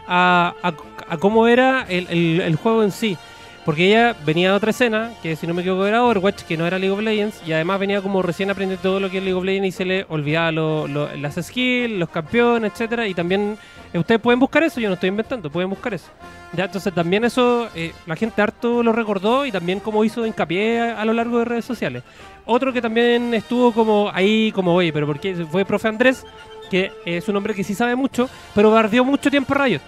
a, 0.07 0.53
a- 0.63 1.17
cómo 1.17 1.47
era 1.47 1.85
el, 1.89 2.41
el- 2.41 2.55
juego 2.55 2.83
en 2.83 2.91
sí. 2.91 3.17
Porque 3.65 3.87
ella 3.87 4.15
venía 4.23 4.51
de 4.51 4.55
otra 4.57 4.69
escena, 4.69 5.11
que 5.23 5.35
si 5.35 5.47
no 5.47 5.55
me 5.55 5.61
equivoco 5.63 5.87
era 5.87 6.03
Overwatch, 6.03 6.43
que 6.43 6.55
no 6.55 6.67
era 6.67 6.77
League 6.77 6.93
of 6.93 7.01
Legends, 7.01 7.41
y 7.47 7.51
además 7.51 7.79
venía 7.79 7.99
como 7.99 8.21
recién 8.21 8.51
aprendiendo 8.51 8.79
todo 8.83 8.99
lo 8.99 9.09
que 9.09 9.17
es 9.17 9.23
League 9.23 9.35
of 9.37 9.43
Legends 9.43 9.67
y 9.67 9.71
se 9.71 9.85
le 9.85 10.05
olvidaba 10.07 10.51
lo- 10.51 10.87
las 10.87 11.33
skills, 11.43 11.97
los 11.97 12.09
campeones, 12.09 12.71
etcétera 12.73 13.07
Y 13.07 13.15
también 13.15 13.57
eh, 13.91 13.97
ustedes 13.97 14.21
pueden 14.21 14.39
buscar 14.39 14.61
eso, 14.63 14.79
yo 14.79 14.87
no 14.87 14.93
estoy 14.93 15.09
inventando, 15.09 15.49
pueden 15.49 15.69
buscar 15.71 15.95
eso. 15.95 16.11
Ya, 16.53 16.65
entonces 16.65 16.93
también 16.93 17.25
eso 17.25 17.67
eh, 17.73 17.91
la 18.05 18.15
gente 18.15 18.39
harto 18.39 18.83
lo 18.83 18.93
recordó 18.93 19.47
y 19.47 19.51
también 19.51 19.79
como 19.79 20.05
hizo 20.05 20.27
hincapié 20.27 20.79
a, 20.81 21.01
a 21.01 21.05
lo 21.05 21.13
largo 21.13 21.39
de 21.39 21.45
redes 21.45 21.65
sociales. 21.65 22.03
Otro 22.45 22.71
que 22.71 22.83
también 22.83 23.33
estuvo 23.33 23.71
como 23.73 24.11
ahí, 24.13 24.51
como 24.51 24.75
oye, 24.75 24.93
pero 24.93 25.07
porque 25.07 25.33
fue 25.49 25.65
profe 25.65 25.87
Andrés, 25.87 26.23
que 26.69 26.91
es 27.05 27.27
un 27.27 27.35
hombre 27.35 27.53
que 27.53 27.63
sí 27.63 27.73
sabe 27.73 27.95
mucho, 27.95 28.29
pero 28.53 28.71
bardeó 28.71 29.03
mucho 29.03 29.29
tiempo 29.29 29.53
Riot. 29.53 29.81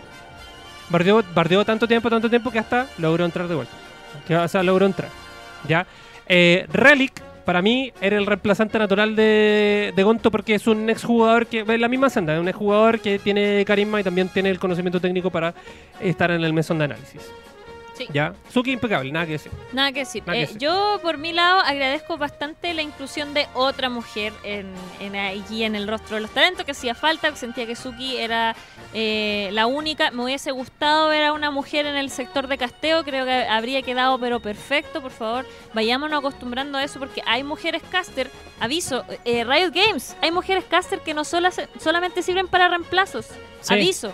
Bardeó, 0.89 1.23
bardeó 1.33 1.65
tanto 1.65 1.87
tiempo, 1.87 2.09
tanto 2.09 2.29
tiempo 2.29 2.51
que 2.51 2.59
hasta 2.59 2.87
logró 2.97 3.25
entrar 3.25 3.47
de 3.47 3.55
vuelta. 3.55 3.73
Que, 4.25 4.35
o 4.35 4.47
sea, 4.47 4.63
logró 4.63 4.85
entrar. 4.85 5.09
¿Ya? 5.67 5.85
Eh, 6.27 6.65
Relic, 6.71 7.21
para 7.45 7.61
mí, 7.61 7.93
era 8.01 8.17
el 8.17 8.25
reemplazante 8.25 8.77
natural 8.77 9.15
de, 9.15 9.93
de 9.95 10.03
Gonto 10.03 10.31
porque 10.31 10.55
es 10.55 10.67
un 10.67 10.89
exjugador 10.89 11.47
que, 11.47 11.59
en 11.59 11.81
la 11.81 11.87
misma 11.87 12.09
senda, 12.09 12.35
es 12.35 12.41
un 12.41 12.47
exjugador 12.47 12.99
que 12.99 13.19
tiene 13.19 13.63
carisma 13.65 14.01
y 14.01 14.03
también 14.03 14.29
tiene 14.29 14.49
el 14.49 14.59
conocimiento 14.59 14.99
técnico 14.99 15.29
para 15.29 15.53
estar 15.99 16.31
en 16.31 16.43
el 16.43 16.53
mesón 16.53 16.77
de 16.77 16.85
análisis. 16.85 17.21
Sí. 17.97 18.07
¿Ya? 18.13 18.33
Suki 18.53 18.71
impecable, 18.71 19.11
nada 19.11 19.25
que 19.25 19.31
decir. 19.33 19.51
Nada 19.73 19.91
que 19.91 19.99
decir. 20.01 20.21
Nada 20.25 20.33
que 20.33 20.43
Eh, 20.43 20.45
decir. 20.45 20.57
yo, 20.61 20.99
por 21.01 21.17
mi 21.17 21.33
lado, 21.33 21.59
agradezco 21.61 22.17
bastante 22.17 22.73
la 22.73 22.81
inclusión 22.83 23.33
de 23.33 23.47
otra 23.55 23.89
mujer 23.89 24.33
en, 24.43 24.71
en 24.99 25.15
en 25.15 25.75
el 25.75 25.87
rostro 25.87 26.15
de 26.15 26.21
los 26.21 26.31
talentos, 26.31 26.63
que 26.65 26.71
hacía 26.71 26.93
falta, 26.95 27.29
que 27.31 27.37
sentía 27.37 27.65
que 27.65 27.75
Suki 27.75 28.17
era 28.17 28.55
eh, 28.93 29.49
la 29.53 29.65
única. 29.65 30.11
Me 30.11 30.23
hubiese 30.23 30.51
gustado 30.51 31.09
ver 31.09 31.23
a 31.25 31.33
una 31.33 31.49
mujer 31.51 31.85
en 31.87 31.95
el 31.95 32.09
sector 32.11 32.47
de 32.47 32.57
casteo, 32.57 33.03
creo 33.03 33.25
que 33.25 33.45
habría 33.47 33.81
quedado 33.81 34.19
pero 34.19 34.39
perfecto, 34.39 35.01
por 35.01 35.11
favor. 35.11 35.45
Vayámonos 35.73 36.19
acostumbrando 36.19 36.77
a 36.77 36.83
eso 36.83 36.99
porque 36.99 37.21
hay 37.25 37.43
mujeres 37.43 37.81
caster, 37.89 38.29
aviso, 38.59 39.03
eh, 39.25 39.43
Riot 39.43 39.71
Games, 39.73 40.15
hay 40.21 40.31
mujeres 40.31 40.63
caster 40.65 40.99
que 41.01 41.13
no 41.13 41.23
sola- 41.23 41.51
solamente 41.79 42.21
sirven 42.21 42.47
para 42.47 42.67
reemplazos, 42.67 43.25
Sí. 43.61 43.73
aviso. 43.73 44.13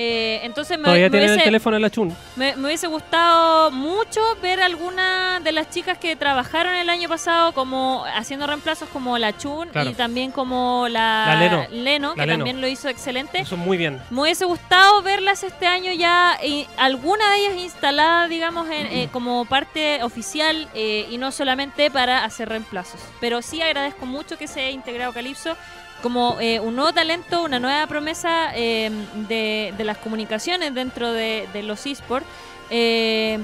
Eh, 0.00 0.38
entonces 0.44 0.78
me, 0.78 0.84
Todavía 0.84 1.10
tienen 1.10 1.30
el 1.30 1.34
hubiese- 1.38 1.44
teléfono 1.44 1.74
en 1.76 1.82
la 1.82 1.90
chun. 1.90 2.16
me, 2.36 2.54
me 2.54 2.66
hubiese 2.68 2.86
gustado 2.86 3.72
mucho 3.72 4.20
ver 4.40 4.60
alguna 4.62 5.40
de 5.40 5.50
las 5.50 5.70
chicas 5.70 5.98
que 5.98 6.14
trabajaron 6.14 6.72
el 6.76 6.88
año 6.88 7.08
pasado 7.08 7.52
como 7.52 8.04
haciendo 8.14 8.46
reemplazos 8.46 8.88
como 8.90 9.18
la 9.18 9.36
Chun 9.36 9.68
Claro. 9.70 9.90
y 9.90 9.94
también 9.94 10.30
como 10.30 10.86
la, 10.88 11.24
La 11.26 11.40
Leno. 11.40 12.14
que 12.14 12.20
La 12.20 12.26
Leno. 12.26 12.38
también 12.38 12.60
lo 12.60 12.68
hizo 12.68 12.88
excelente. 12.88 13.40
Eso 13.40 13.56
muy 13.56 13.76
bien. 13.76 14.00
Me 14.10 14.20
hubiese 14.22 14.44
gustado 14.44 15.02
verlas 15.02 15.42
este 15.42 15.66
año 15.66 15.92
ya, 15.92 16.38
y 16.44 16.68
alguna 16.76 17.28
de 17.32 17.38
ellas 17.38 17.56
instalada, 17.64 18.28
digamos, 18.28 18.68
en- 18.70 18.86
eh, 18.86 19.08
como 19.12 19.46
parte 19.46 20.04
oficial 20.04 20.68
eh, 20.74 21.08
y 21.10 21.18
no 21.18 21.32
solamente 21.32 21.90
para 21.90 22.24
hacer 22.24 22.48
reemplazos. 22.48 23.00
Pero 23.20 23.42
sí 23.42 23.60
agradezco 23.62 24.06
mucho 24.06 24.38
que 24.38 24.46
se 24.46 24.60
haya 24.60 24.70
integrado 24.70 25.12
Calypso 25.12 25.56
como 26.02 26.38
eh, 26.40 26.60
un 26.60 26.76
nuevo 26.76 26.92
talento, 26.92 27.42
una 27.42 27.58
nueva 27.58 27.86
promesa 27.86 28.52
eh, 28.54 28.90
de, 29.28 29.74
de 29.76 29.84
las 29.84 29.98
comunicaciones 29.98 30.74
dentro 30.74 31.12
de, 31.12 31.48
de 31.52 31.62
los 31.62 31.84
esports. 31.86 32.26
Eh, 32.70 33.38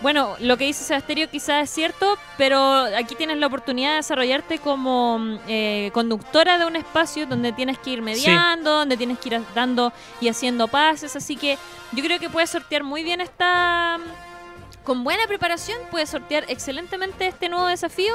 bueno, 0.00 0.34
lo 0.40 0.56
que 0.56 0.64
dice 0.64 0.84
Sebasterio 0.84 1.30
quizás 1.30 1.64
es 1.64 1.70
cierto, 1.70 2.18
pero 2.36 2.58
aquí 2.96 3.14
tienes 3.14 3.38
la 3.38 3.46
oportunidad 3.46 3.90
de 3.90 3.96
desarrollarte 3.96 4.58
como 4.58 5.38
eh, 5.46 5.90
conductora 5.94 6.58
de 6.58 6.66
un 6.66 6.76
espacio 6.76 7.26
donde 7.26 7.52
tienes 7.52 7.78
que 7.78 7.90
ir 7.90 8.02
mediando, 8.02 8.70
donde 8.80 8.96
tienes 8.96 9.18
que 9.18 9.28
ir 9.30 9.40
dando 9.54 9.92
y 10.20 10.28
haciendo 10.28 10.68
pases, 10.68 11.16
así 11.16 11.36
que 11.36 11.56
yo 11.92 12.04
creo 12.04 12.18
que 12.18 12.28
puedes 12.28 12.50
sortear 12.50 12.82
muy 12.82 13.02
bien 13.02 13.20
esta... 13.20 13.98
Con 14.82 15.02
buena 15.02 15.26
preparación 15.26 15.78
puedes 15.90 16.10
sortear 16.10 16.44
excelentemente 16.48 17.26
este 17.26 17.48
nuevo 17.48 17.68
desafío 17.68 18.12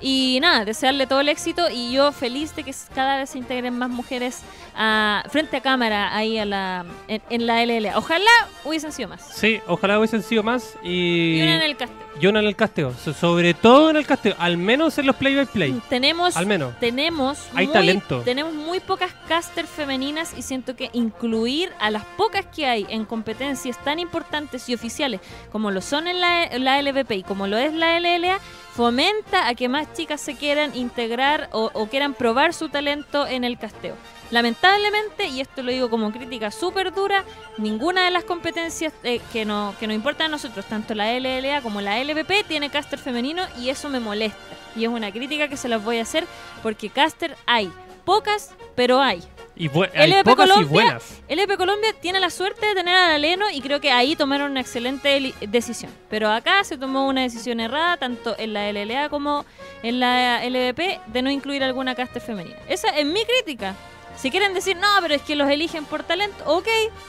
y 0.00 0.38
nada, 0.40 0.64
desearle 0.64 1.06
todo 1.06 1.20
el 1.20 1.28
éxito 1.28 1.68
y 1.70 1.92
yo 1.92 2.12
feliz 2.12 2.54
de 2.54 2.64
que 2.64 2.74
cada 2.94 3.18
vez 3.18 3.30
se 3.30 3.38
integren 3.38 3.76
más 3.76 3.90
mujeres 3.90 4.42
a, 4.74 5.24
frente 5.28 5.56
a 5.56 5.60
cámara 5.60 6.14
ahí 6.16 6.38
a 6.38 6.44
la, 6.44 6.84
en, 7.08 7.22
en 7.30 7.46
la 7.46 7.64
LLA. 7.64 7.96
Ojalá 7.98 8.30
hubiesen 8.64 8.92
sido 8.92 9.08
más. 9.08 9.22
Sí, 9.34 9.60
ojalá 9.66 9.98
hubiesen 9.98 10.22
sido 10.22 10.42
más 10.42 10.74
y, 10.82 11.38
Y 11.38 11.42
una 11.42 11.56
en 11.56 11.62
el 11.62 11.76
casteo. 11.76 12.07
Y 12.20 12.26
una 12.26 12.40
en 12.40 12.46
el 12.46 12.56
casteo. 12.56 12.92
So- 12.94 13.12
sobre 13.12 13.54
todo 13.54 13.90
en 13.90 13.96
el 13.96 14.06
casteo, 14.06 14.34
al 14.38 14.56
menos 14.56 14.98
en 14.98 15.06
los 15.06 15.16
play 15.16 15.34
by 15.36 15.46
play. 15.46 15.80
Tenemos 15.88 16.36
Al 16.36 16.46
menos. 16.46 16.78
tenemos 16.80 17.38
Hay 17.54 17.66
muy, 17.66 17.72
talento. 17.72 18.20
tenemos 18.22 18.54
muy 18.54 18.80
pocas 18.80 19.12
caster 19.28 19.66
femeninas 19.66 20.34
y 20.36 20.42
siento 20.42 20.74
que 20.76 20.90
incluir 20.92 21.72
a 21.80 21.90
las 21.90 22.04
pocas 22.16 22.44
que 22.46 22.66
hay 22.66 22.86
en 22.88 23.04
competencias 23.04 23.82
tan 23.84 23.98
importantes 23.98 24.68
y 24.68 24.74
oficiales 24.74 25.20
como 25.52 25.70
lo 25.70 25.80
son 25.80 26.06
en 26.08 26.20
la, 26.20 26.48
la 26.58 26.80
LVP 26.82 27.16
y 27.16 27.22
como 27.22 27.46
lo 27.46 27.56
es 27.58 27.72
la 27.72 27.98
LLA 28.00 28.38
fomenta 28.74 29.48
a 29.48 29.54
que 29.54 29.68
más 29.68 29.92
chicas 29.94 30.20
se 30.20 30.34
quieran 30.36 30.76
integrar 30.76 31.48
o, 31.52 31.70
o 31.74 31.86
quieran 31.88 32.14
probar 32.14 32.54
su 32.54 32.68
talento 32.68 33.26
en 33.26 33.42
el 33.44 33.58
casteo. 33.58 33.94
Lamentablemente, 34.30 35.26
y 35.28 35.40
esto 35.40 35.62
lo 35.62 35.70
digo 35.70 35.90
como 35.90 36.12
crítica 36.12 36.50
súper 36.50 36.92
dura, 36.92 37.24
ninguna 37.56 38.04
de 38.04 38.10
las 38.10 38.24
competencias 38.24 38.92
eh, 39.02 39.20
que, 39.32 39.44
no, 39.44 39.74
que 39.80 39.86
nos 39.86 39.96
importan 39.96 40.26
a 40.26 40.28
nosotros, 40.30 40.64
tanto 40.66 40.94
la 40.94 41.12
LLA 41.18 41.60
como 41.62 41.80
la 41.80 42.02
LVP, 42.02 42.44
tiene 42.46 42.70
caster 42.70 42.98
femenino 42.98 43.42
y 43.58 43.68
eso 43.70 43.88
me 43.88 44.00
molesta. 44.00 44.38
Y 44.76 44.84
es 44.84 44.90
una 44.90 45.10
crítica 45.10 45.48
que 45.48 45.56
se 45.56 45.68
las 45.68 45.82
voy 45.82 45.98
a 45.98 46.02
hacer 46.02 46.24
porque 46.62 46.90
caster 46.90 47.36
hay. 47.46 47.70
Pocas, 48.04 48.52
pero 48.74 49.00
hay. 49.02 49.22
Y 49.56 49.68
bu- 49.68 49.90
hay 49.92 50.10
LVP 50.12 50.24
pocas 50.30 50.46
y 50.46 50.50
Colombia- 50.50 50.70
buenas. 50.72 51.20
LVP 51.28 51.56
Colombia 51.56 51.92
tiene 52.00 52.20
la 52.20 52.30
suerte 52.30 52.64
de 52.64 52.74
tener 52.74 52.94
a 52.94 53.08
la 53.08 53.18
Leno 53.18 53.50
y 53.50 53.60
creo 53.60 53.80
que 53.80 53.90
ahí 53.90 54.14
tomaron 54.14 54.52
una 54.52 54.60
excelente 54.60 55.34
decisión. 55.40 55.90
Pero 56.08 56.30
acá 56.30 56.62
se 56.64 56.78
tomó 56.78 57.06
una 57.08 57.22
decisión 57.22 57.58
errada, 57.60 57.96
tanto 57.96 58.36
en 58.38 58.52
la 58.52 58.68
LLA 58.72 59.08
como 59.08 59.44
en 59.82 59.98
la 60.00 60.42
LVP, 60.44 61.00
de 61.08 61.22
no 61.22 61.30
incluir 61.30 61.64
alguna 61.64 61.94
caster 61.94 62.22
femenina. 62.22 62.56
Esa 62.68 62.88
es 62.90 63.04
mi 63.04 63.24
crítica. 63.24 63.74
Si 64.20 64.30
quieren 64.30 64.52
decir, 64.54 64.76
no, 64.76 64.88
pero 65.00 65.14
es 65.14 65.22
que 65.22 65.36
los 65.36 65.48
eligen 65.48 65.84
por 65.84 66.02
talento, 66.02 66.36
ok, 66.46 66.66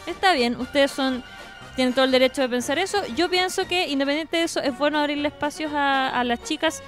está 0.08 0.34
bien, 0.34 0.56
ustedes 0.60 0.92
son 0.92 1.24
tienen 1.76 1.94
todo 1.94 2.04
el 2.06 2.12
derecho 2.12 2.42
de 2.42 2.50
pensar 2.50 2.78
eso. 2.78 2.98
Yo 3.16 3.30
pienso 3.30 3.66
que, 3.66 3.88
independiente 3.88 4.36
de 4.36 4.44
eso, 4.44 4.60
es 4.62 4.78
bueno 4.78 5.00
abrirle 5.00 5.30
espacios 5.30 5.72
a, 5.74 6.10
a 6.10 6.24
las 6.26 6.44
chicas 6.44 6.84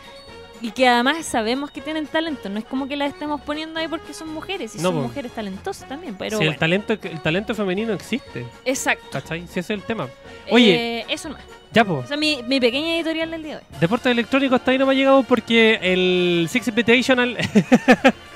y 0.62 0.72
que 0.72 0.88
además 0.88 1.26
sabemos 1.26 1.72
que 1.72 1.82
tienen 1.82 2.08
talento. 2.08 2.50
No 2.50 2.60
es 2.60 2.66
como 2.66 2.88
que 2.88 2.96
las 2.96 3.14
estemos 3.14 3.42
poniendo 3.42 3.80
ahí 3.80 3.88
porque 3.88 4.14
son 4.14 4.30
mujeres. 4.30 4.76
Y 4.76 4.80
No, 4.80 4.92
son 4.92 5.02
mujeres 5.04 5.32
talentosas 5.32 5.88
también. 5.88 6.16
Pero 6.16 6.38
si 6.38 6.44
el 6.44 6.58
talento, 6.58 6.94
el 6.94 7.22
talento 7.22 7.56
femenino 7.56 7.94
existe, 7.94 8.46
Exacto. 8.66 9.08
¿cachai? 9.12 9.48
Si 9.48 9.60
ese 9.60 9.60
es 9.62 9.70
el 9.72 9.84
tema. 9.84 10.08
Oye. 10.50 11.00
Eh, 11.00 11.06
eso 11.10 11.30
no. 11.30 11.38
Ya, 11.72 11.86
pues. 11.86 12.06
Esa 12.06 12.16
es 12.16 12.20
mi, 12.20 12.44
mi 12.44 12.60
pequeña 12.60 12.96
editorial 12.96 13.32
del 13.32 13.44
día 13.44 13.56
de 13.56 13.58
hoy. 13.62 13.80
Deportes 13.80 14.12
electrónicos 14.12 14.60
hasta 14.60 14.72
ahí 14.72 14.78
no 14.78 14.86
me 14.86 14.92
ha 14.92 14.96
llegado 14.96 15.24
porque 15.24 15.80
el 15.82 16.48
Six 16.50 16.68
Invitational 16.68 17.38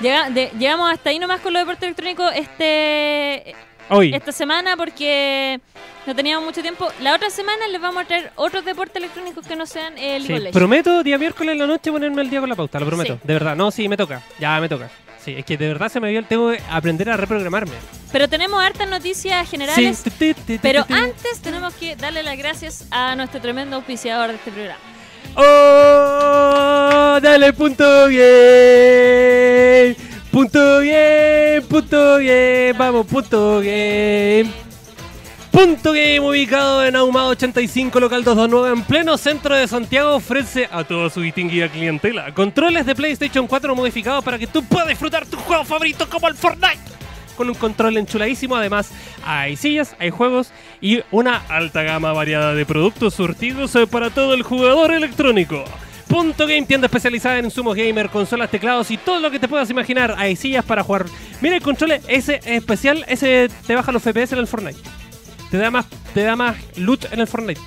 Llega- 0.00 0.30
de- 0.30 0.50
llegamos 0.58 0.92
hasta 0.92 1.10
ahí 1.10 1.18
nomás 1.18 1.40
con 1.40 1.52
los 1.52 1.60
deportes 1.62 1.82
electrónicos 1.84 2.30
este, 2.34 3.54
hoy. 3.88 4.14
esta 4.14 4.30
semana 4.32 4.76
porque 4.76 5.60
no 6.06 6.14
teníamos 6.14 6.44
mucho 6.44 6.62
tiempo. 6.62 6.88
La 7.00 7.14
otra 7.14 7.30
semana 7.30 7.66
les 7.68 7.80
vamos 7.80 8.04
a 8.04 8.06
traer 8.06 8.30
otros 8.36 8.64
deportes 8.64 8.96
electrónicos 8.96 9.46
que 9.46 9.56
no 9.56 9.66
sean 9.66 9.98
el 9.98 10.24
Sí, 10.26 10.34
prometo 10.52 11.02
día 11.02 11.18
miércoles 11.18 11.52
en 11.52 11.58
la 11.58 11.66
noche 11.66 11.90
ponerme 11.90 12.20
al 12.22 12.30
día 12.30 12.40
con 12.40 12.48
la 12.48 12.54
pauta, 12.56 12.78
lo 12.78 12.86
prometo. 12.86 13.14
Sí. 13.14 13.20
De 13.24 13.32
verdad, 13.34 13.56
no, 13.56 13.70
sí, 13.70 13.88
me 13.88 13.96
toca. 13.96 14.22
Ya 14.38 14.60
me 14.60 14.68
toca. 14.68 14.88
Sí, 15.24 15.34
es 15.36 15.44
que 15.44 15.56
de 15.56 15.66
verdad 15.66 15.88
se 15.90 15.98
me 16.00 16.10
vio, 16.10 16.24
tengo 16.24 16.52
que 16.52 16.60
aprender 16.70 17.10
a 17.10 17.16
reprogramarme. 17.16 17.72
Pero 18.12 18.28
tenemos 18.28 18.62
hartas 18.62 18.88
noticias 18.88 19.50
generales. 19.50 20.04
Sí. 20.18 20.34
Pero 20.62 20.86
antes 20.88 21.40
tenemos 21.42 21.74
que 21.74 21.96
darle 21.96 22.22
las 22.22 22.38
gracias 22.38 22.86
a 22.92 23.16
nuestro 23.16 23.40
tremendo 23.40 23.76
auspiciador 23.76 24.28
de 24.28 24.36
este 24.36 24.52
programa. 24.52 24.78
¡Oh! 25.40 27.18
Dale 27.22 27.52
punto 27.52 28.08
bien. 28.08 29.96
Punto 30.32 30.80
bien, 30.80 31.62
punto 31.68 32.18
bien. 32.18 32.76
Vamos, 32.76 33.06
punto 33.06 33.60
bien. 33.60 34.52
Punto 35.50 35.92
Game, 35.92 36.20
ubicado 36.20 36.84
en 36.84 36.94
Ahumado 36.94 37.30
85, 37.30 37.98
local 37.98 38.22
229, 38.22 38.78
en 38.78 38.84
pleno 38.84 39.18
centro 39.18 39.56
de 39.56 39.66
Santiago, 39.66 40.14
ofrece 40.14 40.68
a 40.70 40.84
toda 40.84 41.10
su 41.10 41.20
distinguida 41.20 41.68
clientela 41.68 42.32
controles 42.32 42.86
de 42.86 42.94
PlayStation 42.94 43.46
4 43.46 43.74
modificados 43.74 44.22
para 44.22 44.38
que 44.38 44.46
tú 44.46 44.62
puedas 44.62 44.86
disfrutar 44.86 45.26
tus 45.26 45.40
juegos 45.40 45.66
favoritos 45.66 46.06
como 46.06 46.28
el 46.28 46.34
Fortnite. 46.34 46.87
Con 47.38 47.48
un 47.48 47.54
control 47.54 47.96
enchuladísimo, 47.96 48.56
además 48.56 48.90
hay 49.24 49.56
sillas, 49.56 49.94
hay 50.00 50.10
juegos 50.10 50.50
y 50.80 51.00
una 51.12 51.36
alta 51.48 51.82
gama 51.84 52.12
variada 52.12 52.52
de 52.52 52.66
productos 52.66 53.14
surtidos 53.14 53.74
eh, 53.76 53.86
para 53.86 54.10
todo 54.10 54.34
el 54.34 54.42
jugador 54.42 54.92
electrónico. 54.92 55.64
Punto 56.08 56.46
Game, 56.46 56.62
tienda 56.66 56.86
especializada 56.86 57.38
en 57.38 57.44
insumos 57.44 57.76
gamer, 57.76 58.08
consolas, 58.10 58.50
teclados 58.50 58.90
y 58.90 58.96
todo 58.96 59.20
lo 59.20 59.30
que 59.30 59.38
te 59.38 59.46
puedas 59.46 59.70
imaginar. 59.70 60.14
Hay 60.18 60.34
sillas 60.36 60.64
para 60.64 60.82
jugar. 60.82 61.04
Mira 61.40 61.54
el 61.56 61.62
control, 61.62 61.92
ese 62.08 62.40
especial, 62.44 63.04
ese 63.08 63.48
te 63.66 63.74
baja 63.76 63.92
los 63.92 64.02
FPS 64.02 64.32
en 64.32 64.38
el 64.40 64.46
Fortnite. 64.46 64.80
Te 65.50 65.58
da 65.58 65.70
más, 65.70 65.86
te 66.14 66.22
da 66.24 66.34
más 66.34 66.56
loot 66.76 67.12
en 67.12 67.20
el 67.20 67.26
Fortnite. 67.26 67.60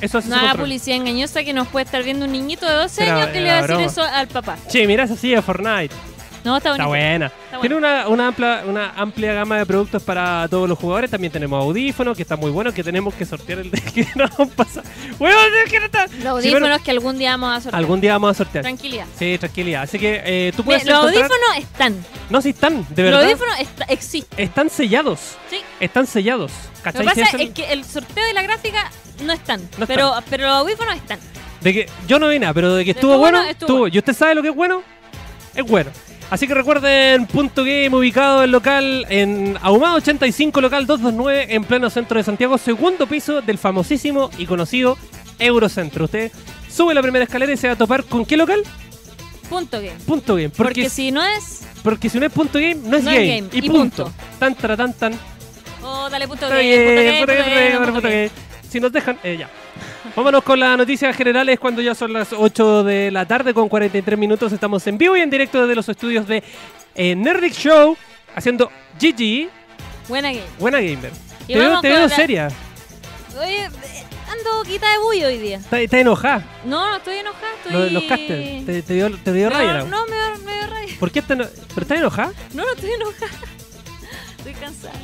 Eso 0.00 0.18
hace 0.18 0.28
control. 0.28 0.56
publicidad 0.58 0.98
engañosa 0.98 1.42
que 1.42 1.52
nos 1.54 1.66
puede 1.68 1.86
estar 1.86 2.02
viendo 2.04 2.26
un 2.26 2.32
niñito 2.32 2.66
de 2.66 2.74
12 2.74 3.02
Era- 3.02 3.16
años 3.16 3.28
que 3.30 3.40
le 3.40 3.48
va 3.48 3.54
a 3.54 3.62
decir 3.62 3.74
broma. 3.76 3.86
eso 3.90 4.02
al 4.02 4.28
papá. 4.28 4.56
Che, 4.68 4.86
mira 4.86 5.04
esa 5.04 5.16
silla 5.16 5.36
de 5.36 5.42
Fortnite. 5.42 5.94
No, 6.46 6.56
está 6.56 6.70
Está 6.70 6.86
buena. 6.86 7.32
Tiene 7.60 7.74
una, 7.74 8.06
una, 8.06 8.28
amplia, 8.28 8.62
una 8.66 8.90
amplia 8.96 9.32
gama 9.32 9.58
de 9.58 9.66
productos 9.66 10.00
para 10.02 10.46
todos 10.48 10.68
los 10.68 10.78
jugadores. 10.78 11.10
También 11.10 11.32
tenemos 11.32 11.60
audífonos, 11.60 12.16
que 12.16 12.22
está 12.22 12.36
muy 12.36 12.52
bueno, 12.52 12.72
que 12.72 12.84
tenemos 12.84 13.12
que 13.14 13.24
sortear 13.24 13.58
el 13.58 13.70
de 13.72 13.80
que 13.80 14.06
no 14.14 14.28
pasa. 14.54 14.82
¡Huevón, 15.18 15.44
es 15.64 15.70
que 15.72 15.80
no 15.80 15.86
está! 15.86 16.04
Los 16.06 16.12
Sí, 16.20 16.26
audífonos 16.28 16.68
pero 16.70 16.84
que 16.84 16.90
algún 16.92 17.18
día 17.18 17.30
vamos 17.32 17.50
a 17.56 17.60
sortear. 17.62 17.74
algún 17.80 18.00
día 18.00 18.12
vamos 18.12 18.30
a 18.30 18.34
sortear. 18.34 18.62
Tranquilidad. 18.62 19.06
Sí, 19.18 19.36
tranquilidad. 19.38 19.82
Así 19.82 19.98
que 19.98 20.22
eh, 20.24 20.52
tú 20.56 20.62
puedes 20.62 20.84
los 20.86 20.94
encontrar... 20.96 21.24
audífonos 21.24 21.56
están. 21.58 22.04
No, 22.30 22.40
sí 22.40 22.50
están, 22.50 22.74
de 22.94 23.02
Los 23.02 23.12
verdad. 23.12 23.22
audífonos 23.24 23.58
está- 23.60 23.84
existen. 23.86 24.38
Están 24.40 24.70
sellados. 24.70 25.36
Sí. 25.50 25.56
Están 25.80 26.06
sellados. 26.06 26.52
Lo 26.84 26.92
que 26.92 27.02
pasa 27.02 27.22
es 27.38 27.50
que 27.50 27.72
el 27.72 27.84
sorteo 27.84 28.24
de 28.24 28.32
la 28.34 28.42
gráfica 28.42 28.88
no 29.24 29.32
están. 29.32 29.68
No 29.78 29.86
pero, 29.88 30.14
pero 30.30 30.46
los 30.46 30.54
audífonos 30.58 30.94
están. 30.94 31.18
De 31.60 31.72
que 31.72 31.88
yo 32.06 32.20
no 32.20 32.28
vi 32.28 32.38
nada, 32.38 32.54
pero 32.54 32.72
de 32.76 32.84
que 32.84 32.92
estuvo, 32.92 33.12
Estuvo 33.14 33.20
bueno, 33.20 33.42
estuvo. 33.42 33.78
bueno. 33.80 33.94
¿Y 33.94 33.98
usted 33.98 34.12
sabe 34.12 34.36
lo 34.36 34.42
que 34.42 34.50
es 34.50 34.54
bueno? 34.54 34.84
Es 35.54 35.64
bueno. 35.64 35.90
Así 36.28 36.48
que 36.48 36.54
recuerden, 36.54 37.26
Punto 37.26 37.62
Game 37.62 37.90
ubicado 37.94 38.42
en 38.42 38.50
local 38.50 39.06
en 39.08 39.56
Ahumado 39.62 39.96
85, 39.96 40.60
local 40.60 40.84
229, 40.86 41.54
en 41.54 41.62
pleno 41.64 41.88
centro 41.88 42.18
de 42.18 42.24
Santiago, 42.24 42.58
segundo 42.58 43.06
piso 43.06 43.42
del 43.42 43.58
famosísimo 43.58 44.30
y 44.36 44.46
conocido 44.46 44.98
Eurocentro. 45.38 46.06
Usted 46.06 46.32
sube 46.68 46.94
la 46.94 47.02
primera 47.02 47.24
escalera 47.24 47.52
y 47.52 47.56
se 47.56 47.68
va 47.68 47.74
a 47.74 47.76
topar 47.76 48.02
con 48.04 48.24
qué 48.24 48.36
local? 48.36 48.62
Punto 49.48 49.78
game. 49.80 49.94
Punto 50.04 50.34
Game. 50.34 50.48
Porque, 50.48 50.82
Porque, 50.82 50.90
si 50.90 51.12
no 51.12 51.22
es. 51.24 51.62
porque 51.84 52.08
si 52.10 52.18
no 52.18 52.26
es 52.26 52.32
Punto 52.32 52.58
Game, 52.58 52.74
no 52.74 52.96
es 52.96 53.04
No 53.04 53.10
game. 53.12 53.26
game, 53.42 53.48
Y, 53.52 53.66
y 53.66 53.68
punto. 53.70 54.04
punto. 54.06 54.12
Tan, 54.40 54.54
tara, 54.56 54.76
tan, 54.76 54.92
tan. 54.94 55.14
Oh, 55.84 56.08
dale 56.10 56.26
game. 56.26 57.70
Game, 57.70 57.86
punto 57.86 58.00
game. 58.02 58.14
game. 58.24 58.30
Si 58.68 58.80
nos 58.80 58.90
dejan, 58.90 59.16
eh, 59.22 59.36
ya. 59.38 59.48
Vámonos 60.16 60.42
con 60.44 60.58
las 60.58 60.78
noticias 60.78 61.14
generales 61.14 61.60
cuando 61.60 61.82
ya 61.82 61.94
son 61.94 62.12
las 62.14 62.32
8 62.32 62.84
de 62.84 63.10
la 63.10 63.26
tarde 63.26 63.52
con 63.52 63.68
43 63.68 64.18
minutos. 64.18 64.50
Estamos 64.50 64.86
en 64.86 64.96
vivo 64.96 65.14
y 65.16 65.20
en 65.20 65.28
directo 65.28 65.60
desde 65.60 65.74
los 65.74 65.86
estudios 65.90 66.26
de 66.26 66.42
eh, 66.94 67.14
Nerdic 67.14 67.52
Show 67.52 67.96
haciendo 68.34 68.70
GG, 68.98 69.48
Buena 70.08 70.28
game. 70.32 70.42
buena 70.58 70.80
gamer. 70.80 71.12
Y 71.46 71.52
Te 71.52 71.58
veo, 71.58 71.68
vamos 71.68 71.82
te 71.82 71.88
con 71.90 71.98
veo 71.98 72.08
la- 72.08 72.16
seria. 72.16 72.48
Oye, 73.38 73.64
ando 73.64 74.62
quita 74.66 74.90
de 74.90 74.98
bullo 75.00 75.26
hoy 75.26 75.36
día. 75.38 75.58
Está, 75.58 75.80
está 75.80 75.98
enojada. 75.98 76.42
No, 76.64 76.88
no 76.88 76.96
estoy 76.96 77.16
enojada. 77.18 77.52
Estoy... 77.66 77.90
Los 77.90 78.04
casters. 78.04 78.64
Te, 78.66 78.82
te 78.82 78.94
dio, 78.94 79.10
te 79.18 79.32
dio 79.34 79.50
no, 79.50 79.54
rabia. 79.54 79.84
no, 79.84 80.06
me 80.06 80.16
dio, 80.16 80.44
me 80.46 80.52
dio 80.54 80.66
rabia. 80.66 80.94
¿Por 80.98 81.10
qué 81.10 81.18
está 81.18 81.34
eno- 81.34 81.46
¿Pero 81.74 81.82
estás 81.82 81.98
enojada? 81.98 82.32
No, 82.54 82.64
no 82.64 82.72
estoy 82.72 82.90
enojada. 82.92 83.26
Estoy 84.38 84.54
cansada. 84.54 84.94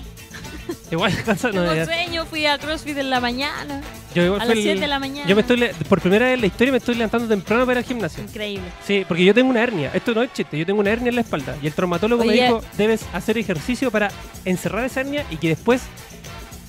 Igual 0.90 1.12
cansada. 1.24 1.54
no, 1.54 1.70
Tengo 1.70 1.84
sueño, 1.84 2.26
fui 2.26 2.46
a 2.46 2.58
CrossFit 2.58 2.96
en 2.98 3.10
la 3.10 3.20
mañana. 3.20 3.80
Yo 4.14 4.24
igual 4.24 4.40
A 4.42 4.44
las 4.44 4.56
el- 4.56 4.62
7 4.62 4.80
de 4.80 4.86
la 4.86 4.98
mañana. 4.98 5.28
Yo 5.28 5.34
me 5.34 5.40
estoy 5.42 5.70
por 5.88 6.00
primera 6.00 6.26
vez 6.26 6.34
en 6.34 6.40
la 6.42 6.46
historia 6.46 6.70
me 6.72 6.78
estoy 6.78 6.94
levantando 6.96 7.26
temprano 7.28 7.64
para 7.66 7.80
ir 7.80 7.84
al 7.84 7.88
gimnasio. 7.88 8.22
Increíble. 8.22 8.64
Sí, 8.86 9.04
porque 9.08 9.24
yo 9.24 9.32
tengo 9.34 9.50
una 9.50 9.62
hernia. 9.62 9.90
Esto 9.94 10.14
no 10.14 10.22
es 10.22 10.32
chiste, 10.32 10.58
yo 10.58 10.66
tengo 10.66 10.80
una 10.80 10.90
hernia 10.90 11.08
en 11.08 11.14
la 11.14 11.20
espalda. 11.22 11.56
Y 11.62 11.66
el 11.66 11.72
traumatólogo 11.72 12.24
me 12.24 12.32
Oye. 12.32 12.44
dijo, 12.44 12.62
debes 12.76 13.04
hacer 13.12 13.38
ejercicio 13.38 13.90
para 13.90 14.10
encerrar 14.44 14.84
esa 14.84 15.00
hernia 15.00 15.24
y 15.30 15.36
que 15.38 15.48
después 15.48 15.82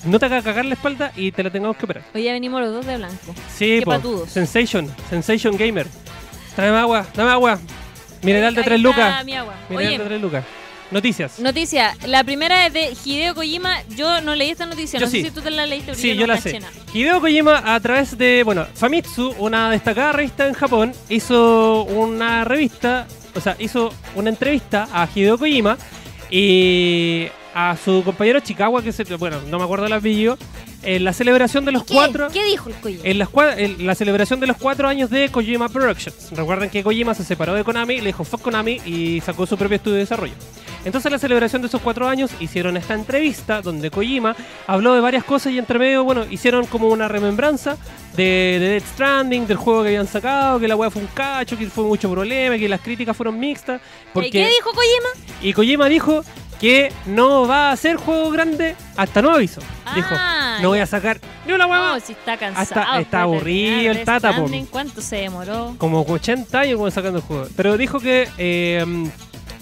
no 0.04 0.18
te 0.18 0.26
haga 0.26 0.42
cagar 0.42 0.64
la 0.64 0.74
espalda 0.74 1.12
y 1.16 1.32
te 1.32 1.42
la 1.42 1.50
tengamos 1.50 1.76
que 1.76 1.84
operar. 1.84 2.04
Hoy 2.14 2.22
ya 2.24 2.32
venimos 2.32 2.60
los 2.60 2.72
dos 2.72 2.86
de 2.86 2.96
blanco. 2.96 3.34
Sí, 3.54 3.78
Qué 3.80 3.82
po. 3.84 3.90
patudos. 3.92 4.30
Sensation, 4.30 4.90
Sensation 5.10 5.56
Gamer. 5.56 5.86
Tráeme 6.56 6.78
agua, 6.78 7.06
dame 7.14 7.30
agua. 7.30 7.58
Mineral 8.22 8.54
de 8.54 8.60
Ahí 8.60 8.64
3 8.64 8.78
está 8.78 8.88
lucas. 8.88 9.24
mi 9.26 9.34
agua. 9.34 9.54
Mineral 9.68 9.88
Oye, 9.92 9.98
de 9.98 10.04
3 10.06 10.20
lucas. 10.22 10.44
Noticias. 10.90 11.38
noticia. 11.40 11.96
La 12.06 12.22
primera 12.24 12.66
es 12.66 12.72
de 12.72 12.96
Hideo 13.04 13.34
Kojima. 13.34 13.82
Yo 13.96 14.20
no 14.20 14.34
leí 14.34 14.50
esta 14.50 14.66
noticia. 14.66 15.00
Yo 15.00 15.06
no 15.06 15.10
sí. 15.10 15.22
sé 15.22 15.28
si 15.28 15.34
tú 15.34 15.40
te 15.40 15.50
la 15.50 15.66
leíste. 15.66 15.88
porque 15.92 16.02
Sí, 16.02 16.14
no 16.14 16.20
yo 16.20 16.26
la 16.26 16.34
caché 16.36 16.50
sé. 16.50 16.60
nada. 16.60 16.72
Hideo 16.92 17.20
Kojima, 17.20 17.74
a 17.74 17.80
través 17.80 18.16
de, 18.16 18.42
bueno, 18.44 18.66
Famitsu, 18.74 19.34
una 19.38 19.70
destacada 19.70 20.12
revista 20.12 20.46
en 20.46 20.54
Japón, 20.54 20.92
hizo 21.08 21.82
una 21.84 22.44
revista, 22.44 23.06
o 23.34 23.40
sea, 23.40 23.56
hizo 23.58 23.92
una 24.14 24.30
entrevista 24.30 24.88
a 24.92 25.08
Hideo 25.12 25.36
Kojima 25.38 25.76
y 26.30 27.28
a 27.54 27.76
su 27.76 28.02
compañero 28.04 28.40
Chikawa, 28.40 28.82
que 28.82 28.92
se, 28.92 29.04
bueno, 29.16 29.40
no 29.48 29.58
me 29.58 29.64
acuerdo 29.64 29.86
el 29.86 29.92
apellido, 29.92 30.36
en 30.82 31.04
la 31.04 31.12
celebración 31.12 31.64
de 31.64 31.72
los 31.72 31.84
¿Qué? 31.84 31.94
cuatro. 31.94 32.28
¿Qué 32.30 32.44
dijo 32.44 32.68
el 32.68 32.74
Kojima? 32.74 33.02
En 33.04 33.18
las 33.18 33.28
en 33.56 33.86
la 33.86 33.94
celebración 33.94 34.40
de 34.40 34.46
los 34.48 34.56
cuatro 34.56 34.88
años 34.88 35.08
de 35.08 35.28
Kojima 35.30 35.68
Productions. 35.68 36.32
Recuerden 36.32 36.68
que 36.68 36.82
Kojima 36.82 37.14
se 37.14 37.24
separó 37.24 37.54
de 37.54 37.64
Konami, 37.64 37.98
le 37.98 38.06
dijo 38.06 38.24
fuck 38.24 38.42
Konami 38.42 38.80
y 38.84 39.20
sacó 39.20 39.46
su 39.46 39.56
propio 39.56 39.76
estudio 39.76 39.94
de 39.94 40.00
desarrollo. 40.00 40.34
Entonces, 40.84 41.06
en 41.06 41.12
la 41.12 41.18
celebración 41.18 41.62
de 41.62 41.68
esos 41.68 41.80
cuatro 41.80 42.06
años, 42.06 42.30
hicieron 42.40 42.76
esta 42.76 42.92
entrevista 42.92 43.62
donde 43.62 43.90
Kojima 43.90 44.36
habló 44.66 44.94
de 44.94 45.00
varias 45.00 45.24
cosas 45.24 45.52
y 45.52 45.58
entre 45.58 45.78
medio, 45.78 46.04
bueno, 46.04 46.26
hicieron 46.30 46.66
como 46.66 46.88
una 46.88 47.08
remembranza 47.08 47.78
de, 48.14 48.58
de 48.60 48.68
Dead 48.68 48.82
Stranding, 48.82 49.46
del 49.46 49.56
juego 49.56 49.82
que 49.82 49.88
habían 49.88 50.06
sacado, 50.06 50.60
que 50.60 50.68
la 50.68 50.76
weá 50.76 50.90
fue 50.90 51.00
un 51.00 51.08
cacho, 51.08 51.56
que 51.56 51.66
fue 51.68 51.84
mucho 51.84 52.10
problema, 52.10 52.58
que 52.58 52.68
las 52.68 52.82
críticas 52.82 53.16
fueron 53.16 53.38
mixtas. 53.38 53.80
Porque... 54.12 54.28
¿Y 54.28 54.32
¿Qué 54.32 54.46
dijo 54.46 54.72
Kojima? 54.72 55.38
Y 55.40 55.52
Kojima 55.54 55.88
dijo 55.88 56.22
que 56.60 56.92
no 57.06 57.46
va 57.46 57.68
a 57.68 57.72
hacer 57.72 57.96
juego 57.96 58.30
grande 58.30 58.74
hasta 58.96 59.20
nuevo 59.22 59.36
aviso. 59.36 59.60
dijo, 59.94 60.14
Ah, 60.18 60.58
no 60.62 60.68
voy 60.68 60.78
a 60.80 60.86
sacar 60.86 61.20
ni 61.46 61.52
una 61.52 61.66
hueá 61.66 61.94
No, 61.94 62.00
si 62.00 62.12
está 62.12 62.36
cansado. 62.36 62.62
Hasta- 62.80 63.00
está 63.00 63.22
aburrido 63.22 63.90
el 63.92 64.04
Tata, 64.04 64.28
po. 64.30 64.34
Stranding. 64.34 64.66
¿Cuánto 64.66 65.00
se 65.02 65.16
demoró? 65.16 65.74
como 65.78 66.02
80 66.02 66.60
años 66.60 66.76
como 66.76 66.90
sacando 66.90 67.18
el 67.18 67.24
juego. 67.24 67.46
Pero 67.56 67.76
dijo 67.76 68.00
que 68.00 68.28
eh, 68.38 68.84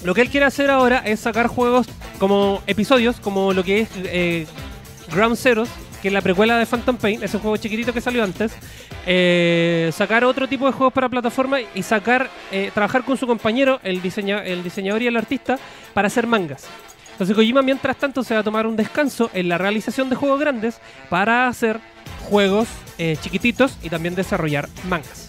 lo 0.05 0.15
que 0.15 0.21
él 0.21 0.29
quiere 0.31 0.47
hacer 0.47 0.71
ahora 0.71 0.99
es 0.99 1.21
sacar 1.21 1.49
juegos 1.49 1.87
como 2.19 2.63
episodios, 2.67 3.17
como 3.21 3.53
lo 3.53 3.65
que 3.65 3.81
es 3.81 3.89
eh, 3.97 4.47
Ground 5.13 5.37
Zeroes, 5.37 5.69
que 6.03 6.09
es 6.09 6.15
la 6.15 6.21
precuela 6.21 6.59
de 6.59 6.67
Phantom 6.67 6.97
Pain, 6.97 7.23
ese 7.23 7.39
juego 7.39 7.57
chiquitito 7.57 7.93
que 7.95 8.01
salió 8.03 8.23
antes. 8.25 8.53
eh, 9.07 9.91
sacar 9.97 10.25
otro 10.25 10.47
tipo 10.49 10.67
de 10.67 10.73
juegos 10.73 10.93
para 10.93 11.09
plataforma 11.09 11.59
y 11.61 11.83
sacar, 11.83 12.29
eh, 12.51 12.71
trabajar 12.75 13.05
con 13.05 13.17
su 13.17 13.27
compañero, 13.27 13.81
el, 13.83 14.01
diseña- 14.03 14.45
el 14.45 14.63
diseñador 14.63 15.03
y 15.03 15.07
el 15.09 15.17
artista, 15.17 15.59
para 15.95 16.07
hacer 16.09 16.27
mangas. 16.27 16.65
Entonces 17.13 17.35
Kojima 17.37 17.63
mientras 17.63 17.97
tanto 17.97 18.23
se 18.25 18.35
va 18.35 18.41
a 18.41 18.43
tomar 18.43 18.67
un 18.67 18.77
descanso 18.77 19.31
en 19.35 19.49
la 19.49 19.59
realización 19.59 20.09
de 20.11 20.17
juegos 20.17 20.39
grandes 20.41 20.77
para 21.11 21.47
hacer 21.49 21.81
juegos 22.29 22.69
eh, 22.99 23.17
chiquititos 23.23 23.77
y 23.83 23.89
también 23.91 24.15
desarrollar 24.15 24.69
mangas. 24.89 25.29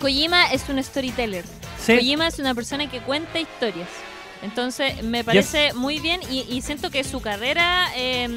Kojima 0.00 0.52
es 0.52 0.68
un 0.68 0.82
storyteller. 0.82 1.44
Sí. 1.84 1.94
Kojima 1.96 2.28
es 2.28 2.38
una 2.38 2.54
persona 2.54 2.88
que 2.90 3.00
cuenta 3.00 3.40
historias. 3.40 3.88
Entonces 4.42 5.02
me 5.02 5.24
parece 5.24 5.72
muy 5.74 5.98
bien 5.98 6.20
y, 6.30 6.42
y 6.48 6.62
siento 6.62 6.90
que 6.90 7.02
su 7.02 7.20
carrera 7.20 7.88
eh, 7.96 8.28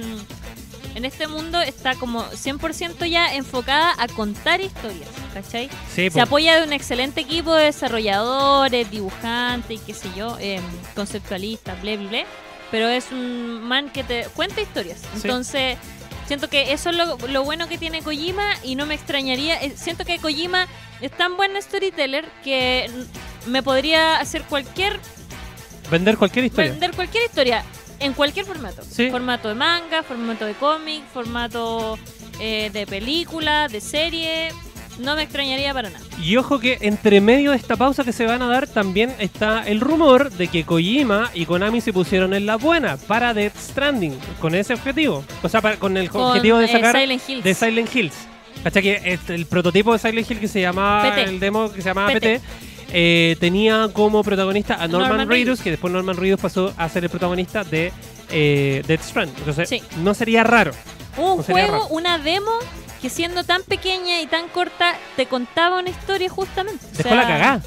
en 0.95 1.05
este 1.05 1.27
mundo 1.27 1.61
está 1.61 1.95
como 1.95 2.23
100% 2.31 3.05
ya 3.09 3.33
enfocada 3.35 3.93
a 3.97 4.07
contar 4.07 4.59
historias, 4.61 5.09
¿cachai? 5.33 5.69
Sí, 5.93 6.09
Se 6.09 6.11
po. 6.11 6.21
apoya 6.21 6.57
de 6.59 6.63
un 6.67 6.73
excelente 6.73 7.21
equipo 7.21 7.53
de 7.55 7.65
desarrolladores, 7.65 8.89
dibujantes 8.91 9.71
y 9.71 9.83
qué 9.85 9.93
sé 9.93 10.09
yo, 10.15 10.37
em, 10.39 10.61
conceptualistas, 10.95 11.81
bla, 11.81 11.95
bla, 11.95 12.09
bla. 12.09 12.23
Pero 12.71 12.87
es 12.89 13.11
un 13.11 13.61
man 13.63 13.89
que 13.89 14.03
te 14.03 14.25
cuenta 14.35 14.61
historias. 14.61 14.99
Sí. 14.99 15.07
Entonces, 15.23 15.77
siento 16.27 16.49
que 16.49 16.71
eso 16.73 16.89
es 16.89 16.95
lo, 16.95 17.17
lo 17.27 17.43
bueno 17.43 17.67
que 17.67 17.77
tiene 17.77 18.01
Kojima 18.01 18.49
y 18.63 18.75
no 18.75 18.85
me 18.85 18.93
extrañaría. 18.95 19.61
eh, 19.61 19.73
Siento 19.75 20.05
que 20.05 20.19
Kojima 20.19 20.67
es 21.01 21.11
tan 21.11 21.35
buen 21.37 21.59
storyteller 21.61 22.29
que 22.43 22.89
me 23.47 23.61
podría 23.63 24.19
hacer 24.19 24.43
cualquier 24.43 24.99
Vender 25.89 26.17
cualquier 26.17 26.45
historia. 26.45 26.71
vender 26.71 26.91
cualquier 26.91 27.25
historia 27.25 27.65
en 28.01 28.13
cualquier 28.13 28.45
formato. 28.45 28.81
Sí. 28.89 29.09
Formato 29.09 29.47
de 29.49 29.55
manga, 29.55 30.03
formato 30.03 30.45
de 30.45 30.53
cómic, 30.53 31.03
formato 31.13 31.97
eh, 32.39 32.69
de 32.73 32.85
película, 32.87 33.67
de 33.67 33.81
serie. 33.81 34.49
No 34.99 35.15
me 35.15 35.23
extrañaría 35.23 35.73
para 35.73 35.89
nada. 35.89 36.03
Y 36.21 36.35
ojo 36.35 36.59
que 36.59 36.77
entre 36.81 37.21
medio 37.21 37.51
de 37.51 37.57
esta 37.57 37.75
pausa 37.75 38.03
que 38.03 38.11
se 38.11 38.25
van 38.25 38.41
a 38.41 38.47
dar 38.47 38.67
también 38.67 39.15
está 39.19 39.63
el 39.65 39.79
rumor 39.79 40.31
de 40.31 40.47
que 40.49 40.63
Kojima 40.65 41.31
y 41.33 41.45
Konami 41.45 41.81
se 41.81 41.93
pusieron 41.93 42.33
en 42.33 42.45
la 42.45 42.57
buena 42.57 42.97
para 42.97 43.33
Death 43.33 43.55
Stranding 43.57 44.19
con 44.39 44.53
ese 44.53 44.73
objetivo. 44.73 45.23
O 45.41 45.49
sea, 45.49 45.61
para- 45.61 45.77
con 45.77 45.95
el 45.97 46.09
Con, 46.09 46.21
objetivo 46.23 46.57
de 46.57 46.65
eh, 46.65 46.71
sacar 46.71 46.95
Silent 46.99 47.21
Hills. 47.27 47.43
de 47.43 47.53
Silent 47.53 47.95
Hills. 47.95 48.13
¿Cachai? 48.63 48.83
Que 48.83 49.19
el 49.29 49.45
prototipo 49.47 49.93
de 49.93 49.97
Silent 49.99 50.29
Hill 50.29 50.39
que 50.39 50.47
se 50.47 50.61
llamaba 50.61 51.15
PT. 51.15 51.23
el 51.29 51.39
demo 51.39 51.71
que 51.71 51.81
se 51.81 51.89
llamaba 51.89 52.09
PT, 52.11 52.19
PT. 52.39 52.41
Eh, 52.93 53.35
tenía 53.39 53.89
como 53.93 54.23
protagonista 54.23 54.75
a 54.75 54.87
Norman, 54.87 55.09
Norman 55.09 55.27
Reedus, 55.29 55.45
Reedus. 55.45 55.61
que 55.61 55.71
después 55.71 55.93
Norman 55.93 56.17
Reedus 56.17 56.39
pasó 56.41 56.73
a 56.77 56.89
ser 56.89 57.03
el 57.03 57.09
protagonista 57.09 57.63
de 57.63 57.91
eh, 58.29 58.83
Death 58.87 59.01
Stranding. 59.03 59.35
Entonces, 59.39 59.69
Sí. 59.69 59.81
no 59.97 60.13
sería 60.13 60.43
raro. 60.43 60.71
Un 61.17 61.37
No 61.37 61.43
sería 61.43 61.67
juego, 61.67 61.83
raro. 61.83 61.87
una 61.95 62.17
demo 62.17 62.51
que 63.01 63.09
siendo 63.09 63.43
tan 63.43 63.63
pequeña 63.63 64.21
y 64.21 64.27
tan 64.27 64.47
corta 64.49 64.95
te 65.15 65.25
contaba 65.25 65.79
una 65.79 65.89
historia 65.89 66.29
justamente. 66.29 66.85
O 66.85 66.97
Dejó 66.97 67.09
sea, 67.09 67.15
la 67.17 67.27
cagá. 67.27 67.61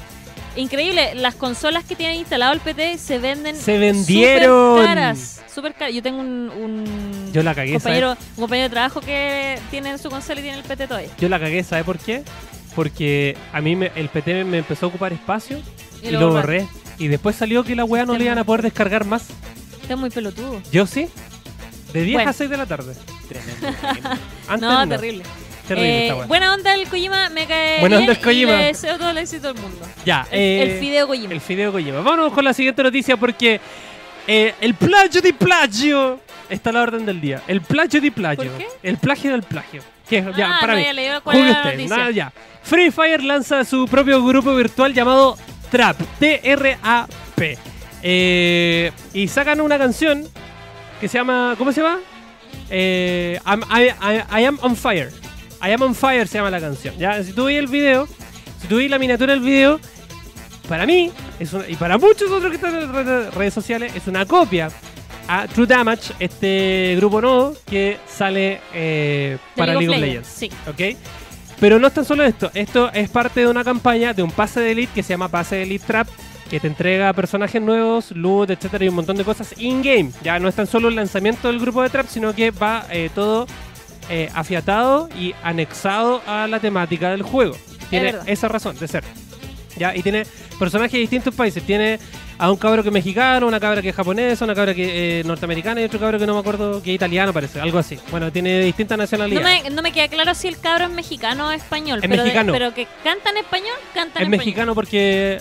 Increíble, 0.55 1.15
las 1.15 1.35
consolas 1.35 1.83
que 1.83 1.95
tiene 1.97 2.15
instalado 2.15 2.53
el 2.53 2.61
PT 2.61 2.97
se 2.97 3.19
venden 3.19 3.57
Se 3.57 3.77
vendieron. 3.77 4.77
súper 4.77 4.85
caras, 4.95 5.41
súper 5.53 5.73
caras. 5.73 5.93
Yo 5.93 6.01
tengo 6.01 6.19
un, 6.21 6.49
un 6.49 7.31
Yo 7.33 7.43
la 7.43 7.53
cagué, 7.53 7.71
¿sabes? 7.71 7.83
compañero, 7.83 8.11
un 8.37 8.41
compañero 8.41 8.69
de 8.69 8.73
trabajo 8.73 9.01
que 9.01 9.59
tiene 9.69 9.97
su 9.97 10.09
consola 10.09 10.39
y 10.39 10.43
tiene 10.43 10.57
el 10.59 10.63
PT 10.63 10.87
todavía. 10.87 11.09
Yo 11.19 11.27
la 11.27 11.39
cagué, 11.41 11.61
¿sabe 11.63 11.83
por 11.83 11.99
qué? 11.99 12.23
Porque 12.75 13.37
a 13.53 13.61
mí 13.61 13.75
me- 13.75 13.91
el 13.95 14.09
PT 14.09 14.43
me 14.43 14.57
empezó 14.59 14.87
a 14.87 14.89
ocupar 14.89 15.13
espacio 15.13 15.59
y, 16.03 16.11
lo 16.11 16.19
lo 16.19 16.29
borré. 16.31 16.67
Y 16.97 17.07
después 17.07 17.35
salió 17.35 17.63
que 17.63 17.75
la 17.75 17.85
weá 17.85 18.05
no 18.05 18.17
le 18.17 18.25
iban 18.25 18.37
a 18.37 18.43
poder 18.43 18.61
descargar 18.61 19.05
más. 19.05 19.27
Está 19.81 19.95
muy 19.95 20.09
pelotudo. 20.09 20.61
Yo 20.71 20.85
sí. 20.85 21.07
De 21.93 22.01
10 22.03 22.15
Bueno. 22.15 22.29
a 22.29 22.33
6 22.33 22.49
de 22.49 22.57
la 22.57 22.65
tarde. 22.65 22.93
Tremendo. 23.29 23.67
Antes 24.47 24.61
no, 24.61 24.85
no. 24.85 24.89
terrible. 24.89 25.23
Terrible 25.67 25.89
Eh, 25.97 26.03
esta 26.03 26.15
weá. 26.17 26.25
buena 26.27 26.53
onda 26.53 26.73
el 26.75 26.87
Kojima, 26.87 27.29
me 27.29 27.47
cae 27.47 27.79
Buena 27.79 27.97
bien 27.97 28.09
onda 28.09 28.19
el 28.19 28.25
Kojima. 28.25 28.53
y 28.53 28.57
le 28.57 28.63
deseo 28.65 28.97
todo 28.97 29.09
el 29.09 29.17
éxito 29.17 29.53
del 29.53 29.61
mundo. 29.61 29.79
Ya, 30.05 30.27
El, 30.31 30.39
eh, 30.39 30.63
el 30.73 30.79
fideo 30.79 31.07
Kojima. 31.07 31.33
el 31.33 31.41
fideo 31.41 31.71
Kojima. 31.71 32.01
Vámonos 32.01 32.33
con 32.33 32.43
la 32.45 32.53
siguiente 32.53 32.83
noticia 32.83 33.17
porque 33.17 33.59
eh, 34.27 34.53
el 34.61 34.75
plagio 34.75 35.21
di 35.21 35.31
plagio 35.33 36.19
está 36.49 36.69
a 36.69 36.73
la 36.73 36.81
orden 36.83 37.05
del 37.05 37.19
día. 37.21 37.41
El 37.47 37.61
plagio 37.61 37.99
di 38.01 38.11
plagio. 38.11 38.51
¿Por 38.51 38.57
qué? 38.59 38.67
El 38.83 38.97
plagio 38.97 39.31
del 39.31 39.43
plagio. 39.43 39.81
Que, 40.09 40.23
ya, 40.37 40.55
Ah, 40.55 40.57
para 40.61 40.73
no 40.73 40.79
mí. 40.79 40.93
leído 40.93 41.21
cuál 41.23 41.37
era 41.37 41.61
usted. 41.63 41.87
Nada, 41.87 42.11
ya. 42.11 42.31
Free 42.63 42.91
Fire 42.91 43.23
lanza 43.23 43.63
su 43.65 43.87
propio 43.87 44.23
grupo 44.23 44.53
virtual 44.55 44.93
llamado 44.93 45.37
Trap. 45.71 45.97
T-R-A-P. 46.19 47.57
Eh, 48.03 48.91
y 49.13 49.27
sacan 49.27 49.61
una 49.61 49.77
canción 49.77 50.27
que 51.01 51.07
se 51.07 51.17
llama. 51.17 51.55
¿Cómo 51.57 51.71
se 51.71 51.81
llama? 51.81 51.99
Eh, 52.69 53.39
I'm- 53.45 53.63
I, 53.69 53.89
I- 54.01 54.41
I 54.41 54.45
am 54.45 54.59
on 54.61 54.75
fire. 54.75 55.11
I 55.61 55.71
am 55.71 55.81
on 55.81 55.95
fire 55.95 56.27
se 56.27 56.37
llama 56.37 56.51
la 56.51 56.59
canción. 56.59 56.95
Ya, 56.97 57.23
si 57.23 57.33
tú 57.33 57.45
ves 57.45 57.57
el 57.57 57.67
video, 57.67 58.07
si 58.61 58.67
tú 58.67 58.77
ves 58.77 58.89
la 58.89 58.99
miniatura 58.99 59.33
del 59.33 59.41
video, 59.41 59.79
para 60.69 60.85
mí 60.85 61.11
es 61.39 61.51
una- 61.53 61.67
y 61.67 61.75
para 61.75 61.97
muchos 61.97 62.29
otros 62.31 62.49
que 62.51 62.55
están 62.55 62.75
en 62.75 63.31
redes 63.31 63.53
sociales 63.53 63.93
es 63.95 64.05
una 64.07 64.25
copia 64.25 64.69
a 65.27 65.47
True 65.47 65.67
Damage, 65.67 66.13
este 66.19 66.95
grupo 66.97 67.21
nuevo 67.21 67.53
que 67.65 67.97
sale 68.07 68.61
eh, 68.73 69.37
para 69.55 69.73
League 69.73 69.89
of 69.89 69.95
Legends, 69.95 70.07
Legends. 70.07 70.27
Sí. 70.27 70.51
¿ok? 70.69 70.97
Pero 71.59 71.79
no 71.79 71.87
es 71.87 71.93
tan 71.93 72.05
solo 72.05 72.23
esto, 72.23 72.51
esto 72.53 72.91
es 72.93 73.09
parte 73.09 73.41
de 73.41 73.47
una 73.47 73.63
campaña 73.63 74.13
de 74.13 74.23
un 74.23 74.31
pase 74.31 74.59
de 74.59 74.71
Elite 74.71 74.91
que 74.93 75.03
se 75.03 75.13
llama 75.13 75.29
Pase 75.29 75.55
de 75.55 75.63
Elite 75.63 75.85
Trap, 75.85 76.07
que 76.49 76.59
te 76.59 76.67
entrega 76.67 77.13
personajes 77.13 77.61
nuevos, 77.61 78.11
loot, 78.11 78.49
etcétera, 78.49 78.85
y 78.85 78.89
un 78.89 78.95
montón 78.95 79.17
de 79.17 79.23
cosas 79.23 79.53
in-game. 79.57 80.11
Ya 80.21 80.37
no 80.39 80.47
es 80.47 80.55
tan 80.55 80.67
solo 80.67 80.89
el 80.89 80.95
lanzamiento 80.95 81.47
del 81.47 81.59
grupo 81.59 81.81
de 81.81 81.89
Trap, 81.89 82.07
sino 82.07 82.35
que 82.35 82.51
va 82.51 82.85
eh, 82.91 83.09
todo 83.15 83.47
eh, 84.09 84.29
afiatado 84.33 85.09
y 85.17 85.33
anexado 85.43 86.21
a 86.27 86.47
la 86.47 86.59
temática 86.59 87.11
del 87.11 87.23
juego. 87.23 87.55
Tiene 87.89 88.15
esa 88.27 88.47
razón 88.47 88.77
de 88.77 88.87
ser. 88.87 89.03
Ya, 89.77 89.95
y 89.95 90.01
tiene 90.01 90.25
personajes 90.59 90.93
de 90.93 90.99
distintos 90.99 91.33
países. 91.35 91.63
Tiene 91.63 91.99
a 92.37 92.51
un 92.51 92.57
cabro 92.57 92.81
que 92.83 92.89
es 92.89 92.93
mexicano, 92.93 93.47
una 93.47 93.59
cabra 93.59 93.81
que 93.81 93.89
es 93.89 93.95
japonesa, 93.95 94.43
una 94.45 94.53
cabra 94.55 94.73
que 94.73 94.83
es 95.19 95.23
eh, 95.23 95.27
norteamericana 95.27 95.81
y 95.81 95.85
otro 95.85 95.99
cabro 95.99 96.19
que 96.19 96.25
no 96.25 96.33
me 96.33 96.39
acuerdo 96.39 96.81
que 96.83 96.91
es 96.91 96.95
italiano, 96.95 97.31
parece, 97.33 97.59
algo 97.61 97.77
así. 97.79 97.97
Bueno, 98.11 98.31
tiene 98.31 98.59
distintas 98.61 98.97
No 98.97 99.03
nacionalidades. 99.03 99.63
me, 99.63 99.69
no 99.69 99.81
me 99.81 99.91
queda 99.91 100.07
claro 100.09 100.33
si 100.35 100.47
el 100.49 100.59
cabro 100.59 100.85
es 100.85 100.91
mexicano 100.91 101.47
o 101.47 101.51
español. 101.51 101.99
Es 102.03 102.09
pero, 102.09 102.23
de- 102.23 102.27
mexicano. 102.29 102.51
pero 102.53 102.73
que 102.73 102.87
canta 103.03 103.29
en 103.29 103.37
español, 103.37 103.75
canta 103.93 104.19
Es 104.21 104.27
mexicano 104.29 104.75
porque 104.75 105.39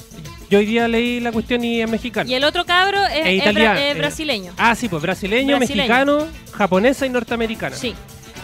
yo 0.50 0.58
hoy 0.58 0.66
día 0.66 0.86
leí 0.86 1.18
la 1.20 1.32
cuestión 1.32 1.64
y 1.64 1.80
es 1.80 1.90
mexicano. 1.90 2.30
Y 2.30 2.34
el 2.34 2.44
otro 2.44 2.64
cabro 2.64 3.04
es, 3.06 3.18
Es 3.18 3.26
es 3.26 3.34
italiano, 3.38 3.74
bra- 3.80 3.82
es 3.90 3.96
eh. 3.96 3.98
brasileño. 3.98 4.52
Ah, 4.56 4.74
sí, 4.74 4.88
pues 4.88 5.02
brasileño, 5.02 5.56
Brasileño. 5.56 5.76
mexicano, 5.88 6.26
japonesa 6.52 7.06
y 7.06 7.10
norteamericana. 7.10 7.74
Sí. 7.76 7.94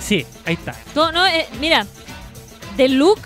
Sí, 0.01 0.25
ahí 0.45 0.55
está. 0.55 0.75
No, 0.97 1.13
no, 1.13 1.25
eh, 1.27 1.47
mira, 1.61 1.87
de 2.77 2.89
look 2.89 3.19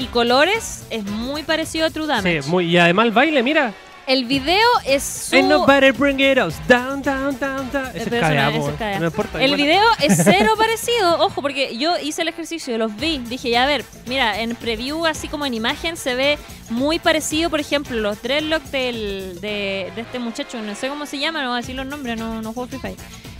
y 0.00 0.06
colores 0.06 0.84
es 0.90 1.04
muy 1.04 1.42
parecido 1.44 1.86
a 1.86 1.90
True 1.90 2.06
Damage. 2.06 2.42
Sí, 2.42 2.50
muy, 2.50 2.66
y 2.66 2.76
además 2.78 3.06
el 3.06 3.12
baile, 3.12 3.42
mira. 3.44 3.72
El 4.06 4.24
video 4.24 4.66
es 4.86 5.04
su... 5.04 5.36
Ain't 5.36 5.48
nobody 5.48 5.92
bring 5.92 6.18
it 6.18 6.36
us 6.38 6.54
down, 6.66 7.00
down, 7.00 7.38
down, 7.38 7.70
down. 7.70 7.86
Ese 7.94 8.04
es 8.04 8.08
KDA, 8.08 8.50
no- 8.50 8.68
es 8.70 8.74
KDA. 8.76 8.98
No 8.98 9.06
importa. 9.06 9.38
El 9.40 9.52
igual. 9.52 9.60
video 9.62 9.82
es 10.00 10.20
cero 10.24 10.54
parecido, 10.56 11.20
ojo, 11.20 11.40
porque 11.42 11.76
yo 11.78 11.96
hice 12.02 12.22
el 12.22 12.28
ejercicio, 12.28 12.76
los 12.76 12.96
vi, 12.96 13.18
dije, 13.18 13.50
ya 13.50 13.62
a 13.62 13.66
ver, 13.66 13.84
mira, 14.06 14.40
en 14.40 14.56
preview, 14.56 15.06
así 15.06 15.28
como 15.28 15.46
en 15.46 15.54
imagen, 15.54 15.96
se 15.96 16.16
ve 16.16 16.38
muy 16.70 16.98
parecido, 16.98 17.50
por 17.50 17.60
ejemplo, 17.60 17.96
los 18.00 18.20
dreadlocks 18.20 18.72
del, 18.72 19.38
de, 19.40 19.92
de 19.94 20.00
este 20.00 20.18
muchacho, 20.18 20.60
no 20.60 20.74
sé 20.74 20.88
cómo 20.88 21.06
se 21.06 21.18
llama, 21.20 21.42
no 21.42 21.48
voy 21.50 21.58
a 21.58 21.60
decir 21.60 21.76
los 21.76 21.86
nombres, 21.86 22.18
no, 22.18 22.42
no 22.42 22.52
juego 22.52 22.68
Free 22.68 22.80
Fire. 22.80 22.96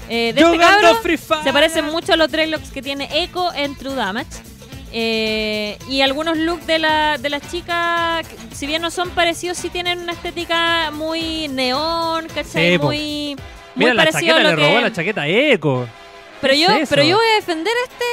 Eh, 0.09 0.33
de 0.35 0.41
este 0.41 0.59
cabro, 0.59 0.95
Free 1.03 1.17
Fire. 1.17 1.43
se 1.43 1.53
parecen 1.53 1.87
mucho 1.87 2.13
a 2.13 2.17
los 2.17 2.31
dreadlocks 2.31 2.71
que 2.71 2.83
tiene 2.83 3.09
Echo 3.25 3.53
en 3.55 3.75
True 3.77 3.95
Damage. 3.95 4.29
Eh, 4.93 5.79
y 5.89 6.01
algunos 6.01 6.37
looks 6.37 6.67
de, 6.67 6.79
la, 6.79 7.17
de 7.19 7.31
las 7.31 7.49
chicas, 7.51 8.27
si 8.53 8.67
bien 8.67 8.83
no 8.83 8.91
son 8.91 9.11
parecidos, 9.11 9.57
sí 9.57 9.71
tienen 9.71 10.01
una 10.01 10.13
estética 10.13 10.91
muy 10.91 11.49
neón, 11.49 12.27
¿cachai? 12.29 12.73
Sí, 12.73 12.79
muy, 12.79 13.37
muy 13.37 13.37
Mira, 13.77 13.95
la 13.95 14.05
parecido 14.05 14.35
chaqueta 14.35 14.49
a 14.49 14.51
lo 14.51 14.57
le 14.57 14.63
robó 14.67 14.77
que... 14.77 14.83
la 14.83 14.93
chaqueta 14.93 15.29
Eco. 15.29 15.87
Pero 16.41 16.55
¿Qué 16.55 16.61
yo, 16.61 16.69
es 16.71 16.89
pero 16.89 17.03
yo 17.03 17.17
voy 17.17 17.27
a 17.27 17.35
defender 17.35 17.73
este. 17.85 18.05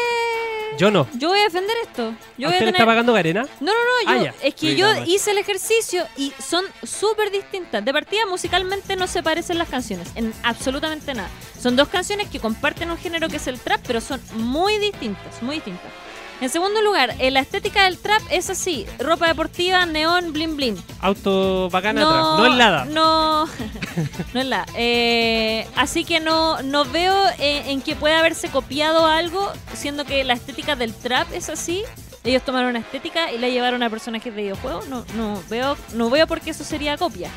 Yo 0.78 0.92
no. 0.92 1.08
Yo 1.18 1.30
voy 1.30 1.40
a 1.40 1.44
defender 1.44 1.76
esto. 1.82 2.14
Yo 2.38 2.48
¿A 2.48 2.52
voy 2.52 2.56
a 2.56 2.58
usted 2.58 2.66
le 2.66 2.72
está 2.72 2.86
pagando 2.86 3.14
Garena? 3.14 3.48
No, 3.60 3.72
no, 3.72 3.74
no. 3.74 4.12
Ah, 4.12 4.18
Yo, 4.26 4.32
es 4.44 4.54
que 4.54 4.72
Sí, 4.72 4.76
yo 4.76 4.88
hice 5.06 5.32
el 5.32 5.40
ejercicio 5.40 6.06
y 6.18 6.32
son 6.40 6.64
súper 6.84 7.32
distintas. 7.32 7.84
De 7.84 7.92
partida, 7.92 8.28
musicalmente 8.30 8.96
no 8.96 9.08
se 9.08 9.24
parecen 9.24 9.58
las 9.58 9.70
canciones. 9.70 10.10
En 10.16 10.32
absolutamente 10.44 11.14
nada. 11.16 11.30
Son 11.60 11.76
dos 11.76 11.88
canciones 11.88 12.30
que 12.30 12.40
comparten 12.40 12.92
un 12.92 12.98
género 12.98 13.28
que 13.28 13.38
es 13.38 13.48
el 13.48 13.60
trap, 13.60 13.82
pero 13.88 14.02
son 14.02 14.22
muy 14.36 14.78
distintas. 14.78 15.42
Muy 15.42 15.56
distintas. 15.56 15.92
En 16.40 16.50
segundo 16.50 16.82
lugar, 16.84 17.16
la 17.20 17.40
estética 17.40 17.86
del 17.86 17.98
trap 17.98 18.22
es 18.30 18.50
así: 18.50 18.86
ropa 19.00 19.28
deportiva, 19.28 19.86
neón, 19.86 20.34
blin 20.34 20.56
blin. 20.56 20.78
Auto 21.02 21.70
bacana 21.72 22.02
atrás. 22.02 22.26
No 22.38 22.46
es 22.46 22.56
nada. 22.56 22.86
No, 22.86 23.46
no 24.34 24.40
es 24.40 24.46
la. 24.46 24.66
Eh, 24.76 25.68
así 25.76 26.04
que 26.06 26.20
no, 26.20 26.62
no 26.62 26.86
veo 26.86 27.16
eh, 27.40 27.72
en 27.72 27.82
que 27.82 27.96
pueda 27.96 28.20
haberse 28.20 28.50
copiado 28.50 29.08
algo, 29.08 29.52
siendo 29.74 30.06
que 30.06 30.24
la 30.24 30.34
estética 30.34 30.76
del 30.76 30.94
trap 30.94 31.28
es 31.34 31.50
así. 31.50 31.84
Ellos 32.24 32.44
tomaron 32.44 32.70
una 32.72 32.80
estética 32.80 33.32
y 33.32 33.38
la 33.38 33.48
llevaron 33.48 33.82
a 33.82 33.90
personajes 33.90 34.36
de 34.36 34.42
videojuegos. 34.42 34.88
No, 34.90 35.06
no 35.16 35.42
veo, 35.50 35.78
no 35.94 36.10
veo 36.10 36.28
por 36.28 36.42
qué 36.42 36.52
eso 36.52 36.64
sería 36.64 36.98
copia. 36.98 37.32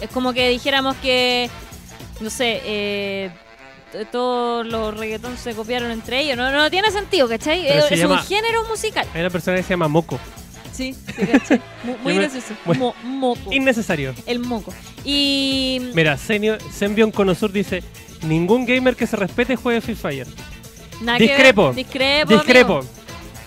Es 0.00 0.10
como 0.10 0.32
que 0.32 0.48
dijéramos 0.48 0.96
que, 0.96 1.48
no 2.20 2.28
sé, 2.28 2.60
eh, 2.64 3.30
todos 4.10 4.66
los 4.66 4.96
reggaetons 4.96 5.40
se 5.40 5.54
copiaron 5.54 5.90
entre 5.90 6.20
ellos. 6.20 6.36
No, 6.36 6.50
no 6.50 6.70
tiene 6.70 6.90
sentido, 6.90 7.28
¿cachai? 7.28 7.64
Pero 7.66 7.84
Eh, 7.84 7.88
es 7.90 7.98
llama- 8.00 8.20
un 8.20 8.26
género 8.26 8.64
musical. 8.68 9.06
Hay 9.14 9.20
una 9.20 9.30
persona 9.30 9.56
que 9.56 9.62
se 9.62 9.70
llama 9.70 9.88
Moco. 9.88 10.18
Sí, 10.72 10.94
sí, 11.48 11.60
Muy, 12.04 12.14
gracioso. 12.18 12.54
bueno. 12.64 12.94
Mo- 13.02 13.34
moco. 13.34 13.52
Innecesario. 13.52 14.14
El 14.26 14.38
moco. 14.40 14.72
Y. 15.04 15.90
Mira, 15.94 16.16
Sembion 16.16 17.10
Conosur 17.10 17.50
dice: 17.50 17.82
Ningún 18.22 18.64
gamer 18.66 18.94
que 18.94 19.06
se 19.06 19.16
respete 19.16 19.56
juegue 19.56 19.80
Free 19.80 19.94
Fire. 19.96 20.26
nada. 21.00 21.18
Discrepo. 21.18 21.72
Discrepo. 21.72 22.32
Discrepo. 22.34 22.76
amigo. 22.78 22.92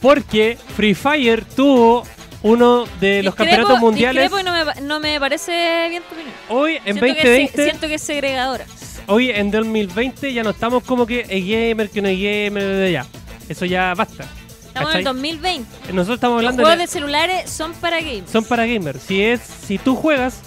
Porque 0.01 0.57
Free 0.75 0.95
Fire 0.95 1.45
tuvo 1.45 2.03
uno 2.43 2.85
de 2.99 3.21
los 3.23 3.33
Discrepo- 3.33 3.37
campeonatos 3.37 3.79
mundiales 3.79 4.23
Discrepo 4.23 4.39
y 4.39 4.43
no 4.43 4.51
me, 4.51 4.65
pa- 4.65 4.81
no 4.81 4.99
me 4.99 5.19
parece 5.19 5.87
bien 5.89 6.01
tu 6.09 6.15
opinión. 6.15 6.33
hoy 6.49 6.75
en 6.77 6.83
siento 6.83 7.01
Que 7.01 7.11
2020. 7.11 7.43
es, 7.43 7.51
se- 7.51 7.63
siento 7.63 7.87
que 7.87 7.93
es 7.95 8.01
segregadora. 8.01 8.65
Hoy 9.07 9.29
en 9.31 9.51
2020 9.51 10.33
ya 10.33 10.43
no 10.43 10.51
estamos 10.51 10.83
como 10.83 11.05
que 11.05 11.21
es 11.27 11.45
gamer, 11.45 11.89
que 11.89 12.01
no 12.01 12.07
es 12.07 12.17
gamer, 12.19 12.91
ya. 12.91 13.05
Eso 13.49 13.65
ya 13.65 13.93
basta. 13.93 14.25
Estamos 14.67 14.91
en 14.93 14.99
el 14.99 15.03
¿cachai? 15.03 15.03
2020. 15.03 15.93
Nosotros 15.93 16.15
estamos 16.17 16.41
Los 16.41 16.49
hablando 16.51 16.63
juegos 16.63 16.77
de, 16.77 16.83
de 16.85 16.87
celulares 16.87 17.49
son 17.49 17.73
para 17.73 17.99
gamers. 17.99 18.31
son 18.31 18.45
para 18.45 18.65
gamers. 18.65 19.01
Si 19.01 19.21
es 19.21 19.41
si 19.41 19.77
tú 19.77 19.95
juegas, 19.95 20.39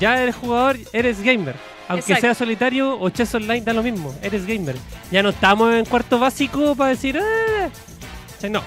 ya 0.00 0.22
eres 0.22 0.34
jugador, 0.36 0.78
eres 0.92 1.20
gamer. 1.22 1.54
Aunque 1.88 2.00
Exacto. 2.12 2.20
sea 2.22 2.34
solitario 2.34 2.98
o 2.98 3.10
chess 3.10 3.32
online, 3.34 3.60
da 3.60 3.72
lo 3.72 3.82
mismo. 3.82 4.12
Eres 4.22 4.44
gamer. 4.46 4.74
Ya 5.12 5.22
no 5.22 5.28
estamos 5.28 5.72
en 5.74 5.84
cuarto 5.84 6.18
básico 6.18 6.74
para 6.74 6.90
decir, 6.90 7.18
"Ah". 7.18 7.68
¿Cachai? 8.34 8.50
no. 8.50 8.62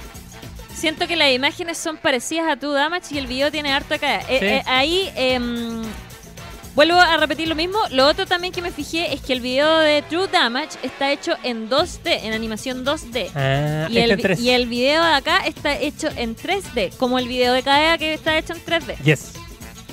Siento 0.74 1.08
que 1.08 1.18
las 1.18 1.32
imágenes 1.34 1.78
son 1.78 1.98
parecidas 1.98 2.50
a 2.50 2.56
tu 2.56 2.72
Damage 2.72 3.14
y 3.14 3.18
el 3.18 3.28
video 3.28 3.52
tiene 3.52 3.74
harto 3.74 3.96
acá. 3.96 4.22
Eh, 4.30 4.38
Sí. 4.40 4.46
eh, 4.46 4.64
ahí 4.66 5.10
em, 5.16 5.82
vuelvo 6.80 6.98
a 6.98 7.18
repetir 7.18 7.50
lo 7.50 7.56
mismo. 7.56 7.78
Lo 7.92 8.08
otro 8.08 8.26
también 8.26 8.54
que 8.54 8.62
me 8.62 8.72
fijé 8.72 9.14
es 9.14 9.20
que 9.20 9.34
el 9.34 9.42
video 9.42 9.80
de 9.80 10.02
True 10.04 10.30
Damage 10.32 10.78
está 10.82 11.12
hecho 11.12 11.34
en 11.44 11.70
2D, 11.70 12.24
en 12.24 12.32
animación 12.32 12.86
2D. 12.86 13.32
Ah, 13.36 13.88
Y 13.90 13.98
este 13.98 14.32
el, 14.34 14.40
y 14.40 14.50
el 14.52 14.66
video 14.68 15.04
de 15.04 15.12
acá 15.14 15.40
está 15.46 15.78
hecho 15.78 16.08
en 16.16 16.38
3D, 16.38 16.96
como 16.96 17.20
el 17.20 17.28
video 17.28 17.52
de 17.54 17.64
KDA 17.64 17.98
que 17.98 18.14
está 18.14 18.38
hecho 18.38 18.54
en 18.54 18.64
3D. 18.64 18.98
Yes. 19.04 19.34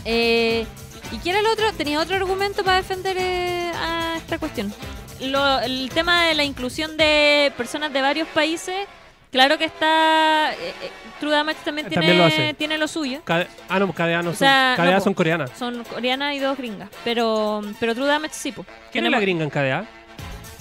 Eh, 0.04 0.64
¿Y 1.10 1.18
qué 1.18 1.30
era 1.30 1.40
el 1.40 1.46
otro? 1.46 1.72
Tenía 1.72 2.00
otro 2.00 2.14
argumento 2.14 2.62
para 2.62 2.76
defender 2.76 3.16
eh, 3.18 3.72
a 3.74 4.14
esta 4.18 4.38
cuestión. 4.38 4.72
Lo- 5.20 5.58
el 5.60 5.90
tema 5.92 6.26
de 6.26 6.34
la 6.36 6.44
inclusión 6.44 6.96
de 6.96 7.52
personas 7.56 7.92
de 7.92 8.00
varios 8.00 8.28
países, 8.28 8.86
claro 9.30 9.58
que 9.58 9.64
está... 9.64 10.52
eh, 10.54 10.56
eh, 10.82 10.90
True 11.20 11.30
Damage 11.32 11.58
también 11.64 11.88
tiene, 11.88 12.06
También 12.06 12.18
lo 12.18 12.24
hace. 12.26 12.54
tiene 12.54 12.76
lo 12.78 12.88
suyo. 12.88 13.20
Cade- 13.24 13.48
ah, 13.68 13.78
no, 13.78 13.92
KDA 13.92 14.22
no 14.22 14.30
O 14.30 14.32
son. 14.32 14.36
sea, 14.36 14.74
KDA 14.76 14.90
no, 14.92 15.00
son 15.00 15.14
coreanas. 15.14 15.50
Son 15.58 15.82
coreanas 15.84 16.34
y 16.34 16.38
dos 16.40 16.58
gringas. 16.58 16.88
Pero, 17.04 17.62
pero 17.80 17.94
True 17.94 18.06
Damage 18.06 18.34
sí, 18.34 18.52
po. 18.52 18.66
¿Quién 18.92 19.06
es 19.06 19.10
la 19.10 19.20
gringa 19.20 19.44
en 19.44 19.50
KDA? 19.50 19.86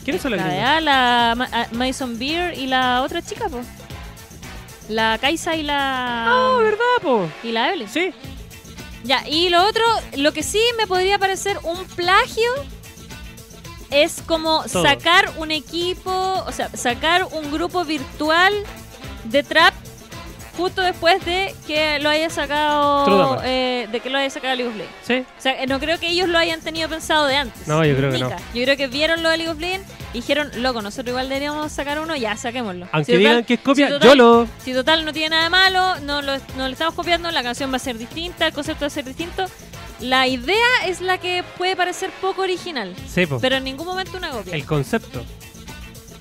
¿Quiénes 0.03 0.21
son 0.21 0.31
las 0.31 0.45
gringas? 0.45 0.63
KDA, 0.63 0.81
la 0.81 1.33
Ma- 1.35 1.49
ah, 1.51 1.67
Madison 1.71 2.17
Beer 2.17 2.57
y 2.57 2.67
la 2.67 3.01
otra 3.01 3.21
chica, 3.21 3.49
po. 3.49 3.61
La 4.87 5.17
Kaisa 5.19 5.55
y 5.55 5.63
la... 5.63 6.25
Ah, 6.27 6.57
¿verdad, 6.61 6.79
po? 7.01 7.27
y 7.43 7.51
la 7.51 7.69
Evelyn. 7.69 7.89
Sí. 7.89 8.13
Ya, 9.03 9.27
y 9.27 9.49
lo 9.49 9.63
otro, 9.67 9.83
lo 10.17 10.31
que 10.31 10.41
sí 10.43 10.59
me 10.77 10.87
podría 10.87 11.17
parecer 11.19 11.57
un 11.63 11.83
plagio 11.85 12.49
es 14.03 14.21
como 14.25 14.63
Todo. 14.71 14.83
sacar 14.83 15.31
un 15.37 15.51
equipo, 15.51 16.11
o 16.45 16.51
sea, 16.51 16.69
sacar 16.75 17.25
un 17.31 17.51
grupo 17.51 17.83
virtual 17.85 18.53
de 19.25 19.43
trap 19.43 19.73
justo 20.57 20.81
después 20.81 21.23
de 21.25 21.53
que 21.67 21.99
lo 21.99 22.07
haya 22.09 22.29
sacado 22.29 23.41
eh, 23.43 23.89
de 23.91 23.99
que 23.99 24.09
lo 24.09 24.17
haya 24.17 24.29
sacado 24.29 24.55
League 24.55 24.69
of 24.69 24.77
Legends. 24.77 24.95
Sí. 25.05 25.25
O 25.37 25.41
sea, 25.41 25.61
eh, 25.61 25.67
no 25.67 25.79
creo 25.81 25.99
que 25.99 26.07
ellos 26.07 26.29
lo 26.29 26.37
hayan 26.37 26.61
tenido 26.61 26.87
pensado 26.87 27.25
de 27.25 27.35
antes. 27.35 27.67
No, 27.67 27.83
yo 27.83 27.95
creo 27.97 28.09
que 28.11 28.19
no. 28.19 28.29
Yo 28.29 28.63
creo 28.63 28.77
que 28.77 28.87
vieron 28.87 29.21
lo 29.21 29.29
de 29.29 29.37
League 29.37 29.51
of 29.51 29.59
Legends 29.59 29.85
y 30.13 30.19
dijeron, 30.21 30.49
loco, 30.61 30.81
nosotros 30.81 31.09
igual 31.09 31.27
deberíamos 31.27 31.69
sacar 31.73 31.99
uno, 31.99 32.15
ya, 32.15 32.37
saquémoslo. 32.37 32.87
Aunque 32.93 33.05
Si 33.05 33.17
total- 33.17 33.19
digan 33.19 33.43
que 33.43 33.53
es 33.55 33.59
copia, 33.59 33.87
si 33.87 33.93
total- 33.93 34.09
YOLO. 34.09 34.47
si 34.63 34.73
total 34.73 35.03
no 35.03 35.11
tiene 35.11 35.31
nada 35.31 35.43
de 35.43 35.49
malo, 35.49 35.99
no 36.01 36.21
lo, 36.21 36.37
no 36.37 36.67
lo 36.67 36.67
estamos 36.67 36.93
copiando, 36.93 37.29
la 37.31 37.43
canción 37.43 37.69
va 37.71 37.75
a 37.75 37.79
ser 37.79 37.97
distinta, 37.97 38.47
el 38.47 38.53
concepto 38.53 38.81
va 38.81 38.87
a 38.87 38.91
ser 38.91 39.03
distinto. 39.03 39.45
La 39.99 40.27
idea 40.27 40.65
es 40.87 40.99
la 41.01 41.17
que 41.19 41.43
puede 41.57 41.75
parecer 41.75 42.11
poco 42.21 42.41
original, 42.41 42.93
Sí, 43.07 43.25
po. 43.25 43.39
pero 43.39 43.55
en 43.57 43.63
ningún 43.63 43.85
momento 43.87 44.17
una 44.17 44.29
copia. 44.31 44.53
El 44.55 44.65
concepto. 44.65 45.23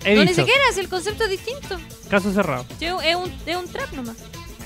He 0.05 0.15
no, 0.15 0.23
ni 0.25 0.35
siquiera, 0.35 0.63
si 0.73 0.81
el 0.81 0.89
concepto 0.89 1.25
es 1.25 1.31
distinto. 1.31 1.79
Caso 2.09 2.33
cerrado. 2.33 2.67
Sí, 2.79 2.85
Es 2.87 3.17
un, 3.17 3.33
es 3.47 3.57
un 3.57 3.67
trap 3.69 3.91
nomás. 3.93 4.17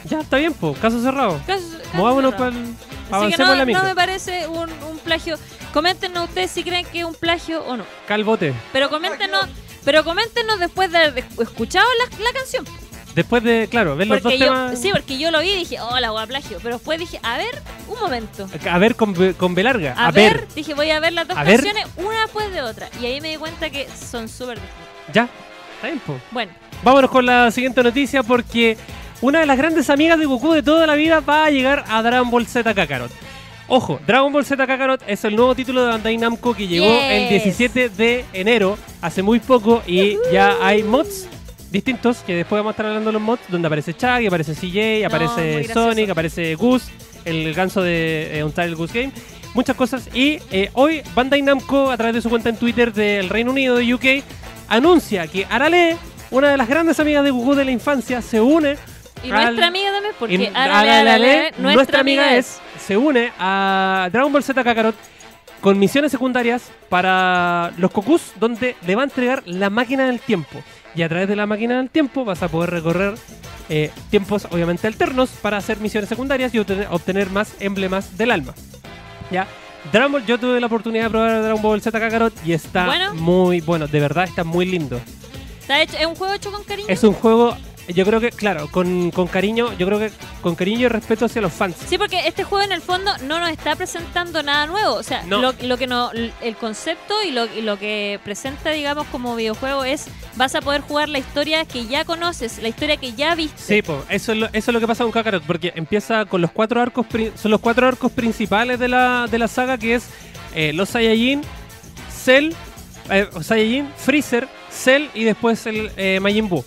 Ya, 0.05 0.21
está 0.21 0.37
bien, 0.37 0.53
po. 0.53 0.75
Caso 0.75 1.01
cerrado. 1.03 1.41
Caso- 1.47 1.63
caso 1.79 1.97
Movámonos 1.97 2.33
cerrado. 2.33 2.53
para 2.53 3.25
Así 3.27 3.33
que 3.35 3.73
no, 3.73 3.83
me 3.85 3.95
parece 3.95 4.47
un, 4.49 4.71
un 4.91 4.99
plagio. 4.99 5.39
Coméntenos 5.73 6.29
ustedes 6.29 6.51
si 6.51 6.63
creen 6.63 6.85
que 6.87 7.01
es 7.01 7.05
un 7.05 7.15
plagio 7.15 7.65
o 7.65 7.77
no. 7.77 7.85
Calbote. 8.07 8.53
Pero 8.73 8.91
coméntenos, 8.91 9.47
pero 9.85 10.05
coméntenos 10.05 10.59
después 10.59 10.91
de 10.91 10.99
haber 10.99 11.25
escuchado 11.41 11.87
la, 11.99 12.19
la 12.25 12.33
canción. 12.33 12.65
Después 13.15 13.43
de, 13.43 13.69
claro, 13.71 13.97
ver 13.97 14.07
los 14.07 14.23
dos 14.23 14.33
yo, 14.35 14.39
temas. 14.47 14.79
sí, 14.81 14.91
porque 14.93 15.19
yo 15.19 15.31
lo 15.31 15.41
vi 15.41 15.51
y 15.51 15.57
dije, 15.57 15.81
oh, 15.81 15.99
la 15.99 16.13
plagio. 16.27 16.59
Pero 16.63 16.77
después 16.77 16.99
dije, 16.99 17.19
a 17.23 17.37
ver, 17.39 17.61
un 17.89 17.99
momento. 17.99 18.49
A 18.71 18.79
ver 18.79 18.95
con, 18.97 19.15
con 19.35 19.55
B 19.55 19.63
larga. 19.63 19.95
A, 19.97 20.09
A, 20.09 20.11
ver, 20.11 20.35
ver. 20.41 20.49
dije, 20.55 20.75
voy 20.75 20.91
a 20.91 21.01
ver 21.01 21.13
las 21.13 21.27
dos 21.27 21.37
A 21.37 21.45
ver. 21.45 21.63
canciones, 21.63 21.87
una 21.97 22.23
después 22.23 22.53
de 22.53 22.63
otra. 22.63 22.89
Y 23.01 23.07
ahí 23.07 23.21
me 23.21 23.31
di 23.31 23.37
cuenta 23.37 23.71
que 23.71 23.89
son 23.89 24.29
súper 24.29 24.59
distintas. 24.61 25.15
Ya. 25.15 25.29
Está 25.77 25.87
bien, 25.89 26.01
po. 26.01 26.19
Bueno, 26.31 26.53
Vámonos 26.83 27.11
con 27.11 27.27
la 27.27 27.51
siguiente 27.51 27.83
noticia 27.83 28.23
porque 28.23 28.77
una 29.21 29.41
de 29.41 29.47
las 29.47 29.59
grandes 29.59 29.91
amigas 29.91 30.17
de 30.19 30.27
Goku 30.27 30.53
de 30.53 30.63
toda 30.63 30.87
la 30.87 30.95
vida 30.95 31.19
va 31.21 31.45
a 31.47 31.51
llegar 31.51 31.85
a 31.89 32.03
Dragon 32.03 32.31
Ball 32.31 32.47
Z 32.47 32.73
Kakarot. 32.73 33.11
Ojo, 33.67 34.01
Dragon 34.07 34.33
Ball 34.33 34.45
Z 34.45 34.65
Kakarot 34.67 35.03
es 35.09 35.25
el 35.25 35.35
nuevo 35.35 35.55
título 35.57 35.83
de 35.85 35.89
Bandai 35.91 36.17
Namco 36.17 36.55
que 36.55 36.67
llegó 36.69 36.87
el 36.87 37.29
Yes. 37.29 37.43
17 37.45 37.89
de 37.91 38.25
enero, 38.33 38.79
hace 39.03 39.23
muy 39.23 39.41
poco, 39.41 39.83
y 39.87 40.17
ya 40.33 40.57
hay 40.63 40.83
mods 40.85 41.27
distintos, 41.71 42.19
que 42.19 42.35
después 42.35 42.59
vamos 42.59 42.71
a 42.71 42.73
estar 42.73 42.87
hablando 42.87 43.09
de 43.09 43.12
los 43.14 43.23
mods, 43.23 43.43
donde 43.49 43.66
aparece 43.66 43.95
Chag, 43.95 44.27
aparece 44.27 44.55
CJ, 44.55 45.05
aparece. 45.07 45.64
Sonic, 45.73 46.11
aparece 46.11 46.55
Goose, 46.55 46.91
el 47.25 47.53
ganso 47.55 47.83
de 47.83 48.39
eh, 48.39 48.45
Untitled 48.45 48.77
Goose 48.77 49.01
Game, 49.01 49.12
muchas 49.55 49.77
cosas. 49.77 50.09
Y 50.14 50.39
eh, 50.51 50.71
hoy 50.75 51.03
Bandai 51.14 51.43
Namco, 51.43 51.91
a 51.91 51.97
través 51.97 52.14
de 52.14 52.23
su 52.23 52.31
cuenta 52.31 52.49
en 52.49 52.57
Twitter 52.57 52.93
del 52.93 53.29
Reino 53.29 53.51
Unido, 53.51 53.77
de 53.77 53.95
UK, 53.95 54.05
anuncia 54.69 55.27
que 55.27 55.47
Arale, 55.51 55.97
una 56.31 56.51
de 56.51 56.57
las 56.57 56.69
grandes 56.69 56.99
amigas 57.01 57.25
de 57.25 57.31
Goku 57.31 57.55
de 57.55 57.64
la 57.64 57.71
infancia, 57.71 58.23
se 58.23 58.41
une 58.41 58.77
y 59.25 59.31
al- 59.31 59.45
nuestra 59.47 59.66
amiga 59.66 59.91
también, 59.93 60.14
porque 60.19 60.51
Arale, 60.55 60.91
Arale, 60.91 61.11
Arale, 61.11 61.53
nuestra, 61.59 62.01
amiga 62.01 62.37
es. 62.37 62.61
se 62.79 62.97
une 62.97 63.33
a 63.39 64.09
Dragon 64.12 64.33
Ball 64.33 64.45
Z 64.45 64.62
Kakarot 64.62 64.95
con 65.61 65.77
misiones 65.79 66.12
secundarias 66.12 66.71
para 66.89 67.73
los 67.79 67.93
Gokus, 67.93 68.33
donde 68.39 68.77
le 68.87 68.95
va 68.95 69.03
a 69.03 69.05
entregar 69.05 69.43
la 69.45 69.71
máquina 69.71 70.07
del 70.07 70.21
tiempo. 70.21 70.62
Y 70.99 71.03
a 71.05 71.09
través 71.09 71.29
de 71.29 71.37
la 71.37 71.47
máquina 71.47 71.77
del 71.77 71.91
tiempo 71.91 72.25
vas 72.25 72.43
a 72.43 72.49
poder 72.49 72.71
recorrer 72.71 73.15
eh, 73.69 73.93
tiempos 74.11 74.49
obviamente 74.51 74.89
alternos 74.89 75.31
para 75.31 75.57
hacer 75.57 75.79
misiones 75.79 76.09
secundarias 76.09 76.53
y 76.53 76.59
obtener, 76.59 76.89
obtener 76.91 77.31
más 77.31 77.55
emblemas 77.61 78.19
del 78.19 78.33
alma. 78.33 78.53
Ya. 79.31 79.47
Dragon 79.93 80.11
Ball, 80.11 80.27
yo 80.27 80.41
tuve 80.41 80.59
la 80.59 80.67
oportunidad 80.67 81.05
de 81.05 81.11
probar 81.11 81.41
Dragon 81.41 81.63
Ball 81.63 81.81
Z 81.81 82.01
Kakarot 82.01 82.35
y 82.45 82.53
está 82.53 82.87
Bueno. 82.87 83.15
muy 83.15 83.61
bueno, 83.61 83.87
de 83.87 84.01
verdad 84.01 84.25
está 84.25 84.43
muy 84.43 84.67
lindo. 84.67 85.01
Hecho, 85.69 85.99
es 85.99 86.07
un 86.07 86.17
juego 86.17 86.35
hecho 86.35 86.51
con 86.51 86.65
cariño. 86.65 86.89
Es 86.89 87.05
un 87.05 87.13
juego, 87.15 87.57
yo 87.89 88.05
creo 88.05 88.20
que, 88.20 88.30
claro, 88.30 88.68
con, 88.70 89.11
con 89.11 89.26
cariño, 89.28 89.72
yo 89.78 89.86
creo 89.86 89.99
que 89.99 90.11
con 90.43 90.55
cariño 90.55 90.80
y 90.80 90.89
respeto 90.89 91.24
hacia 91.24 91.41
los 91.43 91.53
fans. 91.53 91.76
Sí, 91.89 91.97
porque 91.99 92.26
este 92.26 92.45
juego 92.45 92.64
en 92.64 92.72
el 92.72 92.80
fondo 92.82 93.11
no 93.26 93.39
nos 93.41 93.51
está 93.51 93.76
presentando 93.76 94.43
nada 94.43 94.66
nuevo. 94.66 94.95
O 94.95 95.03
sea, 95.03 95.22
No. 95.24 95.41
lo, 95.41 95.55
lo 95.62 95.76
que 95.78 95.86
no, 95.86 96.11
el 96.12 96.57
concepto 96.57 97.22
y 97.22 97.30
lo, 97.30 97.47
y 97.47 97.62
lo 97.62 97.78
que 97.78 98.20
presenta, 98.24 98.70
digamos, 98.70 99.07
como 99.09 99.34
videojuego 99.36 99.84
es 99.84 100.07
vas 100.36 100.55
a 100.55 100.61
poder 100.61 100.82
jugar 100.82 101.09
la 101.09 101.18
historia 101.18 101.64
que 101.64 101.86
ya 101.86 102.05
conoces, 102.05 102.59
la 102.62 102.68
historia 102.68 102.97
que 102.97 103.12
ya 103.14 103.34
viste. 103.34 103.61
Sí, 103.61 103.82
po, 103.82 104.05
eso, 104.09 104.32
es 104.32 104.39
lo, 104.39 104.47
eso 104.47 104.57
es 104.59 104.68
lo 104.68 104.80
que 104.80 104.86
pasa 104.86 105.05
con 105.05 105.12
Kakarot, 105.12 105.43
porque 105.45 105.72
empieza 105.74 106.24
con 106.26 106.41
los 106.41 106.51
cuatro 106.53 106.80
arcos, 106.80 107.07
son 107.41 107.51
los 107.51 107.61
cuatro 107.61 107.86
arcos 107.89 108.12
principales 108.12 108.78
de 108.78 108.89
la, 108.89 109.26
de 109.30 109.39
la 109.39 109.49
saga, 109.49 109.78
que 109.78 109.95
es 109.97 110.05
eh, 110.55 110.72
los 110.74 110.91
Saiyajin, 110.91 111.43
Cell, 112.24 112.53
eh, 113.11 113.28
Saiyajin, 113.41 113.89
Freezer, 113.97 114.49
Cell 114.70 115.07
y 115.14 115.24
después 115.24 115.66
el 115.66 115.91
eh, 115.97 116.20
Majin 116.20 116.49
Buu. 116.49 116.64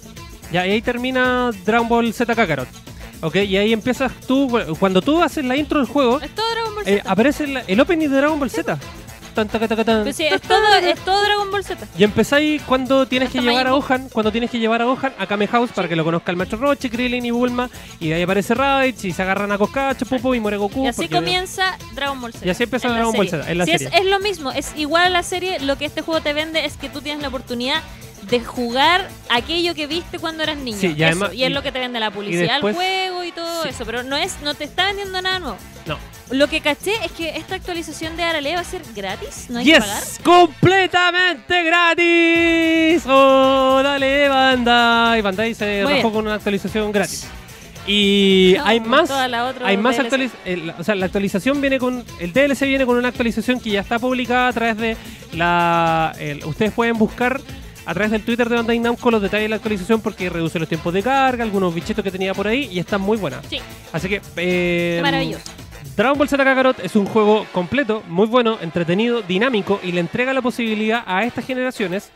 Ya, 0.52 0.68
y 0.68 0.72
ahí 0.72 0.82
termina 0.82 1.52
Dragon 1.66 1.88
Ball 1.88 2.14
Z 2.14 2.34
Kakarot. 2.36 2.68
Ok, 3.22 3.36
y 3.36 3.56
ahí 3.58 3.72
empiezas 3.72 4.12
tú, 4.28 4.49
cuando 4.80 5.02
tú 5.02 5.22
haces 5.22 5.45
la 5.45 5.56
intro 5.56 5.80
del 5.80 5.88
juego, 5.88 6.20
Es 6.20 6.34
todo 6.34 6.49
Dragon 6.52 6.76
Ball 6.76 6.84
eh, 6.88 6.97
Z. 6.97 7.12
aparece 7.12 7.43
el, 7.43 7.62
el 7.68 7.80
opening 7.80 8.10
de 8.10 8.18
Dragon 8.18 8.39
Ball 8.39 8.49
Z. 8.49 8.78
Tan, 9.36 9.47
taca, 9.47 9.66
taca, 9.66 9.86
tan. 9.86 10.04
Pues 10.04 10.18
sí, 10.18 10.26
es 10.26 10.41
todo, 10.41 10.76
es 10.76 10.99
todo 11.06 11.24
Dragon 11.24 11.49
Ball 11.52 11.64
Z. 11.64 11.88
Y 11.97 12.04
empezáis 12.04 12.62
cuando 12.64 13.06
tienes 13.06 13.30
que 13.30 13.38
Hasta 13.38 13.49
llevar 13.49 13.68
a 13.68 13.72
Gohan, 13.72 14.10
cuando 14.10 14.30
tienes 14.30 14.49
que 14.52 14.60
llevar 14.60 14.82
a 14.82 14.86
Gohan 14.86 15.14
a 15.18 15.26
Kame 15.26 15.47
House 15.47 15.70
para 15.74 15.88
que 15.88 15.95
lo 15.95 16.04
conozca 16.04 16.32
el 16.32 16.38
maestro 16.38 16.58
Roche, 16.60 16.89
Krillin 16.89 17.26
y 17.26 17.32
Bulma, 17.32 17.70
y 17.99 18.10
de 18.10 18.16
ahí 18.16 18.24
aparece 18.24 18.56
Raditz 18.56 19.06
y 19.06 19.14
se 19.14 19.22
agarran 19.22 19.49
a 19.54 19.58
Coscacho, 19.58 20.06
Pupo 20.06 20.36
y 20.36 20.41
muere 20.41 20.58
Goku. 20.58 20.84
Y 20.84 20.88
así 20.89 21.08
comienza 21.08 21.78
Dragon 21.93 22.20
Ball 22.20 22.34
Z. 22.34 22.45
Y 22.45 22.49
así 22.49 22.64
empieza 22.64 22.89
Dragon 22.89 23.14
Ball. 23.16 23.30
Z, 23.30 23.49
en 23.49 23.58
la 23.58 23.66
Sí, 23.66 23.72
serie. 23.72 23.88
Es, 23.93 24.02
es 24.02 24.06
lo 24.06 24.20
mismo, 24.20 24.52
es 24.52 24.74
igual 24.76 25.04
a 25.06 25.10
la 25.10 25.24
serie. 25.24 25.60
Lo 25.62 25.78
que 25.78 25.86
este 25.86 26.02
juego 26.02 26.20
te 26.20 26.34
vende 26.34 26.66
es 26.66 26.76
que 26.76 26.89
tú 26.89 26.99
tienes 27.02 27.22
la 27.22 27.30
oportunidad 27.30 27.82
de 28.24 28.39
jugar 28.43 29.09
aquello 29.30 29.74
que 29.76 29.88
viste 29.88 30.19
cuando 30.19 30.43
eras 30.43 30.57
niño. 30.57 30.78
Sí, 30.80 30.93
y 30.97 31.03
Eso, 31.03 31.34
y 31.34 31.43
es 31.43 31.49
y- 31.49 31.53
lo 31.53 31.61
que 31.63 31.72
te 31.72 31.80
vende 31.80 31.99
la 31.99 32.11
publicidad 32.11 32.53
después- 32.53 32.76
al 32.76 32.82
juego 32.82 33.24
y 33.24 33.32
todo 33.32 33.63
Sí. 33.63 33.69
eso. 33.69 33.86
Pero 33.86 34.03
no 34.03 34.15
es 34.15 34.38
no 34.43 34.53
te 34.53 34.63
está 34.65 34.86
vendiendo 34.86 35.22
nada 35.22 35.39
nuevo. 35.39 35.57
No. 35.86 35.97
Lo 36.30 36.47
que 36.47 36.61
caché 36.61 36.93
es 37.03 37.11
que 37.11 37.36
esta 37.38 37.55
actualización 37.55 38.15
de 38.15 38.24
Arale 38.24 38.55
va 38.55 38.61
a 38.61 38.63
ser 38.63 38.84
gratis. 38.95 39.47
No 39.49 39.59
hay 39.59 39.65
que 39.65 39.80
pagar. 39.80 39.99
¡Yes! 39.99 40.19
¡Completamente 40.24 41.63
gratis! 41.63 43.03
¡Oh, 43.07 43.82
dale, 43.84 44.30
Bandai! 44.30 45.22
Bandai 45.22 45.53
se 45.53 45.84
Muy 45.84 45.93
bien. 45.93 46.03
con 46.11 46.15
una 46.15 46.36
actualización 46.36 46.91
gratis. 46.91 47.28
Y 47.88 48.53
No, 48.57 48.65
hay 48.65 48.80
más. 48.80 49.09
toda 49.09 49.28
la 49.28 49.45
otra 49.47 49.67
Hay 49.67 49.76
más 49.76 49.95
DLC. 49.97 50.03
actualizaciones. 50.05 50.76
O 50.80 50.84
sea, 50.84 50.95
la 50.95 51.07
actualización 51.07 51.59
viene 51.59 51.80
con. 51.80 52.05
El 52.19 52.32
DLC 52.32 52.67
viene 52.67 52.86
con 52.86 52.95
una 52.97 53.07
actualización 53.09 53.59
que 53.59 53.72
ya 53.72 53.82
está 53.82 53.97
publicada 53.99 54.49
a 54.49 54.53
través 54.53 54.78
de 54.78 54.97
la. 55.34 56.13
el- 56.19 56.45
ustedes 56.45 56.72
pueden 56.72 56.97
buscar 56.97 57.41
a 57.86 57.94
través 57.94 58.12
del 58.12 58.24
Twitter 58.24 58.48
de 58.48 58.56
Bandai 58.56 58.80
Namco 58.80 59.10
los 59.12 59.22
detalles 59.22 59.46
de 59.46 59.50
la 59.50 59.56
actualización 59.58 60.02
porque 60.02 60.30
reduce 60.30 60.60
los 60.60 60.68
tiempos 60.70 60.94
de 60.94 61.02
carga, 61.04 61.44
algunos 61.44 61.74
bichitos 61.74 62.04
que 62.04 62.12
tenía 62.12 62.34
por 62.34 62.48
ahí 62.48 62.70
y 62.72 62.80
está 62.80 62.98
muy 62.98 63.18
buena. 63.18 63.42
Sí, 63.50 63.60
Así 63.92 64.08
que. 64.10 64.22
eh, 64.38 65.00
maravilloso. 65.02 65.44
Dragon 65.96 66.18
Ball 66.18 66.30
Z 66.30 66.44
Kakarot 66.44 66.80
es 66.80 66.96
un 66.96 67.06
juego 67.06 67.46
completo, 67.52 68.04
muy 68.08 68.28
bueno, 68.28 68.58
entretenido, 68.62 69.22
dinámico 69.22 69.80
y 69.84 69.92
le 69.92 70.00
entrega 70.00 70.32
la 70.34 70.42
posibilidad 70.42 71.04
a 71.06 71.24
estas 71.26 71.46
generaciones 71.46 72.12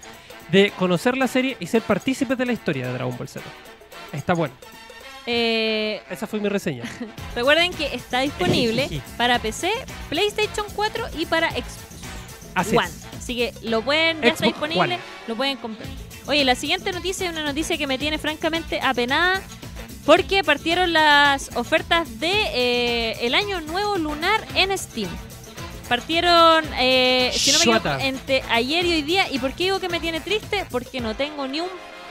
de 0.51 0.72
conocer 0.78 1.18
la 1.18 1.28
serie 1.28 1.57
y 1.59 1.68
ser 1.68 1.82
partícipes 1.82 2.38
de 2.38 2.45
la 2.45 2.53
historia 2.53 2.88
de 2.88 2.93
Dragon 2.93 3.18
Ball 3.18 3.28
Z. 3.28 3.43
Está 4.13 4.34
bueno. 4.34 4.53
Eh, 5.26 6.01
Esa 6.09 6.28
fue 6.28 6.39
mi 6.39 6.49
reseña. 6.49 6.84
recuerden 7.36 7.74
que 7.74 7.93
está 7.95 8.22
disponible 8.22 8.88
para 9.18 9.39
PC, 9.39 9.72
PlayStation 10.09 10.68
4 10.76 11.05
y 11.18 11.26
para 11.26 11.49
Xbox 11.51 11.94
Así 12.55 12.75
One. 12.75 12.87
es. 12.87 13.05
Así 13.17 13.35
que 13.35 13.53
lo 13.61 13.81
pueden, 13.81 14.21
ya 14.21 14.29
está 14.29 14.45
disponible, 14.45 14.81
One. 14.81 14.99
lo 15.27 15.35
pueden 15.35 15.57
comprar. 15.57 15.87
Oye, 16.27 16.43
la 16.43 16.55
siguiente 16.55 16.91
noticia 16.91 17.27
es 17.27 17.31
una 17.33 17.43
noticia 17.43 17.77
que 17.77 17.85
me 17.85 17.97
tiene 17.97 18.17
francamente 18.17 18.79
apenada 18.81 19.41
porque 20.05 20.43
partieron 20.43 20.93
las 20.93 21.55
ofertas 21.55 22.19
de 22.19 22.31
eh, 22.31 23.17
el 23.21 23.35
año 23.35 23.61
nuevo 23.61 23.97
lunar 23.97 24.43
en 24.55 24.75
Steam. 24.77 25.09
Partieron, 25.89 26.65
eh, 26.79 27.31
si 27.35 27.51
no 27.51 27.59
me 27.59 27.63
equivoco, 27.77 27.89
entre 27.99 28.41
ayer 28.49 28.85
y 28.85 28.93
hoy 28.93 29.01
día. 29.03 29.29
¿Y 29.31 29.37
por 29.37 29.53
qué 29.53 29.65
digo 29.65 29.79
que 29.79 29.87
me 29.89 29.99
tiene 29.99 30.19
triste? 30.19 30.65
Porque 30.71 30.99
no 30.99 31.15
tengo 31.15 31.47
ni 31.47 31.59
un 31.59 31.67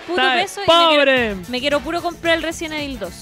puto 0.07 0.21
Está 0.23 0.35
peso 0.35 0.61
y 0.61 0.61
me 0.61 0.67
quiero, 0.67 1.01
¡Pobre! 1.01 1.37
me 1.49 1.61
quiero 1.61 1.81
puro 1.81 2.01
comprar 2.03 2.37
el 2.37 2.43
Resident 2.45 2.75
Evil 2.75 2.99
2. 3.01 3.13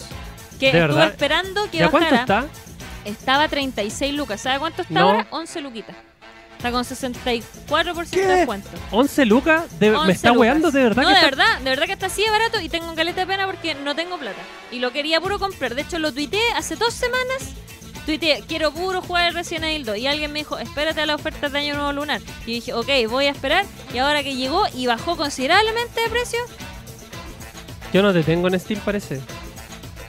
Que 0.60 0.66
¿De 0.66 0.66
estuve 0.66 0.80
verdad? 0.80 1.08
esperando 1.08 1.70
que 1.70 1.78
¿Ya 1.78 1.88
cuánto 1.90 2.10
bajara. 2.14 2.40
está? 2.42 3.08
Estaba 3.08 3.48
36 3.48 4.12
lucas. 4.14 4.42
¿Sabe 4.42 4.58
cuánto 4.58 4.82
está 4.82 4.92
No. 4.94 5.08
ahora? 5.10 5.26
11 5.30 5.60
luquitas. 5.62 5.96
Está 6.62 6.70
con 6.70 6.84
64% 6.84 8.10
de 8.10 8.22
descuento. 8.36 8.68
¿11 8.92 9.24
lucas? 9.26 9.80
De- 9.80 9.90
11 9.92 10.06
¿Me 10.06 10.12
está 10.12 10.28
lucas. 10.28 10.40
weando 10.40 10.70
de 10.70 10.82
verdad? 10.84 11.02
No, 11.02 11.08
que 11.08 11.14
de 11.14 11.20
está- 11.20 11.30
verdad, 11.36 11.58
de 11.58 11.70
verdad 11.70 11.86
que 11.86 11.92
está 11.92 12.06
así 12.06 12.22
de 12.22 12.30
barato 12.30 12.60
y 12.60 12.68
tengo 12.68 12.88
un 12.88 12.94
caleta 12.94 13.22
de 13.22 13.26
pena 13.26 13.46
porque 13.46 13.74
no 13.74 13.96
tengo 13.96 14.16
plata. 14.16 14.40
Y 14.70 14.78
lo 14.78 14.92
quería 14.92 15.20
puro 15.20 15.40
comprar. 15.40 15.74
De 15.74 15.82
hecho, 15.82 15.98
lo 15.98 16.12
tuiteé 16.12 16.40
hace 16.54 16.76
dos 16.76 16.94
semanas. 16.94 17.48
Tuiteé, 18.06 18.44
quiero 18.46 18.70
puro 18.72 19.02
jugar 19.02 19.28
el 19.28 19.34
Resident 19.34 19.64
Evil 19.64 19.84
2. 19.84 19.96
Y 19.98 20.06
alguien 20.06 20.32
me 20.32 20.38
dijo, 20.40 20.56
espérate 20.58 21.00
a 21.00 21.06
la 21.06 21.16
oferta 21.16 21.48
de 21.48 21.58
Año 21.58 21.74
Nuevo 21.74 21.92
Lunar. 21.94 22.20
Y 22.46 22.52
dije, 22.54 22.72
ok, 22.74 22.88
voy 23.08 23.26
a 23.26 23.30
esperar. 23.30 23.64
Y 23.92 23.98
ahora 23.98 24.22
que 24.22 24.36
llegó 24.36 24.62
y 24.72 24.86
bajó 24.86 25.16
considerablemente 25.16 26.00
de 26.00 26.08
precio, 26.10 26.38
Yo 27.92 28.02
no 28.02 28.12
te 28.12 28.22
tengo 28.22 28.46
en 28.48 28.58
Steam, 28.60 28.80
parece. 28.80 29.20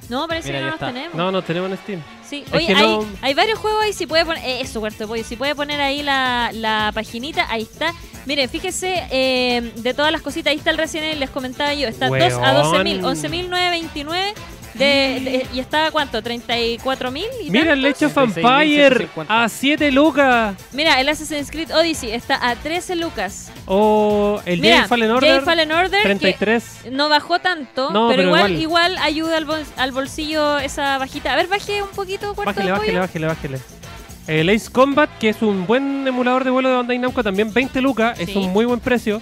no, 0.10 0.28
parece 0.28 0.50
Mira, 0.50 0.60
que 0.60 0.64
no 0.66 0.68
nos 0.72 0.76
está. 0.76 0.88
tenemos. 0.88 1.16
No, 1.16 1.32
no 1.32 1.42
tenemos 1.42 1.72
en 1.72 1.78
Steam. 1.80 2.04
Sí, 2.34 2.46
oye, 2.54 2.74
hay, 2.76 2.82
no- 2.82 3.06
hay 3.22 3.34
varios 3.34 3.60
juegos 3.60 3.84
ahí, 3.84 3.94
si 3.94 4.08
puede 4.08 4.26
poner, 4.26 4.44
eh, 4.44 4.62
eso, 4.62 4.80
cuarto 4.80 5.08
pollo, 5.08 5.24
si 5.24 5.36
puede 5.36 5.54
poner 5.56 5.80
ahí 5.82 6.02
la, 6.02 6.50
la 6.54 6.92
paginita, 6.94 7.46
ahí 7.50 7.64
está. 7.64 7.94
Miren, 8.26 8.50
fíjese, 8.50 9.04
eh, 9.12 9.72
de 9.76 9.94
todas 9.94 10.12
las 10.12 10.22
cositas, 10.22 10.52
ahí 10.52 10.58
está 10.58 10.72
el 10.72 10.80
Evil, 10.80 11.20
les 11.20 11.30
comentaba 11.30 11.74
yo, 11.74 11.88
está 11.88 12.08
2 12.08 12.18
a 12.34 12.54
12.000, 12.64 13.02
Weón. 13.04 13.16
11.929, 13.18 14.34
de, 14.74 14.86
de- 15.24 15.48
y 15.54 15.60
está, 15.60 15.92
¿cuánto? 15.92 16.22
34.000 16.22 17.24
y 17.46 17.52
Mira 17.52 17.74
el 17.74 17.86
Empire 17.86 18.10
66.750. 18.10 19.26
a 19.30 19.50
7 19.50 19.92
lucas. 19.92 20.56
Mira, 20.72 21.00
el 21.00 21.10
Assassin's 21.10 21.52
Creed 21.52 21.72
Odyssey 21.76 22.12
está 22.12 22.48
a 22.50 22.56
13 22.56 22.96
lucas. 22.96 23.52
O 23.66 24.42
el 24.46 24.62
Mira, 24.62 24.78
Jade 24.78 24.88
Fallen 24.88 25.10
Jade 25.14 25.18
Order, 25.32 25.42
Fallen 25.44 25.72
Order, 25.72 26.02
que 26.02 26.08
33. 26.08 26.64
no 26.92 27.10
bajó 27.10 27.40
tanto, 27.40 27.92
No, 27.92 28.08
pero, 28.10 28.18
pero 28.18 28.30
igual, 28.30 28.52
igual. 28.52 28.62
igual 28.94 28.98
ayuda 29.04 29.38
al, 29.38 29.46
bol- 29.46 29.66
al 29.78 29.92
bolsillo 29.92 30.60
esa 30.60 30.98
bajita. 30.98 31.34
A 31.34 31.36
ver, 31.36 31.48
baje 31.48 31.82
un 31.82 31.90
poquito, 31.90 32.34
bájale, 32.34 32.74
pollo. 32.74 33.00
bájale, 33.00 33.28
bájale. 33.28 33.60
El 34.28 34.50
Ace 34.50 34.72
Combat, 34.72 35.10
que 35.20 35.30
es 35.30 35.42
un 35.42 35.68
buen 35.68 36.08
emulador 36.08 36.46
de 36.46 36.50
vuelo 36.50 36.70
de 36.70 36.76
Bandai 36.78 36.98
Namco, 36.98 37.22
también 37.24 37.54
20 37.54 37.82
lucas, 37.82 38.18
es 38.20 38.30
Sí. 38.30 38.38
un 38.38 38.54
muy 38.54 38.64
buen 38.66 38.80
precio. 38.80 39.20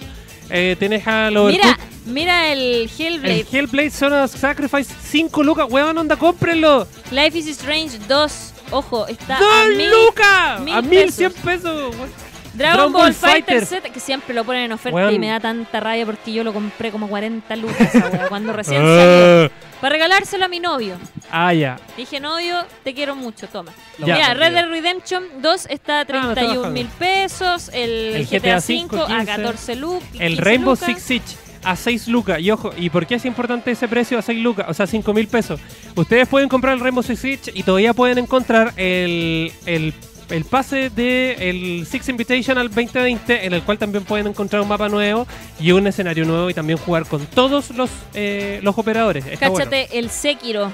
Eh, 0.54 0.76
tienes 0.78 1.06
a 1.06 1.30
los 1.30 1.50
Mira, 1.50 1.78
mira 2.04 2.52
el 2.52 2.90
Hellblade. 2.98 3.40
el 3.40 3.46
Hellblade 3.50 3.90
Son 3.90 4.12
of 4.12 4.30
Sacrifice 4.36 4.92
5 5.02 5.42
lucas, 5.42 5.66
weón, 5.70 5.96
onda, 5.96 6.14
cómprenlo. 6.16 6.86
Life 7.10 7.38
is 7.38 7.46
Strange 7.48 7.98
2. 8.06 8.52
Ojo, 8.70 9.06
está 9.06 9.38
¡Dos 9.38 9.68
lucas! 9.68 10.60
a 10.76 10.82
1100 10.82 11.32
pesos. 11.42 11.94
weón. 11.96 12.10
Dragon, 12.54 12.92
Dragon 12.92 12.92
Ball, 12.92 13.14
Fighter. 13.14 13.64
Z, 13.64 13.88
que 13.88 13.98
siempre 13.98 14.34
lo 14.34 14.44
ponen 14.44 14.64
en 14.64 14.72
oferta 14.72 15.10
y 15.10 15.18
me 15.18 15.28
da 15.28 15.40
tanta 15.40 15.80
rabia 15.80 16.04
porque 16.04 16.34
yo 16.34 16.44
lo 16.44 16.52
compré 16.52 16.90
como 16.90 17.08
40 17.08 17.56
lucas 17.56 17.90
cuando 18.28 18.52
recién 18.52 18.82
salió. 18.82 19.50
Ah, 19.82 19.86
Para 19.88 19.94
regalárselo 19.94 20.44
a 20.44 20.48
mi 20.48 20.60
novio. 20.60 20.96
Ah, 21.28 21.52
ya. 21.52 21.76
Dije, 21.96 22.20
novio, 22.20 22.64
te 22.84 22.94
quiero 22.94 23.16
mucho, 23.16 23.48
toma. 23.48 23.72
Ya. 23.98 24.14
Mira, 24.14 24.34
Red. 24.34 24.52
Dead 24.52 24.68
Redemption 24.68 25.24
2 25.42 25.66
está 25.70 25.98
a 25.98 26.00
Ah, 26.02 26.06
no 26.08 26.30
está 26.30 26.34
31 26.34 26.70
mil 26.70 26.86
pesos, 26.86 27.68
el, 27.72 27.90
El 28.14 28.26
GTA, 28.26 28.38
GTA 28.38 28.60
5 28.60 28.96
5, 28.96 29.02
a 29.02 29.16
15. 29.18 29.26
14 29.26 29.76
lucas. 29.76 30.08
El 30.20 30.36
Rainbow 30.38 30.76
Six 30.76 31.02
Siege 31.02 31.36
a 31.64 31.74
6 31.76 32.08
lucas. 32.08 32.40
Y 32.40 32.50
ojo, 32.50 32.70
¿y 32.76 32.90
por 32.90 33.06
qué 33.06 33.16
es 33.16 33.24
importante 33.24 33.72
ese 33.72 33.88
precio 33.88 34.18
a 34.18 34.22
6 34.22 34.38
lucas? 34.40 34.66
O 34.68 34.74
sea, 34.74 34.86
5 34.86 35.12
mil 35.12 35.26
pesos. 35.26 35.60
Ustedes 35.96 36.28
pueden 36.28 36.48
comprar 36.48 36.74
el 36.74 36.80
Rainbow 36.80 37.02
Six 37.02 37.18
Siege 37.18 37.50
y 37.52 37.64
todavía 37.64 37.92
pueden 37.92 38.18
encontrar 38.18 38.72
el, 38.76 39.52
el, 39.66 39.94
el 40.32 40.44
pase 40.44 40.90
de 40.90 41.50
el 41.50 41.86
Six 41.86 42.08
Invitational 42.08 42.68
2020, 42.68 43.46
en 43.46 43.52
el 43.52 43.62
cual 43.62 43.78
también 43.78 44.04
pueden 44.04 44.26
encontrar 44.26 44.62
un 44.62 44.68
mapa 44.68 44.88
nuevo 44.88 45.26
y 45.60 45.72
un 45.72 45.86
escenario 45.86 46.24
nuevo 46.24 46.48
y 46.48 46.54
también 46.54 46.78
jugar 46.78 47.06
con 47.06 47.26
todos 47.26 47.70
los, 47.70 47.90
eh, 48.14 48.58
los 48.62 48.76
operadores. 48.78 49.26
Está 49.26 49.50
bueno. 49.50 49.64
Cáchate, 49.64 49.98
el 49.98 50.10
Sekiro. 50.10 50.72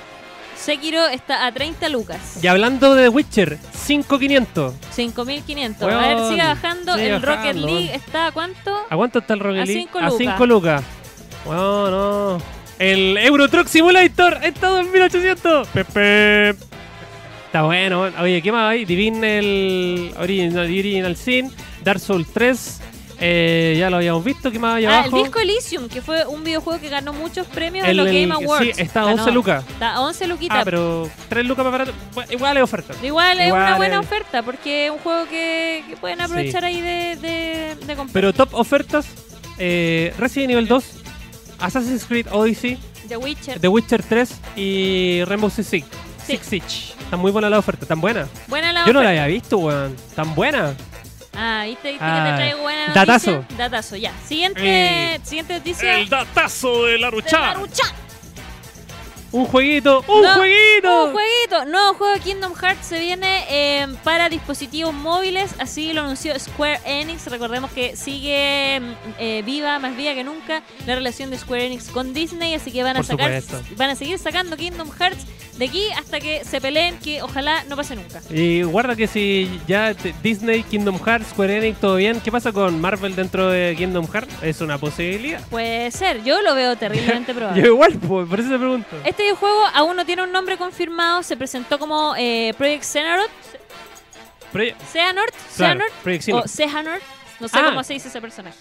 Sekiro 0.56 1.06
está 1.08 1.46
a 1.46 1.52
30 1.52 1.88
lucas. 1.88 2.42
Y 2.42 2.46
hablando 2.46 2.94
de 2.94 3.08
Witcher, 3.08 3.58
5500. 3.72 4.74
5500. 4.92 5.92
A 5.92 5.96
ver, 5.96 6.18
sigue 6.28 6.42
bajando. 6.42 6.94
sigue 6.94 7.14
el 7.14 7.22
Rocket 7.22 7.38
bajando, 7.38 7.66
League 7.66 7.94
está 7.94 8.26
a 8.28 8.32
cuánto? 8.32 8.76
¿A 8.88 8.96
cuánto 8.96 9.18
está 9.18 9.34
el 9.34 9.40
Rocket 9.40 9.62
A 9.62 9.64
League? 9.64 9.88
A 9.94 10.08
lucas. 10.08 10.14
5 10.18 10.46
lucas. 10.46 10.84
No, 11.46 11.90
no. 11.90 12.42
El 12.78 13.16
Euro 13.18 13.48
Truck 13.48 13.66
Simulator 13.66 14.38
está 14.42 14.68
a 14.68 14.70
2800. 14.70 15.68
Pepe. 15.68 16.67
Está 17.58 17.66
bueno. 17.66 18.02
Oye, 18.22 18.40
¿qué 18.40 18.52
más 18.52 18.70
hay? 18.70 18.84
Divine 18.84 19.38
el 19.38 20.14
Original, 20.16 20.58
Original 20.64 21.16
Sin, 21.16 21.50
Dark 21.82 21.98
Souls 21.98 22.28
3. 22.32 22.80
eh, 23.20 23.74
ya 23.76 23.90
lo 23.90 23.96
habíamos 23.96 24.22
visto. 24.22 24.52
¿Qué 24.52 24.60
más 24.60 24.76
hay 24.76 24.84
Ah, 24.84 25.00
abajo? 25.00 25.16
el 25.16 25.22
Disco 25.24 25.40
Elysium, 25.40 25.88
que 25.88 26.00
fue 26.00 26.24
un 26.24 26.44
videojuego 26.44 26.80
que 26.80 26.88
ganó 26.88 27.12
muchos 27.12 27.48
premios 27.48 27.84
El- 27.84 27.90
en 27.90 27.96
los 27.96 28.06
Game 28.06 28.32
Awards. 28.32 28.76
Sí, 28.76 28.80
está 28.80 29.00
a 29.00 29.04
Ganó. 29.06 29.16
11 29.22 29.32
lucas. 29.32 29.64
Está 29.68 29.94
a 29.94 30.00
11 30.02 30.28
luquitas. 30.28 30.58
Ah, 30.60 30.64
pero 30.64 31.10
3 31.28 31.44
lucas 31.44 31.64
más 31.64 31.72
barato. 31.72 31.92
Igual 32.30 32.56
es 32.58 32.62
oferta. 32.62 32.94
Igual 33.02 33.40
es 33.40 33.48
igual 33.48 33.62
una 33.64 33.76
buena 33.76 33.94
es- 33.98 34.06
oferta 34.06 34.42
porque 34.44 34.86
es 34.86 34.92
un 34.92 34.98
juego 34.98 35.24
que, 35.28 35.82
que 35.88 35.96
pueden 35.96 36.20
aprovechar 36.20 36.64
ahí 36.64 36.80
de, 36.80 37.16
de, 37.16 37.74
de 37.74 37.96
comprar. 37.96 38.12
Pero 38.12 38.32
top 38.32 38.54
ofertas: 38.54 39.06
eh, 39.58 40.14
Resident 40.16 40.52
Evil 40.52 40.68
2, 40.68 40.84
Assassin's 41.58 42.04
Creed 42.04 42.28
Odyssey, 42.30 42.78
The 43.08 43.16
Witcher. 43.16 43.58
The 43.58 43.66
Witcher 43.66 44.00
3 44.04 44.40
y 44.54 45.24
Rainbow 45.24 45.50
Six 45.50 45.66
Siege. 45.66 45.86
Sí. 46.28 46.36
Six 46.36 46.46
Siege. 46.46 46.94
Está 47.02 47.16
muy 47.16 47.32
buena 47.32 47.50
la 47.50 47.58
oferta, 47.58 47.86
tan 47.86 48.00
buena. 48.00 48.28
Buena 48.46 48.72
la 48.72 48.86
Yo 48.86 48.92
no 48.92 49.00
la 49.02 49.08
oferta. 49.08 49.22
había 49.22 49.26
visto, 49.34 49.58
weón. 49.58 49.96
Tan 50.14 50.34
buena. 50.34 50.74
Ah, 51.34 51.62
¿viste, 51.66 51.90
viste 51.90 52.04
Ah, 52.04 52.24
que 52.24 52.30
te 52.30 52.36
traigo 52.36 52.62
buena 52.62 52.80
noticia? 52.88 53.04
datazo. 53.06 53.44
Datazo, 53.56 53.96
ya. 53.96 54.12
Siguiente, 54.26 54.60
Eh, 55.14 55.20
siguiente 55.22 55.54
noticia. 55.54 55.94
datazo 56.08 56.84
de 56.86 56.98
la 56.98 57.10
de 57.10 57.22
Naruto. 57.22 57.82
Un 59.30 59.44
jueguito, 59.44 60.02
un 60.08 60.22
No, 60.22 60.34
jueguito. 60.36 61.04
Un 61.04 61.12
jueguito, 61.12 61.64
nuevo 61.66 61.94
juego 61.94 62.14
de 62.14 62.20
Kingdom 62.20 62.54
Hearts 62.54 62.86
se 62.86 62.98
viene 62.98 63.44
eh, 63.50 63.86
para 64.02 64.30
dispositivos 64.30 64.94
móviles, 64.94 65.50
así 65.58 65.92
lo 65.92 66.00
anunció 66.02 66.38
Square 66.38 66.80
Enix. 66.86 67.26
Recordemos 67.26 67.70
que 67.72 67.94
sigue 67.94 68.80
mm, 68.80 68.92
eh, 69.18 69.42
viva, 69.44 69.78
más 69.80 69.94
viva 69.96 70.14
que 70.14 70.24
nunca, 70.24 70.62
la 70.86 70.94
relación 70.94 71.28
de 71.30 71.36
Square 71.38 71.66
Enix 71.66 71.90
con 71.90 72.14
Disney, 72.14 72.54
así 72.54 72.72
que 72.72 72.82
van 72.82 72.96
a 72.96 73.00
Por 73.00 73.06
sacar, 73.06 73.42
supuesto. 73.42 73.74
van 73.76 73.90
a 73.90 73.96
seguir 73.96 74.18
sacando 74.18 74.56
Kingdom 74.56 74.90
Hearts 74.98 75.26
de 75.58 75.64
aquí 75.64 75.82
hasta 75.98 76.20
que 76.20 76.44
se 76.44 76.60
peleen, 76.60 76.96
que 77.00 77.20
ojalá 77.20 77.64
no 77.64 77.74
pase 77.76 77.96
nunca. 77.96 78.22
Y 78.30 78.62
guarda 78.62 78.94
que 78.94 79.08
si 79.08 79.60
ya 79.66 79.92
Disney, 80.22 80.62
Kingdom 80.62 80.98
Hearts, 81.04 81.30
Square 81.30 81.58
Enix, 81.58 81.80
todo 81.80 81.96
bien, 81.96 82.20
¿qué 82.20 82.30
pasa 82.30 82.52
con 82.52 82.80
Marvel 82.80 83.14
dentro 83.16 83.50
de 83.50 83.74
Kingdom 83.76 84.06
Hearts? 84.10 84.32
Es 84.40 84.60
una 84.62 84.78
posibilidad. 84.78 85.42
Puede 85.48 85.90
ser, 85.90 86.22
yo 86.22 86.40
lo 86.42 86.54
veo 86.54 86.76
terriblemente 86.76 87.32
Yo 87.34 87.38
probable. 87.38 87.66
igual, 87.66 87.92
pues, 87.94 88.28
por 88.28 88.38
eso 88.40 88.48
te 88.50 88.56
pregunto. 88.58 88.96
Este 89.04 89.17
videojuego 89.22 89.64
aún 89.74 89.96
no 89.96 90.04
tiene 90.06 90.22
un 90.22 90.32
nombre 90.32 90.56
confirmado, 90.56 91.22
se 91.22 91.36
presentó 91.36 91.78
como 91.78 92.14
eh, 92.16 92.54
Project 92.56 92.84
Xehanort, 92.84 93.30
Xehanort, 94.92 95.34
claro, 95.56 95.80
Xehanort, 95.80 95.92
Project 96.02 96.28
o 96.32 96.42
Xehanort. 96.48 97.02
No 97.40 97.48
sé 97.48 97.58
Ah. 97.58 97.66
cómo 97.68 97.84
se 97.84 97.92
dice 97.94 98.08
ese 98.08 98.20
personaje. 98.20 98.58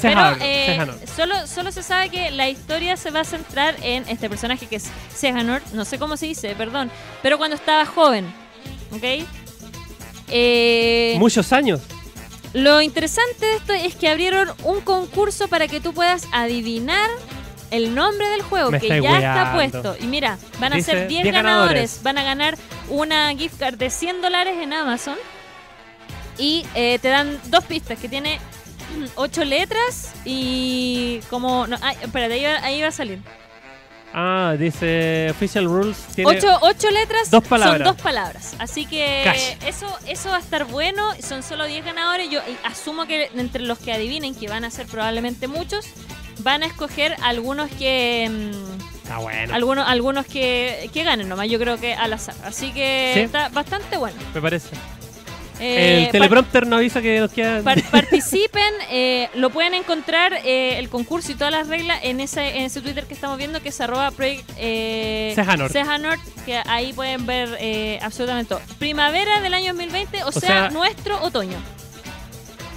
Pero 0.00 0.36
eh, 0.40 0.86
solo, 1.14 1.46
solo 1.46 1.70
se 1.70 1.82
sabe 1.82 2.08
que 2.10 2.30
la 2.30 2.48
historia 2.48 2.96
se 2.96 3.10
va 3.10 3.20
a 3.20 3.24
centrar 3.24 3.76
en 3.82 4.08
este 4.08 4.28
personaje 4.28 4.66
que 4.66 4.76
es 4.76 4.90
Xehanort, 5.16 5.64
no 5.72 5.84
sé 5.84 5.98
cómo 5.98 6.16
se 6.16 6.26
dice, 6.26 6.54
perdón, 6.56 6.90
pero 7.22 7.38
cuando 7.38 7.56
estaba 7.56 7.84
joven, 7.86 8.26
¿ok? 8.92 9.24
Eh, 10.28 11.16
Muchos 11.18 11.52
años. 11.52 11.80
lo 12.54 12.80
interesante 12.80 13.44
de 13.46 13.56
esto 13.56 13.72
es 13.72 13.94
que 13.94 14.08
abrieron 14.08 14.52
un 14.64 14.80
concurso 14.80 15.48
para 15.48 15.68
que 15.68 15.80
tú 15.80 15.92
puedas 15.92 16.26
adivinar 16.32 17.08
el 17.70 17.94
nombre 17.94 18.28
del 18.28 18.42
juego, 18.42 18.70
Me 18.70 18.80
que 18.80 19.00
ya 19.02 19.16
está 19.18 19.52
puesto. 19.54 19.96
Y 20.00 20.06
mira, 20.06 20.38
van 20.58 20.72
a 20.72 20.76
Dice 20.76 20.92
ser 20.92 21.08
10 21.08 21.22
10 21.24 21.34
ganadores. 21.34 21.42
ganadores. 21.42 22.02
Van 22.02 22.18
a 22.18 22.22
ganar 22.24 22.58
una 22.88 23.34
gift 23.34 23.58
card 23.58 23.74
de 23.76 23.90
100 23.90 24.22
dólares 24.22 24.56
en 24.60 24.72
Amazon. 24.72 25.16
Y 26.38 26.64
eh, 26.74 26.98
te 27.00 27.08
dan 27.08 27.38
dos 27.46 27.64
pistas 27.64 27.98
que 27.98 28.08
tiene 28.08 28.38
8 29.16 29.44
letras 29.44 30.12
y 30.24 31.20
como... 31.30 31.66
No, 31.66 31.76
ay, 31.80 31.96
espérate, 32.02 32.34
ahí 32.34 32.44
va, 32.44 32.64
ahí 32.64 32.82
va 32.82 32.88
a 32.88 32.92
salir. 32.92 33.20
Ah, 34.16 34.54
dice 34.56 35.26
Official 35.30 35.64
Rules. 35.64 35.96
Tiene 36.14 36.30
Ocho, 36.30 36.46
ocho 36.62 36.88
letras 36.88 37.32
dos 37.32 37.42
palabras. 37.42 37.78
son 37.78 37.96
dos 37.96 38.00
palabras. 38.00 38.54
Así 38.60 38.86
que 38.86 39.22
Cash. 39.24 39.56
eso 39.66 39.88
eso 40.06 40.28
va 40.30 40.36
a 40.36 40.38
estar 40.38 40.66
bueno. 40.66 41.02
Son 41.20 41.42
solo 41.42 41.64
10 41.64 41.84
ganadores. 41.84 42.30
Yo 42.30 42.38
eh, 42.38 42.56
asumo 42.62 43.06
que 43.06 43.28
entre 43.34 43.62
los 43.62 43.76
que 43.80 43.92
adivinen, 43.92 44.36
que 44.36 44.46
van 44.46 44.64
a 44.64 44.70
ser 44.70 44.86
probablemente 44.86 45.48
muchos, 45.48 45.86
van 46.38 46.62
a 46.62 46.66
escoger 46.66 47.16
algunos 47.22 47.70
que... 47.70 48.28
mm, 48.30 48.84
Está 49.04 49.18
bueno. 49.18 49.54
algunos 49.54 49.86
algunos 49.86 50.24
que, 50.26 50.88
que 50.92 51.04
ganen 51.04 51.28
nomás, 51.28 51.48
yo 51.48 51.58
creo 51.58 51.78
que 51.78 51.92
al 51.94 52.12
azar. 52.14 52.34
Así 52.44 52.72
que 52.72 53.12
Sí. 53.14 53.20
está 53.20 53.48
bastante 53.50 53.96
bueno. 53.98 54.16
Me 54.34 54.40
parece. 54.40 54.70
Eh, 55.60 56.06
el 56.06 56.10
teleprompter 56.10 56.66
nos 56.66 56.78
avisa 56.78 57.00
que 57.00 57.20
nos 57.20 57.30
queda. 57.30 57.62
Par- 57.62 57.80
participen, 57.84 58.74
eh, 58.90 59.28
lo 59.34 59.50
pueden 59.50 59.74
encontrar 59.74 60.32
eh, 60.44 60.78
el 60.78 60.88
concurso 60.88 61.30
y 61.30 61.36
todas 61.36 61.52
las 61.52 61.68
reglas 61.68 62.00
en 62.02 62.18
ese, 62.20 62.56
en 62.58 62.64
ese 62.64 62.80
Twitter 62.80 63.04
que 63.06 63.14
estamos 63.14 63.38
viendo 63.38 63.62
que 63.62 63.68
es 63.68 63.80
arroba 63.80 64.10
project 64.10 64.50
eh, 64.56 65.32
Sejanort. 65.36 65.70
Sejanort, 65.72 66.20
que 66.44 66.60
ahí 66.66 66.92
pueden 66.92 67.24
ver 67.26 67.56
eh, 67.60 68.00
absolutamente 68.02 68.48
todo. 68.48 68.60
Primavera 68.80 69.40
del 69.42 69.54
año 69.54 69.74
2020, 69.74 70.24
o, 70.24 70.32
sea, 70.32 70.40
sea- 70.40 70.70
nuestro 70.70 71.22
otoño. 71.22 71.56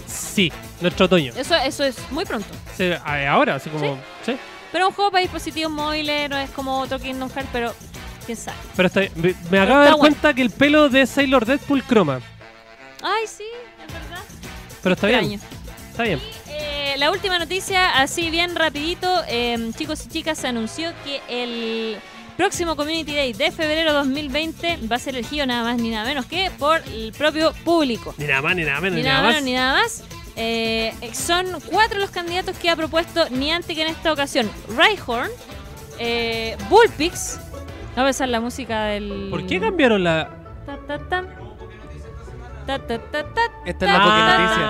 Sí, 0.07 0.51
nuestro 0.81 1.05
otoño. 1.07 1.33
Eso, 1.35 1.55
eso 1.55 1.83
es 1.83 1.95
muy 2.11 2.25
pronto. 2.25 2.47
A- 3.03 3.29
ahora, 3.31 3.55
así 3.55 3.69
como. 3.69 3.97
Sí. 4.25 4.35
Pero 4.71 4.87
un 4.89 4.93
juego 4.93 5.11
para 5.11 5.21
dispositivos 5.21 5.71
móviles, 5.71 6.29
no 6.29 6.37
es 6.37 6.49
como 6.51 6.79
otro 6.79 6.99
Kingdom 6.99 7.29
Hearts, 7.29 7.49
pero 7.53 7.73
quién 8.25 8.37
sabe. 8.37 8.57
Pero 8.75 8.87
está. 8.87 9.01
Me, 9.15 9.33
me 9.49 9.59
acabo 9.59 9.79
de 9.79 9.85
dar 9.85 9.93
bueno. 9.93 9.97
cuenta 9.97 10.33
que 10.33 10.41
el 10.41 10.49
pelo 10.51 10.89
de 10.89 11.05
Sailor 11.07 11.45
Deadpool 11.45 11.83
croma. 11.83 12.19
Ay, 13.01 13.25
sí, 13.27 13.43
es 13.87 13.93
verdad. 13.93 14.23
Pero 14.83 14.95
está 14.95 15.07
bien. 15.07 15.39
Está 15.91 16.03
bien. 16.03 16.19
Eh, 16.49 16.95
la 16.97 17.11
última 17.11 17.39
noticia, 17.39 17.99
así 18.01 18.29
bien 18.29 18.55
rapidito, 18.55 19.23
eh, 19.27 19.71
chicos 19.77 20.05
y 20.05 20.09
chicas, 20.09 20.37
se 20.37 20.47
anunció 20.47 20.91
que 21.03 21.21
el 21.29 21.97
próximo 22.35 22.75
Community 22.75 23.15
Day 23.15 23.33
de 23.33 23.51
febrero 23.51 23.93
2020 23.93 24.79
va 24.91 24.97
a 24.97 24.99
ser 24.99 25.15
elegido 25.15 25.45
nada 25.47 25.63
más 25.63 25.77
ni 25.81 25.89
nada 25.89 26.05
menos 26.05 26.25
que 26.27 26.51
por 26.59 26.81
el 26.87 27.11
propio 27.17 27.51
público. 27.63 28.13
Ni 28.17 28.25
nada 28.25 28.41
más, 28.41 28.55
ni 28.55 28.63
nada 28.63 28.79
menos, 28.81 28.97
Ni 28.97 29.03
nada 29.03 29.21
nada 29.21 29.27
menos 29.29 29.35
más. 29.41 29.43
ni 29.45 29.53
nada 29.53 29.81
más. 29.81 30.03
Eh, 30.39 30.93
son 31.13 31.47
cuatro 31.71 31.99
los 31.99 32.11
candidatos 32.11 32.55
que 32.57 32.69
ha 32.69 32.75
propuesto 32.75 33.27
Niantic 33.29 33.77
en 33.79 33.87
esta 33.87 34.13
ocasión. 34.13 34.49
Rhyhorn, 34.69 35.29
eh, 35.99 36.55
Bullpix. 36.69 37.39
Va 37.97 38.01
a 38.01 38.05
empezar 38.05 38.29
la 38.29 38.39
música 38.39 38.83
del... 38.85 39.27
¿Por 39.31 39.45
qué 39.47 39.59
cambiaron 39.59 40.03
la.? 40.03 40.29
Ta, 40.65 40.77
ta. 40.87 41.23
Ta, 42.67 42.77
ta, 42.79 42.99
ta, 42.99 43.23
ta, 43.23 43.41
Esta 43.65 43.85
es 43.85 43.91
la 43.91 43.97
ta, 43.97 44.37
noticia. 44.37 44.63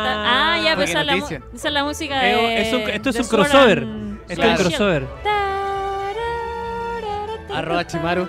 Ah, 0.53 0.59
ya, 0.63 0.75
pues 0.75 0.89
Poké 0.89 0.91
esa 0.91 1.01
es 1.01 1.05
la, 1.07 1.15
esa 1.55 1.67
es 1.67 1.73
la 1.73 1.83
música 1.83 2.25
Eh, 2.29 2.35
de... 2.35 2.61
es 2.61 2.73
un- 2.73 2.81
esto 2.89 3.09
es 3.09 3.15
de 3.15 3.21
un 3.23 3.27
crossover. 3.27 3.87
Esto 4.29 4.43
es 4.43 4.49
un 4.51 4.55
crossover. 4.65 5.07
Arroba 7.53 7.87
Chimaru. 7.87 8.27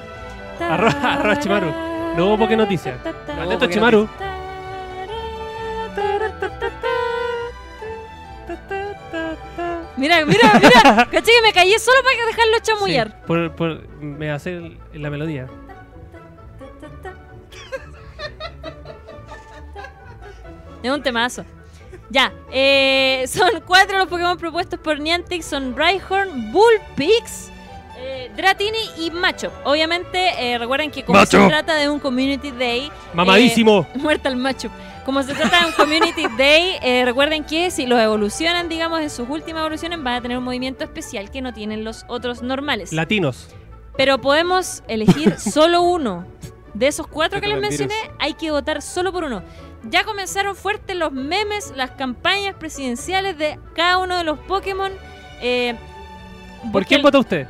Arroba- 0.59 1.13
arroba 1.15 1.39
Chimaru. 1.39 1.73
No 2.17 2.27
hubo 2.27 2.39
Poké 2.39 2.57
Noticia. 2.57 2.97
No 3.37 3.43
Atento, 3.43 3.67
Chimaru. 3.67 4.09
Mira, 9.99 10.25
mira, 10.25 10.53
mira. 10.61 11.09
Caché 11.11 11.33
que 11.33 11.43
me 11.43 11.53
caí 11.53 11.73
solo 11.79 11.99
para 12.03 12.27
dejarlo 12.27 12.59
chamullar. 12.63 13.09
Sí, 13.09 13.15
por, 13.27 13.55
por, 13.57 13.89
me 14.01 14.31
hace 14.31 14.57
el- 14.57 14.79
la 14.95 15.11
melodía. 15.11 15.47
Es 20.83 20.91
un 20.91 21.03
temazo. 21.03 21.45
Ya, 22.11 22.33
eh, 22.51 23.25
son 23.29 23.63
cuatro 23.67 23.99
los 23.99 24.09
Pokémon 24.09 24.39
propuestos 24.39 24.79
por 24.81 24.99
Niantic. 25.01 25.43
Son 25.43 25.77
Rhyhorn, 25.77 26.53
Bullpix, 26.53 27.51
eh, 27.99 28.31
Dratini 28.37 28.79
y 28.99 29.11
Machop. 29.11 29.53
Obviamente, 29.65 30.31
eh, 30.39 30.57
recuerden 30.59 30.91
que 30.91 31.05
como 31.05 31.25
se 31.27 31.37
trata 31.49 31.75
de 31.75 31.89
un 31.89 31.99
Community 31.99 32.51
Day... 32.53 32.91
Mamadísimo. 33.13 33.87
eh, 33.95 33.99
muerta 33.99 34.29
el 34.29 34.37
Machop. 34.37 34.73
Como 35.05 35.23
se 35.23 35.35
trata 35.35 35.61
de 35.61 35.67
un 35.67 35.73
Community 35.73 36.27
Day, 36.37 36.79
eh, 36.83 37.05
recuerden 37.05 37.43
que 37.45 37.71
si 37.71 37.87
los 37.87 37.99
evolucionan, 37.99 38.69
digamos, 38.69 39.01
en 39.01 39.09
sus 39.11 39.29
últimas 39.29 39.61
evoluciones, 39.61 40.03
van 40.03 40.15
a 40.15 40.21
tener 40.21 40.37
un 40.37 40.45
movimiento 40.45 40.85
especial 40.85 41.31
que 41.31 41.41
no 41.41 41.55
tienen 41.55 41.83
los 41.83 42.05
otros 42.09 42.43
normales. 42.43 42.93
Latinos. 42.93 43.49
Pero 43.97 44.19
podemos 44.21 44.83
elegir 44.87 45.39
solo 45.41 45.81
uno. 45.83 46.27
De 46.75 46.87
esos 46.87 47.07
cuatro 47.07 47.41
que 47.41 47.47
les 47.49 47.57
mencioné, 47.61 47.95
hay 48.21 48.35
que 48.35 48.51
votar 48.51 48.83
solo 48.83 49.11
por 49.13 49.25
uno. 49.25 49.43
Ya 49.85 50.05
comenzaron 50.05 50.55
fuertes 50.55 50.95
los 50.95 51.11
memes, 51.13 51.73
las 51.75 51.93
campañas 51.93 52.55
presidenciales 52.57 53.39
de 53.39 53.59
cada 53.75 53.99
uno 53.99 54.17
de 54.19 54.25
los 54.25 54.39
Pokémon. 54.41 54.93
Eh, 55.41 55.75
¿Por 56.73 56.85
quién 56.85 57.01
vota 57.03 57.19
usted? 57.19 57.49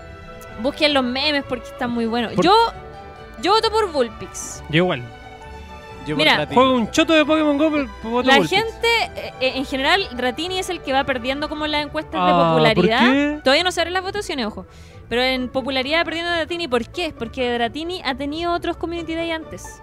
Busquen 0.63 0.95
los 0.95 1.03
memes 1.05 1.45
porque 1.49 1.67
están 1.69 1.91
muy 1.91 2.07
buenos. 2.07 2.33
Por- 2.35 2.45
Yo, 2.45 2.55
yo 3.43 3.53
voto 3.53 3.71
por 3.71 3.91
Vulpix. 3.93 4.63
Yo 4.71 4.77
igual. 4.85 5.03
Yo 6.09 6.17
Mira, 6.17 6.47
por. 6.47 6.55
Juego 6.55 6.73
un 6.75 6.91
choto 6.91 7.13
de 7.13 7.25
Pokémon 7.25 7.57
Go, 7.59 7.71
pero 7.71 7.89
voto 8.03 8.27
La 8.29 8.39
Vulpix. 8.39 8.63
gente, 8.63 8.89
eh, 9.15 9.33
eh, 9.41 9.53
en 9.57 9.65
general, 9.65 10.09
Ratini 10.17 10.59
es 10.59 10.71
el 10.71 10.81
que 10.81 10.93
va 10.93 11.05
perdiendo 11.05 11.49
como 11.49 11.67
en 11.67 11.73
las 11.73 11.85
encuestas 11.85 12.15
de 12.25 12.31
Ah, 12.33 12.49
popularidad. 12.51 12.99
¿por 13.01 13.13
qué? 13.13 13.41
Todavía 13.45 13.63
no 13.65 13.71
se 13.73 13.81
abren 13.81 13.93
las 13.95 14.03
votaciones, 14.03 14.47
ojo. 14.47 14.67
Pero 15.09 15.23
en 15.23 15.49
popularidad 15.49 16.05
perdiendo 16.05 16.31
a 16.31 16.37
Dratini, 16.37 16.67
¿por 16.69 16.87
qué? 16.89 17.15
Porque 17.17 17.53
Dratini 17.53 18.03
ha 18.05 18.15
tenido 18.15 18.53
otros 18.53 18.77
Community 18.77 19.15
Day 19.15 19.31
antes. 19.31 19.83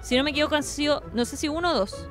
Si 0.00 0.16
no 0.16 0.24
me 0.24 0.30
equivoco, 0.30 0.56
han 0.56 0.62
sido, 0.64 1.02
no 1.12 1.24
sé 1.24 1.36
si 1.36 1.48
uno 1.48 1.70
o 1.70 1.74
dos. 1.74 2.08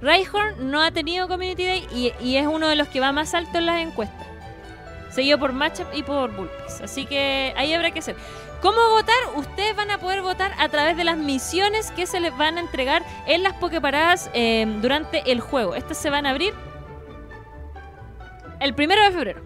Rhyhorn 0.00 0.70
no 0.70 0.82
ha 0.82 0.90
tenido 0.90 1.28
Community 1.28 1.64
Day 1.64 1.86
y, 1.94 2.12
y 2.22 2.36
es 2.36 2.46
uno 2.46 2.68
de 2.68 2.76
los 2.76 2.88
que 2.88 3.00
va 3.00 3.12
más 3.12 3.34
alto 3.34 3.58
en 3.58 3.66
las 3.66 3.80
encuestas. 3.80 4.26
Seguido 5.10 5.38
por 5.38 5.52
Matchup 5.52 5.86
y 5.94 6.02
por 6.02 6.34
Bullpix. 6.34 6.80
Así 6.82 7.06
que 7.06 7.54
ahí 7.56 7.72
habrá 7.72 7.90
que 7.92 8.00
hacer. 8.00 8.16
¿Cómo 8.64 8.80
votar? 8.92 9.14
Ustedes 9.36 9.76
van 9.76 9.90
a 9.90 9.98
poder 9.98 10.22
votar 10.22 10.52
a 10.58 10.70
través 10.70 10.96
de 10.96 11.04
las 11.04 11.18
misiones 11.18 11.90
que 11.90 12.06
se 12.06 12.18
les 12.18 12.34
van 12.34 12.56
a 12.56 12.60
entregar 12.60 13.02
en 13.26 13.42
las 13.42 13.52
Poképaradas 13.52 14.30
eh, 14.32 14.64
durante 14.80 15.30
el 15.30 15.40
juego. 15.40 15.74
Estas 15.74 15.98
se 15.98 16.08
van 16.08 16.24
a 16.24 16.30
abrir 16.30 16.54
el 18.60 18.74
primero 18.74 19.04
de 19.04 19.10
febrero. 19.10 19.42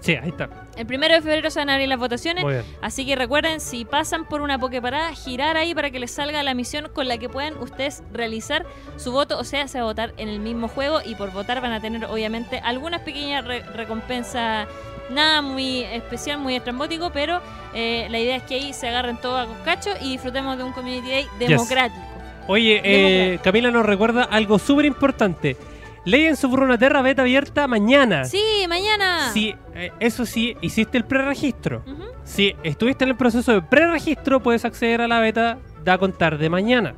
Sí, 0.00 0.16
ahí 0.16 0.30
está. 0.30 0.48
El 0.74 0.86
primero 0.86 1.12
de 1.12 1.20
febrero 1.20 1.50
se 1.50 1.58
van 1.58 1.68
a 1.68 1.74
abrir 1.74 1.86
las 1.90 1.98
votaciones. 1.98 2.42
Así 2.80 3.04
que 3.04 3.14
recuerden, 3.14 3.60
si 3.60 3.84
pasan 3.84 4.24
por 4.26 4.40
una 4.40 4.58
Poképarada, 4.58 5.12
girar 5.14 5.58
ahí 5.58 5.74
para 5.74 5.90
que 5.90 5.98
les 6.00 6.10
salga 6.10 6.42
la 6.42 6.54
misión 6.54 6.88
con 6.94 7.08
la 7.08 7.18
que 7.18 7.28
puedan 7.28 7.58
ustedes 7.58 8.02
realizar 8.10 8.64
su 8.96 9.12
voto. 9.12 9.38
O 9.38 9.44
sea, 9.44 9.68
se 9.68 9.76
va 9.80 9.84
a 9.84 9.88
votar 9.88 10.14
en 10.16 10.30
el 10.30 10.40
mismo 10.40 10.68
juego 10.68 11.00
y 11.04 11.14
por 11.14 11.30
votar 11.30 11.60
van 11.60 11.72
a 11.74 11.80
tener 11.80 12.06
obviamente 12.06 12.58
algunas 12.60 13.02
pequeñas 13.02 13.44
re- 13.44 13.64
recompensas. 13.64 14.66
Nada 15.10 15.42
muy 15.42 15.82
especial, 15.82 16.38
muy 16.38 16.56
estrambótico, 16.56 17.10
pero 17.10 17.40
eh, 17.74 18.06
la 18.10 18.18
idea 18.18 18.36
es 18.36 18.42
que 18.44 18.54
ahí 18.54 18.72
se 18.72 18.88
agarren 18.88 19.16
todo 19.18 19.36
a 19.36 19.46
cacho 19.64 19.90
y 20.00 20.12
disfrutemos 20.12 20.56
de 20.56 20.64
un 20.64 20.72
Community 20.72 21.08
Day 21.08 21.26
democrático. 21.38 22.02
Oye, 22.46 22.80
eh, 22.84 23.38
Camila 23.42 23.70
nos 23.70 23.86
recuerda 23.86 24.24
algo 24.24 24.58
súper 24.58 24.84
importante. 24.84 25.56
Legends 26.04 26.44
of 26.44 26.52
Runeterra 26.52 27.00
beta 27.00 27.22
abierta 27.22 27.66
mañana. 27.66 28.24
Sí, 28.24 28.66
mañana. 28.68 29.30
Sí, 29.32 29.54
eh, 29.74 29.90
eso 30.00 30.26
sí, 30.26 30.54
hiciste 30.60 30.98
el 30.98 31.04
preregistro. 31.04 31.82
Ujú. 31.86 32.04
Si 32.24 32.54
estuviste 32.62 33.04
en 33.04 33.10
el 33.10 33.16
proceso 33.16 33.52
de 33.52 33.62
preregistro, 33.62 34.40
puedes 34.40 34.66
acceder 34.66 35.00
a 35.00 35.08
la 35.08 35.20
beta 35.20 35.58
da 35.82 35.96
contar 35.96 36.36
de 36.36 36.50
mañana. 36.50 36.94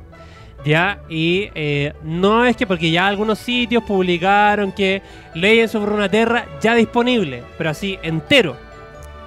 Ya, 0.65 0.99
y 1.07 1.49
eh, 1.55 1.93
no 2.03 2.43
es 2.45 2.57
que 2.57 2.67
porque 2.67 2.91
ya 2.91 3.07
algunos 3.07 3.39
sitios 3.39 3.83
publicaron 3.83 4.71
que 4.71 5.01
Legends 5.33 5.75
of 5.75 5.85
Runeterra 5.85 6.45
ya 6.61 6.73
disponible, 6.75 7.43
pero 7.57 7.69
así 7.69 7.97
entero. 8.01 8.57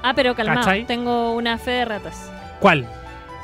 Ah, 0.03 0.13
pero 0.15 0.35
calmado, 0.35 0.61
¿Cachai? 0.61 0.87
tengo 0.87 1.33
una 1.35 1.57
fe 1.59 1.71
de 1.71 1.85
ratas. 1.85 2.31
¿Cuál? 2.61 2.87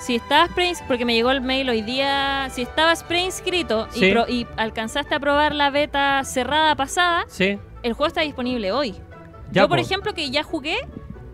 Si 0.01 0.17
estabas 0.17 0.51
pre 0.53 0.73
porque 0.87 1.05
me 1.07 1.15
llegó 1.15 1.31
el 1.31 1.41
mail 1.41 1.71
hoy 1.71 1.81
día, 1.81 2.49
si 2.51 2.63
estabas 2.63 3.03
preinscrito 3.03 3.87
Sí. 3.91 4.05
y, 4.07 4.13
pro- 4.13 4.29
y 4.29 4.47
alcanzaste 4.57 5.15
a 5.15 5.21
probar 5.21 5.55
la 5.55 5.71
beta 5.71 6.23
cerrada 6.25 6.75
pasada, 6.77 7.25
Sí, 7.29 7.59
el 7.83 7.93
juego 7.95 8.09
está 8.09 8.21
disponible 8.21 8.73
hoy. 8.73 8.93
ya. 9.53 9.63
yo, 9.63 9.69
por 9.69 9.79
po, 9.79 9.85
ejemplo, 9.85 10.13
que 10.13 10.31
ya 10.31 10.43
jugué, 10.43 10.77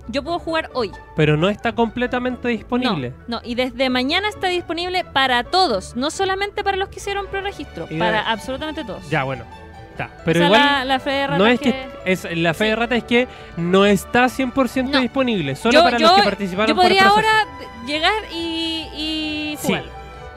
yo 0.08 0.22
puedo 0.22 0.38
jugar 0.38 0.70
hoy. 0.74 0.90
Pero 1.16 1.36
no 1.36 1.48
está 1.48 1.72
completamente 1.74 2.48
disponible. 2.48 3.12
No, 3.28 3.36
no, 3.38 3.40
y 3.44 3.54
desde 3.54 3.88
mañana 3.90 4.28
está 4.28 4.48
disponible 4.48 5.04
para 5.04 5.44
todos, 5.44 5.94
no 5.96 6.10
solamente 6.10 6.64
para 6.64 6.76
los 6.76 6.88
que 6.88 6.96
hicieron 6.98 7.26
preregistro, 7.28 7.86
para 7.98 8.30
absolutamente 8.30 8.84
todos. 8.84 9.08
Ya, 9.10 9.24
bueno. 9.24 9.44
Está. 9.90 10.08
Pero 10.24 10.44
igual. 10.46 10.58
la, 10.60 10.84
la 10.86 11.00
fe 11.00 11.10
de 11.10 11.26
ratas 11.26 11.38
No 11.38 11.46
es 11.46 11.60
que, 11.60 11.86
es 12.06 12.24
la 12.38 12.54
fe 12.54 12.64
Sí. 12.64 12.70
de 12.70 12.76
rata 12.76 12.96
es 12.96 13.04
que 13.04 13.28
no 13.58 13.84
está 13.84 14.24
100% 14.30 14.90
No. 14.90 15.00
disponible, 15.00 15.54
solo 15.54 15.74
Yo- 15.74 15.82
para 15.84 15.98
yo- 15.98 16.06
los 16.06 16.16
que 16.16 16.22
participaron 16.22 16.68
Yo 16.68 16.74
por 16.74 16.84
el 16.90 16.96
podría 16.96 17.08
ahora 17.08 17.46
llegar 17.86 18.12
y, 18.32 18.88
y 18.96 19.56
Sí. 19.60 19.74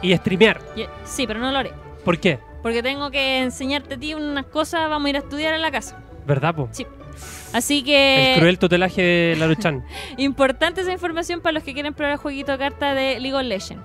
Y 0.02 0.16
streamear. 0.18 0.60
Y- 0.76 0.86
Sí, 1.06 1.26
pero 1.26 1.40
no 1.40 1.52
lo 1.54 1.58
haré. 1.60 1.72
¿Por 2.04 2.20
qué? 2.20 2.38
Porque 2.62 2.84
tengo 2.84 3.10
que 3.12 3.40
enseñarte 3.40 3.94
a 3.96 3.98
ti 3.98 4.14
unas 4.14 4.46
cosas, 4.48 4.90
vamos 4.90 5.06
a 5.06 5.10
ir 5.12 5.16
a 5.16 5.20
estudiar 5.20 5.54
en 5.54 5.62
la 5.62 5.72
casa. 5.72 5.98
¿Verdad, 6.28 6.54
po? 6.54 6.68
Sí. 6.72 6.86
Así 7.54 7.84
que 7.84 8.34
El 8.34 8.40
cruel 8.40 8.60
tutelaje 8.60 9.02
de 9.02 9.36
Laruchan. 9.38 9.84
importante 10.18 10.82
esa 10.82 10.92
información 10.92 11.42
para 11.42 11.54
los 11.54 11.64
que 11.64 11.74
quieren 11.74 11.94
probar 11.94 12.14
el 12.14 12.18
jueguito 12.18 12.52
de 12.52 12.58
carta 12.58 12.94
de 12.94 13.20
League 13.20 13.36
of 13.36 13.44
Legends. 13.44 13.84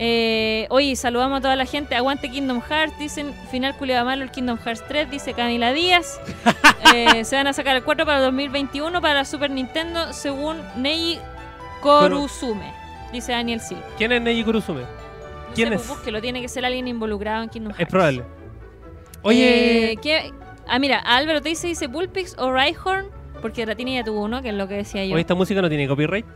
Eh, 0.00 0.68
oye, 0.70 0.94
saludamos 0.94 1.38
a 1.38 1.42
toda 1.42 1.56
la 1.56 1.66
gente. 1.66 1.96
Aguante 1.96 2.30
Kingdom 2.30 2.60
Hearts, 2.62 2.96
dicen. 3.00 3.34
Final 3.50 3.74
culiado 3.76 4.04
malo 4.04 4.22
el 4.22 4.30
Kingdom 4.30 4.56
Hearts 4.58 4.84
3, 4.86 5.10
dice 5.10 5.32
Camila 5.34 5.72
Díaz. 5.72 6.20
Eh, 6.94 7.24
se 7.26 7.36
van 7.36 7.46
a 7.46 7.52
sacar 7.52 7.76
el 7.76 7.82
4 7.82 8.06
para 8.06 8.20
2021 8.20 9.00
para 9.02 9.24
Super 9.26 9.50
Nintendo, 9.50 10.12
según 10.14 10.56
Neji 10.76 11.18
Korusume, 11.82 12.72
dice 13.12 13.32
Daniel 13.32 13.60
Silva. 13.60 13.82
¿Quién 13.98 14.12
es 14.12 14.22
Neji 14.22 14.42
Kurusume? 14.44 14.82
No 14.82 14.88
¿Quién 15.54 15.68
sé, 15.68 15.74
es? 15.74 15.80
pues, 15.82 15.88
búsquelo, 15.98 16.20
tiene 16.22 16.40
que 16.40 16.48
ser 16.48 16.64
alguien 16.64 16.88
involucrado 16.88 17.42
en 17.42 17.50
Kingdom 17.50 17.72
Hearts. 17.72 17.82
Es 17.82 17.88
probable. 17.88 18.24
Oye, 19.22 19.92
Eh, 19.92 19.96
¿qué? 20.00 20.32
Ah, 20.68 20.78
mira, 20.78 20.98
Álvaro 20.98 21.40
te 21.40 21.48
dice, 21.50 21.66
dice 21.66 21.86
Bullpix 21.86 22.36
o 22.38 22.52
Rhyhorn, 22.52 23.06
porque 23.40 23.64
Ratini 23.66 23.94
ya 23.96 24.04
tuvo 24.04 24.22
uno, 24.24 24.42
que 24.42 24.48
es 24.50 24.54
lo 24.54 24.68
que 24.68 24.74
decía 24.74 25.04
yo. 25.04 25.14
hoy 25.14 25.20
esta 25.20 25.34
música 25.34 25.60
no 25.62 25.68
tiene 25.68 25.88
copyright. 25.88 26.26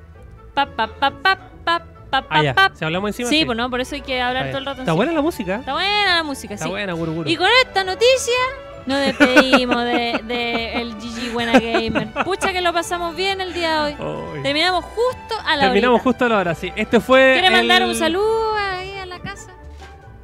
Pa, 0.54 0.66
pa, 0.66 0.86
pa, 0.86 1.10
pa, 1.10 1.38
pa, 1.64 1.82
pa, 2.10 2.26
Ah, 2.30 2.42
ya. 2.42 2.54
pa. 2.54 2.70
Si 2.74 2.84
hablamos 2.84 3.08
encima. 3.10 3.28
Sí, 3.28 3.44
pues 3.44 3.56
no, 3.56 3.68
por 3.70 3.80
eso 3.80 3.94
hay 3.94 4.02
que 4.02 4.20
hablar 4.20 4.48
todo 4.48 4.58
el 4.58 4.64
rato. 4.66 4.80
Está 4.80 4.82
encima. 4.82 4.94
buena 4.94 5.12
la 5.12 5.22
música. 5.22 5.56
Está 5.56 5.72
buena 5.72 6.16
la 6.16 6.22
música, 6.22 6.54
Está 6.54 6.66
sí. 6.66 6.70
buena, 6.70 6.92
guru, 6.92 7.12
guru. 7.14 7.30
Y 7.30 7.36
con 7.36 7.48
esta 7.64 7.84
noticia 7.84 8.34
nos 8.86 8.98
despedimos 9.00 9.84
de, 9.84 10.20
de 10.24 10.80
el 10.80 10.94
GG 10.96 11.32
Buena 11.32 11.52
Gamer. 11.58 12.08
Pucha 12.24 12.52
que 12.52 12.60
lo 12.60 12.72
pasamos 12.72 13.14
bien 13.16 13.40
el 13.40 13.54
día 13.54 13.84
de 13.84 13.94
hoy. 13.94 13.96
Ay. 14.36 14.42
Terminamos 14.42 14.84
justo 14.84 15.34
a 15.46 15.56
la 15.56 15.62
Terminamos 15.64 15.96
horita. 16.00 16.04
justo 16.10 16.24
a 16.24 16.28
la 16.28 16.38
hora, 16.38 16.54
sí. 16.54 16.72
Este 16.76 17.00
fue. 17.00 17.32
¿Quiere 17.40 17.50
mandar 17.50 17.82
el- 17.82 17.88
un 17.88 17.94
saludo 17.94 18.51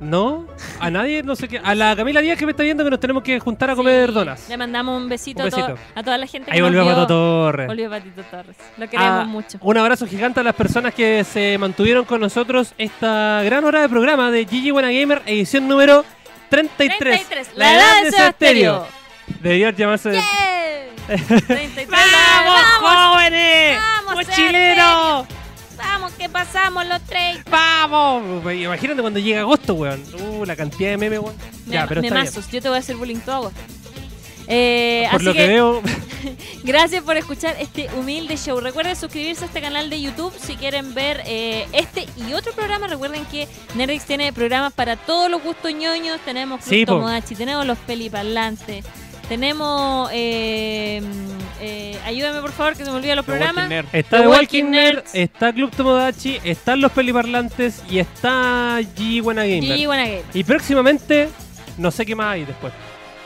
No, 0.00 0.46
a 0.78 0.90
nadie, 0.90 1.24
no 1.24 1.34
sé 1.34 1.48
qué. 1.48 1.60
A 1.62 1.74
la 1.74 1.96
Camila 1.96 2.20
Díaz 2.20 2.38
que 2.38 2.46
me 2.46 2.52
está 2.52 2.62
viendo 2.62 2.84
que 2.84 2.90
nos 2.90 3.00
tenemos 3.00 3.22
que 3.22 3.40
juntar 3.40 3.70
a 3.70 3.74
comer 3.74 4.12
donas. 4.12 4.48
Le 4.48 4.56
mandamos 4.56 4.96
un 4.96 5.08
besito, 5.08 5.42
Un 5.42 5.76
A, 5.94 6.02
toda 6.04 6.16
la 6.18 6.26
gente 6.26 6.46
que 6.50 6.52
Ahí 6.56 6.60
nos 6.60 6.68
volvió 6.70 6.84
vio. 6.84 6.94
Pato 6.94 7.06
Torres. 7.08 7.66
Volvió 7.66 7.90
Patito 7.90 8.22
Torres. 8.22 8.56
Lo 8.76 8.88
queremos 8.88 9.22
Ah, 9.22 9.24
mucho. 9.24 9.58
Un 9.60 9.76
abrazo 9.76 10.06
gigante 10.06 10.38
a 10.38 10.44
las 10.44 10.54
personas 10.54 10.94
que 10.94 11.24
se 11.24 11.58
mantuvieron 11.58 12.04
con 12.04 12.20
nosotros 12.20 12.74
esta 12.78 13.42
gran 13.44 13.64
hora 13.64 13.80
de 13.82 13.88
programa 13.88 14.30
de 14.30 14.46
Gigi 14.46 14.70
Buena 14.70 14.92
Gamer, 14.92 15.22
edición 15.26 15.66
número 15.66 16.04
33. 16.48 16.98
33, 17.26 17.56
la 17.56 17.74
edad 17.74 18.02
de 18.04 18.10
Sebasterio. 18.12 18.86
Debería 19.40 19.70
llamarse. 19.72 20.12
¡Yeah! 20.12 20.22
33, 21.46 21.88
¡Vamos, 21.90 22.60
jóvenes! 22.80 23.78
¡Vamos, 24.06 24.14
¡Mochilero! 24.26 25.26
Vamos, 25.78 26.12
que 26.12 26.28
pasamos 26.28 26.86
los 26.86 27.00
tres. 27.02 27.38
¡Vamos! 27.50 28.22
Imagínate 28.54 29.00
cuando 29.00 29.20
llega 29.20 29.40
agosto, 29.40 29.74
weón. 29.74 30.02
Uh, 30.20 30.44
la 30.44 30.56
cantidad 30.56 30.90
de 30.90 30.98
memes, 30.98 31.20
weón. 31.20 31.36
Ya, 31.66 31.86
pero 31.86 32.00
está 32.00 32.14
bien. 32.14 32.24
Memazos, 32.24 32.50
yo 32.50 32.60
te 32.60 32.68
voy 32.68 32.76
a 32.76 32.80
hacer 32.80 32.96
bullying 32.96 33.20
todo 33.20 33.36
agosto. 33.36 33.60
Eh, 34.50 35.06
Por 35.10 35.16
así 35.16 35.24
lo 35.26 35.32
que, 35.34 35.46
veo, 35.46 35.82
Gracias 36.64 37.02
por 37.04 37.16
escuchar 37.18 37.54
este 37.60 37.88
humilde 37.98 38.36
show. 38.36 38.58
Recuerden 38.60 38.96
suscribirse 38.96 39.44
a 39.44 39.46
este 39.46 39.60
canal 39.60 39.90
de 39.90 40.00
YouTube 40.00 40.32
si 40.40 40.56
quieren 40.56 40.94
ver 40.94 41.22
eh, 41.26 41.66
este 41.72 42.06
y 42.16 42.32
otro 42.32 42.52
programa. 42.52 42.86
Recuerden 42.86 43.24
que 43.26 43.46
Nerdix 43.74 44.04
tiene 44.06 44.32
programas 44.32 44.72
para 44.72 44.96
todos 44.96 45.30
los 45.30 45.42
gustos 45.42 45.72
ñoños. 45.74 46.18
Tenemos 46.24 46.62
Club 46.62 46.74
Sí. 46.74 46.86
Tomodachi, 46.86 47.34
tenemos 47.34 47.66
los 47.66 47.76
peliparlantes, 47.78 48.84
tenemos... 49.28 50.10
Eh, 50.12 51.02
eh, 51.60 51.98
ayúdame 52.04 52.40
por 52.40 52.52
favor 52.52 52.76
que 52.76 52.84
se 52.84 52.90
me 52.90 52.96
olvidan 52.96 53.16
los 53.16 53.26
The 53.26 53.32
Walking 53.32 53.44
programas. 53.46 53.68
Nerd. 53.68 53.86
está 53.92 54.16
The 54.16 54.22
The 54.22 54.28
Walking 54.28 54.40
Walking 54.40 54.70
Nerd, 54.70 54.94
Nerds. 54.96 55.14
está 55.14 55.52
Club 55.52 55.70
Tomodachi, 55.76 56.40
están 56.44 56.80
los 56.80 56.92
peliparlantes 56.92 57.82
y 57.90 57.98
está 57.98 58.78
Gigi 58.96 59.20
Buena 59.20 59.42
Gamer. 59.42 59.62
Gigi 59.64 59.86
Buena 59.86 60.04
Game. 60.04 60.22
Y 60.34 60.44
próximamente, 60.44 61.28
no 61.76 61.90
sé 61.90 62.06
qué 62.06 62.14
más 62.14 62.34
hay 62.34 62.44
después. 62.44 62.72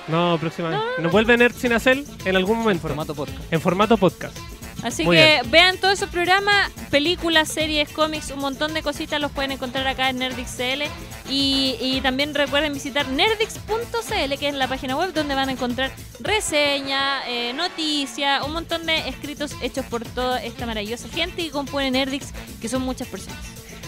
No, 0.09 0.37
próximamente. 0.41 0.85
Nos 0.99 1.13
vuelve 1.13 1.37
Nerd 1.37 1.55
sin 1.55 1.73
hacer 1.73 2.03
en 2.25 2.37
algún 2.37 2.59
momento. 2.59 2.83
Formato 2.83 3.15
podcast. 3.15 3.53
En 3.53 3.61
formato 3.61 3.97
podcast. 3.97 4.37
Así 4.83 5.05
Muy 5.05 5.17
que 5.17 5.41
vean 5.49 5.79
todos 5.79 5.95
esos 5.95 6.09
programas, 6.09 6.71
películas, 6.91 7.49
series, 7.49 7.89
cómics, 7.91 8.31
un 8.31 8.41
montón 8.41 8.75
de 8.75 8.83
cositas 8.83 9.21
los 9.21 9.31
pueden 9.31 9.53
encontrar 9.53 9.87
acá 9.87 10.11
en 10.11 10.19
Nerdix.cl 10.19 10.83
y, 11.31 11.77
y 11.81 12.01
también 12.03 12.35
recuerden 12.35 12.73
visitar 12.73 13.07
nerdix.cl 13.09 14.39
que 14.39 14.49
es 14.49 14.55
la 14.55 14.67
página 14.67 14.97
web 14.97 15.13
donde 15.13 15.35
van 15.35 15.49
a 15.49 15.53
encontrar 15.53 15.93
reseñas, 16.21 17.23
eh, 17.29 17.53
noticias, 17.55 18.45
un 18.45 18.53
montón 18.53 18.85
de 18.87 19.09
escritos 19.09 19.53
hechos 19.63 19.87
por 19.87 20.05
toda 20.05 20.43
esta 20.43 20.67
maravillosa 20.67 21.09
gente 21.09 21.45
que 21.45 21.51
compone 21.51 21.91
Nerdix, 21.91 22.33
que 22.61 22.69
son 22.69 22.83
muchas 22.83 23.07
personas. 23.09 23.39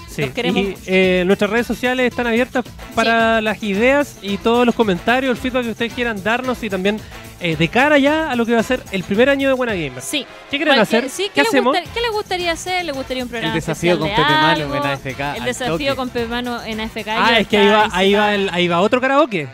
Sí. 0.08 0.22
Y 0.22 0.76
eh, 0.86 1.24
nuestras 1.26 1.50
redes 1.50 1.66
sociales 1.66 2.06
están 2.06 2.28
abiertas 2.28 2.64
para 2.94 3.40
las 3.40 3.60
ideas 3.64 4.18
y 4.22 4.36
todos 4.36 4.64
los 4.64 4.76
comentarios, 4.76 5.32
el 5.32 5.36
feedback 5.36 5.64
que 5.64 5.70
ustedes 5.70 5.92
quieran 5.92 6.22
darnos 6.22 6.62
y 6.62 6.70
también 6.70 7.00
eh, 7.44 7.56
de 7.56 7.68
cara 7.68 7.98
ya 7.98 8.30
a 8.30 8.36
lo 8.36 8.46
que 8.46 8.54
va 8.54 8.60
a 8.60 8.62
ser 8.64 8.82
el 8.90 9.04
primer 9.04 9.28
año 9.28 9.48
de 9.48 9.54
Buena 9.54 9.74
Gamer. 9.74 10.00
Sí. 10.00 10.26
¿Qué 10.50 10.56
quieren 10.56 10.78
hacer? 10.78 11.08
sí, 11.10 11.24
¿Qué, 11.24 11.30
¿qué, 11.34 11.42
le 11.42 11.48
hacemos? 11.48 11.76
gusta- 11.76 11.90
¿Qué 11.92 12.00
les 12.00 12.10
gustaría 12.10 12.52
hacer? 12.52 12.84
¿Les 12.84 12.94
gustaría 12.94 13.22
un 13.22 13.28
programa 13.28 13.54
El 13.54 13.60
desafío 13.60 13.98
con 13.98 14.08
especial 14.08 14.26
Pepe 14.26 14.38
de 14.38 14.42
Mano 14.46 14.62
algo? 14.74 14.74
en 14.76 14.92
AFK. 14.92 15.36
El 15.38 15.44
desafío 15.44 15.76
toque. 15.90 15.96
con 15.96 16.08
Pepe 16.08 16.26
Mano 16.26 16.62
en 16.64 16.80
AFK. 16.80 17.08
Ah, 17.08 17.38
es 17.38 17.46
que 17.48 17.58
ahí 17.58 17.68
va, 17.68 17.88
ahí 17.92 18.14
va. 18.14 18.20
va, 18.20 18.34
el- 18.34 18.48
ahí 18.52 18.66
va 18.68 18.80
otro 18.80 19.00
karaoke. 19.00 19.46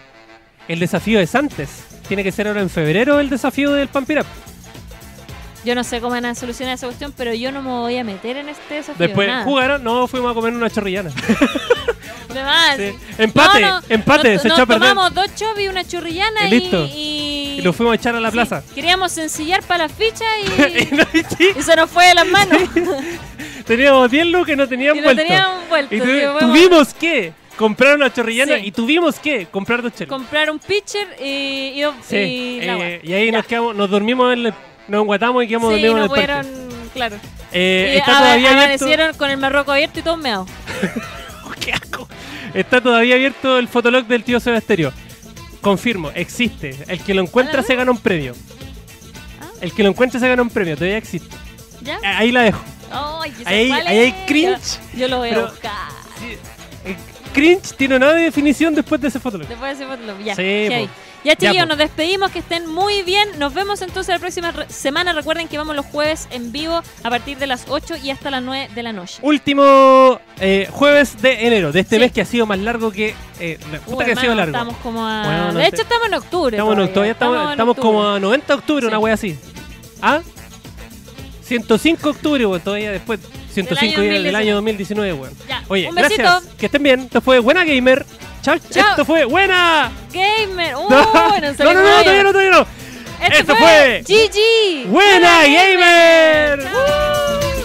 El 0.68 0.78
desafío 0.78 1.18
es 1.20 1.34
antes. 1.34 1.84
Tiene 2.06 2.22
que 2.24 2.30
ser 2.32 2.46
ahora 2.48 2.60
en 2.60 2.70
febrero 2.70 3.18
el 3.20 3.28
desafío 3.28 3.72
del 3.72 3.88
Pampirap. 3.88 4.26
Yo 5.64 5.74
no 5.74 5.84
sé 5.84 6.00
cómo 6.00 6.12
van 6.14 6.24
a 6.24 6.34
solucionar 6.34 6.74
esa 6.76 6.86
cuestión, 6.86 7.12
pero 7.14 7.34
yo 7.34 7.52
no 7.52 7.60
me 7.60 7.68
voy 7.70 7.98
a 7.98 8.04
meter 8.04 8.36
en 8.38 8.48
este 8.48 8.74
desafío. 8.76 9.06
Después 9.06 9.28
nada. 9.28 9.44
jugaron, 9.44 9.84
no, 9.84 10.06
fuimos 10.06 10.30
a 10.30 10.34
comer 10.34 10.54
una 10.54 10.70
chorrillana. 10.70 11.10
De 12.32 12.42
más. 12.44 12.76
Sí. 12.76 12.92
Empate, 13.18 13.60
No, 13.60 13.80
no, 13.80 13.86
empate, 13.88 14.32
nos- 14.34 14.42
se 14.42 14.48
nos 14.48 14.56
echó 14.56 14.62
a 14.62 14.66
perder. 14.66 14.88
tomamos 14.90 15.14
dos 15.14 15.34
chops 15.34 15.60
y 15.60 15.68
una 15.68 15.84
churrillana 15.84 16.46
Y 16.46 16.50
listo. 16.50 16.84
y, 16.86 17.39
Y 17.60 17.64
lo 17.64 17.72
fuimos 17.72 17.92
a 17.92 17.96
echar 17.96 18.14
a 18.16 18.20
la 18.20 18.30
sí, 18.30 18.34
plaza. 18.34 18.62
Queríamos 18.74 19.12
sencillar 19.12 19.62
para 19.62 19.84
las 19.84 19.92
fichas 19.92 20.22
Y 20.42 20.62
y, 20.82 20.88
no, 20.96 21.04
sí, 21.36 21.48
y 21.58 21.62
se 21.62 21.76
nos 21.76 21.90
fue 21.90 22.06
de 22.06 22.14
las 22.14 22.26
manos. 22.26 22.58
teníamos 23.66 24.10
10 24.10 24.26
lucas 24.26 24.52
y 24.54 24.56
no 24.56 24.68
tenían 24.68 24.96
y 24.96 25.00
lo 25.00 25.04
vuelto. 25.06 25.22
teníamos 25.22 25.68
vuelto. 25.68 25.94
Y 25.94 25.98
tu- 26.00 26.38
tuvimos 26.46 26.94
que 26.94 27.32
comprar 27.56 27.96
una 27.96 28.12
chorrillana 28.12 28.56
Sí. 28.56 28.62
y 28.66 28.72
tuvimos 28.72 29.18
que 29.18 29.46
comprar 29.46 29.82
dos 29.82 29.92
a 29.92 29.96
chelas. 29.96 30.08
comprar 30.08 30.50
un 30.50 30.58
pitcher 30.58 31.06
y, 31.22 31.82
y, 31.82 31.84
Sí, 32.02 32.16
y 32.16 32.60
la 32.64 32.78
eh, 32.78 33.00
y 33.04 33.12
ahí 33.12 33.26
Ya. 33.26 33.32
nos 33.32 33.46
quedamos, 33.46 33.74
nos 33.76 33.90
dormimos, 33.90 34.32
en 34.32 34.46
el- 34.46 34.54
nos 34.88 35.02
enguatamos 35.02 35.44
y 35.44 35.48
quedamos 35.48 35.74
Sí, 35.74 35.80
dormidos 35.82 35.94
en 35.94 35.98
no 35.98 36.04
el 36.04 36.26
parque. 36.26 36.48
pudieron, 36.48 36.90
claro. 36.94 37.16
Eh, 37.52 37.94
está 37.98 38.10
ama- 38.12 38.20
todavía 38.20 38.50
abierto. 38.74 39.18
con 39.18 39.30
el 39.30 39.36
marroco 39.36 39.72
abierto 39.72 39.98
y 40.00 40.02
todo 40.02 40.16
meado. 40.16 40.46
¡Qué 41.60 41.72
asco! 41.72 42.08
Está 42.54 42.80
todavía 42.80 43.16
abierto 43.16 43.58
el 43.58 43.68
fotolog 43.68 44.06
del 44.06 44.24
tío 44.24 44.40
Sebasterio. 44.40 44.92
Confirmo, 45.60 46.10
existe. 46.14 46.76
El 46.88 47.00
que 47.02 47.14
lo 47.14 47.22
encuentra 47.22 47.60
Ah. 47.60 47.64
se 47.64 47.74
gana 47.74 47.90
un 47.90 47.98
premio. 47.98 48.34
Ah. 49.40 49.46
El 49.60 49.72
que 49.72 49.82
lo 49.82 49.90
encuentra 49.90 50.18
se 50.20 50.28
gana 50.28 50.42
un 50.42 50.50
premio, 50.50 50.74
todavía 50.76 50.96
existe. 50.96 51.34
¿Ya? 51.82 51.96
Eh, 51.96 52.06
Ahí 52.06 52.32
la 52.32 52.42
dejo. 52.42 52.62
Ay, 52.90 53.30
¿y 53.38 53.40
eso 53.42 53.48
Ahí- 53.50 53.70
ahí 53.70 53.98
hay 53.98 54.12
cringe, 54.26 54.78
Yo, 54.94 54.98
yo 55.00 55.08
lo 55.08 55.18
voy 55.18 55.28
a 55.28 55.34
pero- 55.34 55.46
buscar. 55.50 55.72
Eh, 56.84 56.96
cringe 57.32 57.76
tiene 57.76 57.96
una 57.96 58.12
definición 58.12 58.74
después 58.74 59.00
de 59.00 59.08
ese 59.08 59.20
fotolog. 59.20 59.46
Después 59.46 59.78
de 59.78 59.84
ese 59.84 59.92
fotolog. 59.96 60.18
Ya, 60.24 60.34
Sí, 60.34 60.88
Ya, 61.24 61.36
chiquillos, 61.36 61.64
po. 61.64 61.68
nos 61.68 61.78
despedimos, 61.78 62.30
que 62.30 62.38
estén 62.38 62.66
muy 62.66 63.02
bien. 63.02 63.28
Nos 63.38 63.52
vemos 63.52 63.82
entonces 63.82 64.14
la 64.14 64.18
próxima 64.18 64.52
re- 64.52 64.68
semana. 64.70 65.12
Recuerden 65.12 65.48
que 65.48 65.58
vamos 65.58 65.76
los 65.76 65.84
jueves 65.86 66.26
en 66.30 66.50
vivo 66.52 66.82
a 67.02 67.10
partir 67.10 67.36
de 67.38 67.46
las 67.46 67.64
8 67.68 67.96
y 68.02 68.10
hasta 68.10 68.30
las 68.30 68.42
9 68.42 68.70
de 68.74 68.82
la 68.82 68.92
noche. 68.92 69.18
Último 69.22 70.18
eh, 70.40 70.66
jueves 70.70 71.20
de 71.20 71.46
enero, 71.46 71.72
de 71.72 71.80
este 71.80 71.96
Sí. 71.96 72.00
mes 72.00 72.12
que 72.12 72.22
ha 72.22 72.24
sido 72.24 72.46
más 72.46 72.58
largo 72.58 72.90
que. 72.90 73.14
Eh, 73.38 73.58
puta 73.86 74.04
que 74.06 74.12
ha 74.12 74.16
sido 74.16 74.32
hermano, 74.32 74.36
largo. 74.52 74.56
Estamos 74.70 74.76
como 74.82 75.06
a... 75.06 75.22
Bueno, 75.24 75.52
no 75.52 75.58
de 75.58 75.64
sé. 75.64 75.68
hecho, 75.68 75.82
estamos 75.82 76.06
en 76.08 76.14
octubre. 76.14 76.56
Estamos 76.56 76.72
en 76.72 76.92
todavía. 76.92 76.92
octubre, 76.92 77.10
estamos, 77.10 77.44
en 77.44 77.50
estamos 77.50 77.70
octubre. 77.76 77.92
como 77.96 78.08
a 78.08 78.20
90 78.20 78.46
de 78.46 78.54
octubre, 78.58 78.82
Sí. 78.82 78.86
una 78.88 78.98
wea 78.98 79.14
así. 79.14 79.38
¿Ah? 80.02 80.20
105 81.44 82.02
de 82.02 82.10
octubre, 82.10 82.46
weón, 82.46 82.60
todavía 82.60 82.92
después. 82.92 83.20
105 83.52 84.00
días 84.00 84.22
del 84.22 84.36
año 84.36 84.54
2019, 84.54 85.12
weón. 85.12 85.34
Ya, 85.48 85.64
Oye, 85.68 85.90
gracias. 85.92 86.44
Que 86.56 86.66
estén 86.66 86.82
bien. 86.82 87.00
Esto 87.00 87.20
fue 87.20 87.40
Buena 87.40 87.64
Gamer. 87.64 88.06
Chao, 88.42 88.58
Chao. 88.70 88.90
Esto 88.90 89.04
fue 89.04 89.24
Buena. 89.24 89.90
Gamer. 90.12 90.74
Uh, 90.80 90.88
no, 90.90 91.02
no, 91.04 91.40
no, 91.40 91.74
no, 91.74 91.80
muy 91.82 92.04
todavía 92.04 92.22
no, 92.22 92.32
todavía 92.32 92.50
no. 92.50 92.66
Esto, 93.22 93.38
Esto 93.38 93.56
fue 93.56 94.02
fue 94.06 94.28
GG. 94.28 94.88
Buena 94.88 95.42
Gamer. 95.44 96.62
Chao. 96.62 97.59